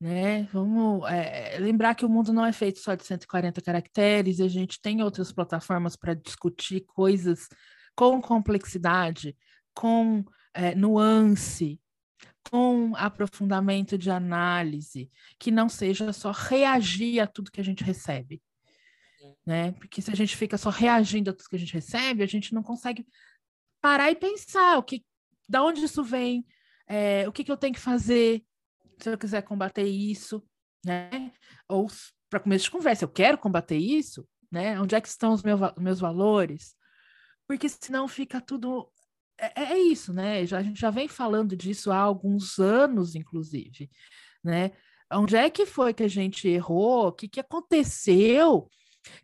né? 0.00 0.44
Vamos 0.52 1.08
é, 1.10 1.56
lembrar 1.58 1.94
que 1.94 2.04
o 2.04 2.08
mundo 2.08 2.32
não 2.32 2.44
é 2.44 2.52
feito 2.52 2.78
só 2.78 2.94
de 2.94 3.04
140 3.04 3.60
caracteres, 3.62 4.40
a 4.40 4.48
gente 4.48 4.80
tem 4.80 5.02
outras 5.02 5.32
plataformas 5.32 5.96
para 5.96 6.14
discutir 6.14 6.80
coisas 6.86 7.48
com 7.94 8.20
complexidade, 8.20 9.36
com 9.72 10.24
é, 10.52 10.74
nuance, 10.74 11.80
com 12.50 12.94
aprofundamento 12.96 13.96
de 13.96 14.10
análise, 14.10 15.10
que 15.38 15.50
não 15.50 15.68
seja 15.68 16.12
só 16.12 16.30
reagir 16.30 17.20
a 17.20 17.26
tudo 17.26 17.50
que 17.50 17.60
a 17.60 17.64
gente 17.64 17.82
recebe. 17.82 18.42
né? 19.46 19.72
Porque 19.72 20.02
se 20.02 20.10
a 20.10 20.14
gente 20.14 20.36
fica 20.36 20.58
só 20.58 20.70
reagindo 20.70 21.30
a 21.30 21.32
tudo 21.32 21.48
que 21.48 21.56
a 21.56 21.58
gente 21.58 21.72
recebe, 21.72 22.22
a 22.22 22.26
gente 22.26 22.52
não 22.52 22.62
consegue 22.62 23.06
parar 23.80 24.10
e 24.10 24.16
pensar 24.16 24.78
o 24.78 24.82
que, 24.82 25.04
da 25.48 25.62
onde 25.62 25.84
isso 25.84 26.02
vem, 26.02 26.44
é, 26.86 27.26
o 27.28 27.32
que, 27.32 27.44
que 27.44 27.50
eu 27.52 27.56
tenho 27.56 27.74
que 27.74 27.80
fazer 27.80 28.44
se 28.98 29.10
eu 29.10 29.18
quiser 29.18 29.42
combater 29.42 29.84
isso, 29.84 30.42
né? 30.84 31.32
Ou 31.68 31.86
para 32.30 32.40
começo 32.40 32.64
de 32.64 32.70
conversa, 32.70 33.04
eu 33.04 33.08
quero 33.08 33.38
combater 33.38 33.76
isso, 33.76 34.26
né? 34.50 34.80
Onde 34.80 34.94
é 34.94 35.00
que 35.00 35.08
estão 35.08 35.32
os 35.32 35.42
meu, 35.42 35.58
meus 35.78 36.00
valores? 36.00 36.74
Porque 37.46 37.68
senão 37.68 38.08
fica 38.08 38.40
tudo 38.40 38.90
é, 39.38 39.62
é, 39.62 39.72
é 39.72 39.78
isso, 39.78 40.12
né? 40.12 40.46
Já, 40.46 40.58
a 40.58 40.62
gente 40.62 40.80
já 40.80 40.90
vem 40.90 41.08
falando 41.08 41.56
disso 41.56 41.90
há 41.90 41.98
alguns 41.98 42.58
anos, 42.58 43.14
inclusive, 43.14 43.90
né? 44.42 44.72
Onde 45.12 45.36
é 45.36 45.50
que 45.50 45.66
foi 45.66 45.92
que 45.94 46.02
a 46.02 46.08
gente 46.08 46.48
errou? 46.48 47.08
O 47.08 47.12
que, 47.12 47.28
que 47.28 47.40
aconteceu? 47.40 48.68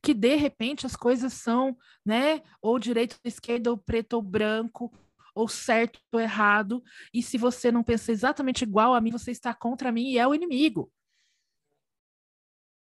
Que 0.03 0.13
de 0.13 0.37
repente 0.37 0.87
as 0.87 0.95
coisas 0.95 1.33
são, 1.33 1.77
né? 2.05 2.43
Ou 2.61 2.79
direito 2.79 3.15
ou 3.15 3.29
esquerda, 3.29 3.71
ou 3.71 3.79
preto 3.79 4.15
ou 4.15 4.23
branco, 4.23 4.93
ou 5.35 5.49
certo 5.49 6.01
ou 6.13 6.21
errado. 6.21 6.83
E 7.13 7.23
se 7.23 7.39
você 7.39 7.71
não 7.71 7.83
pensa 7.83 8.13
exatamente 8.13 8.63
igual 8.63 8.95
a 8.95 9.01
mim, 9.01 9.11
você 9.11 9.31
está 9.31 9.55
contra 9.55 9.93
mim 9.93 10.11
e 10.11 10.19
é 10.19 10.27
o 10.27 10.35
inimigo. 10.35 10.93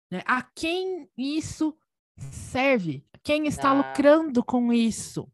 Né? 0.10 0.22
A 0.26 0.42
quem 0.42 1.10
isso 1.18 1.78
serve? 2.32 3.06
Quem 3.24 3.48
está 3.48 3.70
ah. 3.70 3.74
lucrando 3.74 4.44
com 4.44 4.74
isso? 4.74 5.32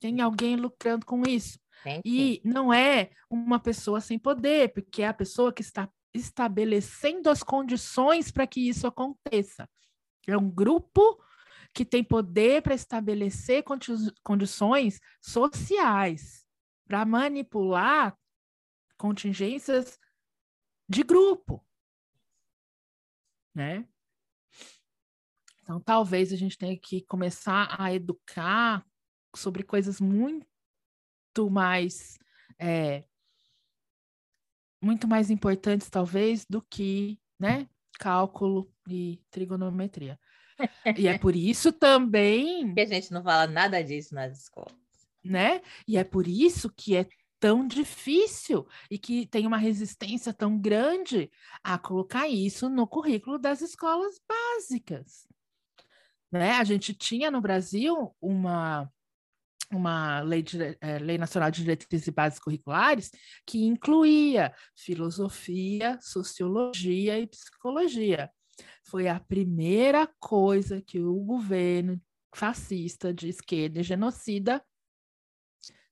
Tem 0.00 0.20
alguém 0.20 0.56
lucrando 0.56 1.04
com 1.04 1.22
isso. 1.26 1.58
E 2.04 2.42
não 2.44 2.72
é 2.72 3.10
uma 3.30 3.58
pessoa 3.58 4.00
sem 4.00 4.18
poder, 4.18 4.72
porque 4.72 5.02
é 5.02 5.08
a 5.08 5.14
pessoa 5.14 5.52
que 5.52 5.62
está 5.62 5.88
estabelecendo 6.12 7.30
as 7.30 7.42
condições 7.42 8.30
para 8.30 8.46
que 8.46 8.68
isso 8.68 8.86
aconteça. 8.86 9.68
É 10.26 10.36
um 10.36 10.50
grupo 10.50 11.18
que 11.72 11.84
tem 11.84 12.02
poder 12.02 12.62
para 12.62 12.74
estabelecer 12.74 13.62
condi 13.62 13.92
condições 14.22 15.00
sociais, 15.20 16.44
para 16.86 17.04
manipular 17.04 18.16
contingências 18.96 19.98
de 20.88 21.02
grupo, 21.02 21.64
né? 23.54 23.88
Então, 25.62 25.80
talvez 25.80 26.32
a 26.32 26.36
gente 26.36 26.58
tenha 26.58 26.76
que 26.76 27.02
começar 27.02 27.76
a 27.78 27.94
educar 27.94 28.84
sobre 29.36 29.62
coisas 29.62 30.00
muito 30.00 30.44
mais 31.48 32.18
é, 32.58 33.04
muito 34.82 35.06
mais 35.06 35.30
importantes 35.30 35.88
talvez 35.88 36.44
do 36.44 36.60
que 36.60 37.20
né 37.38 37.68
cálculo 37.98 38.72
e 38.88 39.22
trigonometria 39.30 40.18
e 40.96 41.08
é 41.08 41.18
por 41.18 41.34
isso 41.34 41.72
também 41.72 42.72
que 42.74 42.80
a 42.80 42.86
gente 42.86 43.12
não 43.12 43.22
fala 43.22 43.46
nada 43.46 43.82
disso 43.82 44.14
nas 44.14 44.42
escolas. 44.42 44.74
Né? 45.22 45.60
E 45.86 45.96
é 45.98 46.04
por 46.04 46.26
isso 46.26 46.70
que 46.70 46.96
é 46.96 47.06
tão 47.38 47.66
difícil 47.66 48.66
e 48.90 48.98
que 48.98 49.26
tem 49.26 49.46
uma 49.46 49.56
resistência 49.56 50.32
tão 50.32 50.58
grande 50.58 51.30
a 51.64 51.78
colocar 51.78 52.28
isso 52.28 52.68
no 52.68 52.86
currículo 52.86 53.38
das 53.38 53.62
escolas 53.62 54.20
básicas. 54.28 55.26
Né? 56.30 56.52
A 56.52 56.64
gente 56.64 56.94
tinha 56.94 57.30
no 57.30 57.40
Brasil 57.40 58.14
uma 58.20 58.90
uma 59.72 60.20
lei, 60.22 60.42
de, 60.42 60.76
é, 60.80 60.98
lei 60.98 61.16
Nacional 61.16 61.50
de 61.50 61.62
Diretrizes 61.62 62.08
e 62.08 62.10
Bases 62.10 62.40
Curriculares 62.40 63.10
que 63.46 63.64
incluía 63.64 64.52
filosofia, 64.76 65.96
sociologia 66.02 67.18
e 67.20 67.26
psicologia. 67.26 68.30
Foi 68.84 69.08
a 69.08 69.20
primeira 69.20 70.06
coisa 70.18 70.80
que 70.80 71.00
o 71.00 71.14
governo 71.20 72.00
fascista 72.34 73.12
de 73.12 73.28
esquerda 73.28 73.80
e 73.80 73.82
genocida 73.82 74.64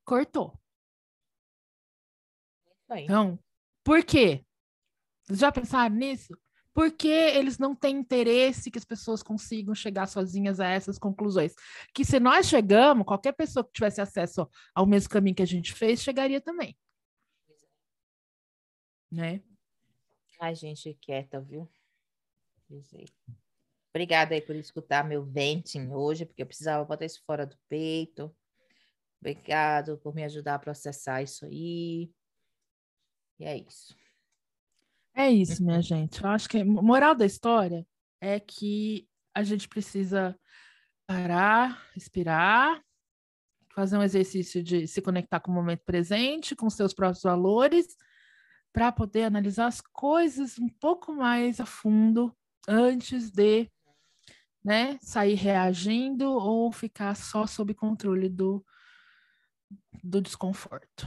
cortou. 0.04 0.58
Então, 2.90 3.38
por 3.84 4.04
quê? 4.04 4.44
Já 5.30 5.52
pensaram 5.52 5.94
nisso? 5.94 6.34
porque 6.78 7.08
eles 7.08 7.58
não 7.58 7.74
têm 7.74 7.96
interesse 7.96 8.70
que 8.70 8.78
as 8.78 8.84
pessoas 8.84 9.20
consigam 9.20 9.74
chegar 9.74 10.06
sozinhas 10.06 10.60
a 10.60 10.68
essas 10.68 10.96
conclusões. 10.96 11.52
Que 11.92 12.04
se 12.04 12.20
nós 12.20 12.46
chegamos, 12.46 13.04
qualquer 13.04 13.32
pessoa 13.32 13.64
que 13.64 13.72
tivesse 13.72 14.00
acesso 14.00 14.48
ao 14.72 14.86
mesmo 14.86 15.10
caminho 15.10 15.34
que 15.34 15.42
a 15.42 15.44
gente 15.44 15.74
fez, 15.74 16.00
chegaria 16.00 16.40
também. 16.40 16.78
Né? 19.10 19.42
Ai, 20.40 20.54
gente 20.54 20.96
quieta, 21.00 21.40
viu? 21.40 21.68
Obrigada 23.90 24.34
aí 24.34 24.40
por 24.40 24.54
escutar 24.54 25.04
meu 25.04 25.24
venting 25.24 25.88
hoje, 25.90 26.24
porque 26.24 26.42
eu 26.42 26.46
precisava 26.46 26.84
botar 26.84 27.04
isso 27.04 27.22
fora 27.26 27.46
do 27.46 27.56
peito. 27.68 28.34
Obrigado 29.20 29.98
por 29.98 30.14
me 30.14 30.22
ajudar 30.24 30.54
a 30.54 30.58
processar 30.58 31.22
isso 31.22 31.44
aí. 31.46 32.10
E 33.40 33.44
é 33.44 33.56
isso. 33.56 33.96
É 35.14 35.30
isso, 35.30 35.64
minha 35.64 35.82
gente. 35.82 36.22
Eu 36.22 36.30
acho 36.30 36.48
que 36.48 36.58
a 36.58 36.64
moral 36.64 37.14
da 37.14 37.26
história 37.26 37.86
é 38.20 38.38
que 38.38 39.08
a 39.34 39.42
gente 39.42 39.68
precisa 39.68 40.38
parar, 41.06 41.88
respirar, 41.94 42.82
fazer 43.74 43.96
um 43.96 44.02
exercício 44.02 44.62
de 44.62 44.86
se 44.86 45.00
conectar 45.00 45.40
com 45.40 45.50
o 45.50 45.54
momento 45.54 45.82
presente, 45.84 46.54
com 46.54 46.68
seus 46.68 46.92
próprios 46.92 47.22
valores, 47.22 47.96
para 48.72 48.92
poder 48.92 49.24
analisar 49.24 49.66
as 49.66 49.80
coisas 49.80 50.58
um 50.58 50.68
pouco 50.68 51.12
mais 51.12 51.58
a 51.60 51.66
fundo 51.66 52.36
antes 52.68 53.30
de 53.30 53.70
né, 54.62 54.98
sair 55.00 55.34
reagindo 55.34 56.30
ou 56.30 56.70
ficar 56.70 57.16
só 57.16 57.46
sob 57.46 57.72
controle 57.72 58.28
do, 58.28 58.64
do 60.04 60.20
desconforto. 60.20 61.06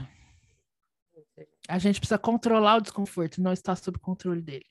A 1.70 1.78
gente 1.78 2.00
precisa 2.00 2.18
controlar 2.18 2.78
o 2.78 2.82
desconforto, 2.82 3.42
não 3.42 3.54
está 3.54 3.76
sob 3.76 4.00
controle 4.00 4.42
dele. 4.42 4.66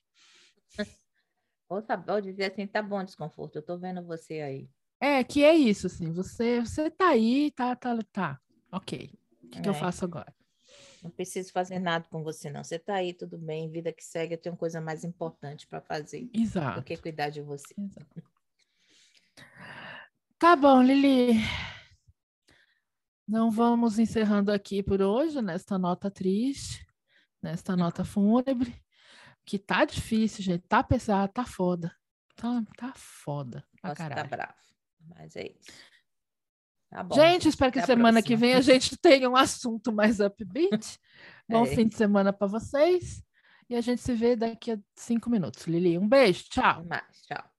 Ou, 1.68 1.80
tá, 1.80 2.02
ou 2.08 2.20
dizer 2.20 2.50
assim, 2.50 2.66
tá 2.66 2.82
bom 2.82 3.02
desconforto, 3.04 3.54
eu 3.54 3.62
tô 3.62 3.78
vendo 3.78 4.04
você 4.04 4.40
aí. 4.40 4.68
É, 5.00 5.22
que 5.22 5.44
é 5.44 5.54
isso, 5.54 5.86
assim, 5.86 6.12
você, 6.12 6.60
você 6.60 6.90
tá 6.90 7.10
aí, 7.10 7.52
tá, 7.52 7.76
tá, 7.76 7.96
tá, 8.12 8.40
ok. 8.72 9.16
O 9.44 9.48
que, 9.48 9.58
é. 9.58 9.62
que 9.62 9.68
eu 9.68 9.72
é. 9.72 9.78
faço 9.78 10.04
agora? 10.04 10.34
Não 11.02 11.10
preciso 11.10 11.52
fazer 11.52 11.78
nada 11.78 12.06
com 12.10 12.22
você, 12.22 12.50
não. 12.50 12.62
Você 12.62 12.78
tá 12.78 12.94
aí, 12.94 13.14
tudo 13.14 13.38
bem, 13.38 13.70
vida 13.70 13.92
que 13.92 14.04
segue, 14.04 14.34
eu 14.34 14.38
tenho 14.38 14.56
coisa 14.56 14.80
mais 14.80 15.02
importante 15.04 15.66
para 15.66 15.80
fazer. 15.80 16.28
Exato. 16.32 16.80
Do 16.80 16.84
que 16.84 16.96
cuidar 16.96 17.30
de 17.30 17.40
você. 17.40 17.74
Exato. 17.78 18.22
Tá 20.38 20.56
bom, 20.56 20.82
Lili. 20.82 21.34
Não 23.26 23.50
vamos 23.50 23.98
encerrando 23.98 24.50
aqui 24.50 24.82
por 24.82 25.00
hoje, 25.00 25.40
nesta 25.40 25.78
nota 25.78 26.10
triste, 26.10 26.84
nesta 27.40 27.76
nota 27.76 28.04
fúnebre, 28.04 28.74
que 29.44 29.58
tá 29.58 29.84
difícil, 29.84 30.42
gente, 30.42 30.66
tá 30.66 30.82
pesado, 30.82 31.32
tá 31.32 31.44
foda. 31.44 31.94
Tá, 32.34 32.62
tá 32.76 32.92
foda. 32.96 33.64
Pra 33.80 33.90
Nossa, 33.90 34.10
tá 34.10 34.24
bravo. 34.24 34.54
Mas 35.08 35.36
é 35.36 35.48
isso. 35.48 35.70
Tá 36.90 37.06
gente, 37.12 37.48
espero 37.48 37.70
que 37.70 37.80
semana 37.82 38.20
que 38.20 38.34
vem 38.34 38.54
a 38.54 38.60
gente 38.60 38.96
tenha 38.98 39.30
um 39.30 39.36
assunto 39.36 39.92
mais 39.92 40.18
upbeat. 40.18 40.98
Bom 41.48 41.64
é. 41.64 41.66
fim 41.66 41.86
de 41.86 41.96
semana 41.96 42.32
para 42.32 42.48
vocês. 42.48 43.22
E 43.68 43.76
a 43.76 43.80
gente 43.80 44.02
se 44.02 44.12
vê 44.12 44.34
daqui 44.34 44.72
a 44.72 44.78
cinco 44.96 45.30
minutos. 45.30 45.66
Lili, 45.66 45.96
um 45.96 46.08
beijo. 46.08 46.44
Tchau. 46.50 46.84
Mais, 46.84 47.22
tchau. 47.22 47.49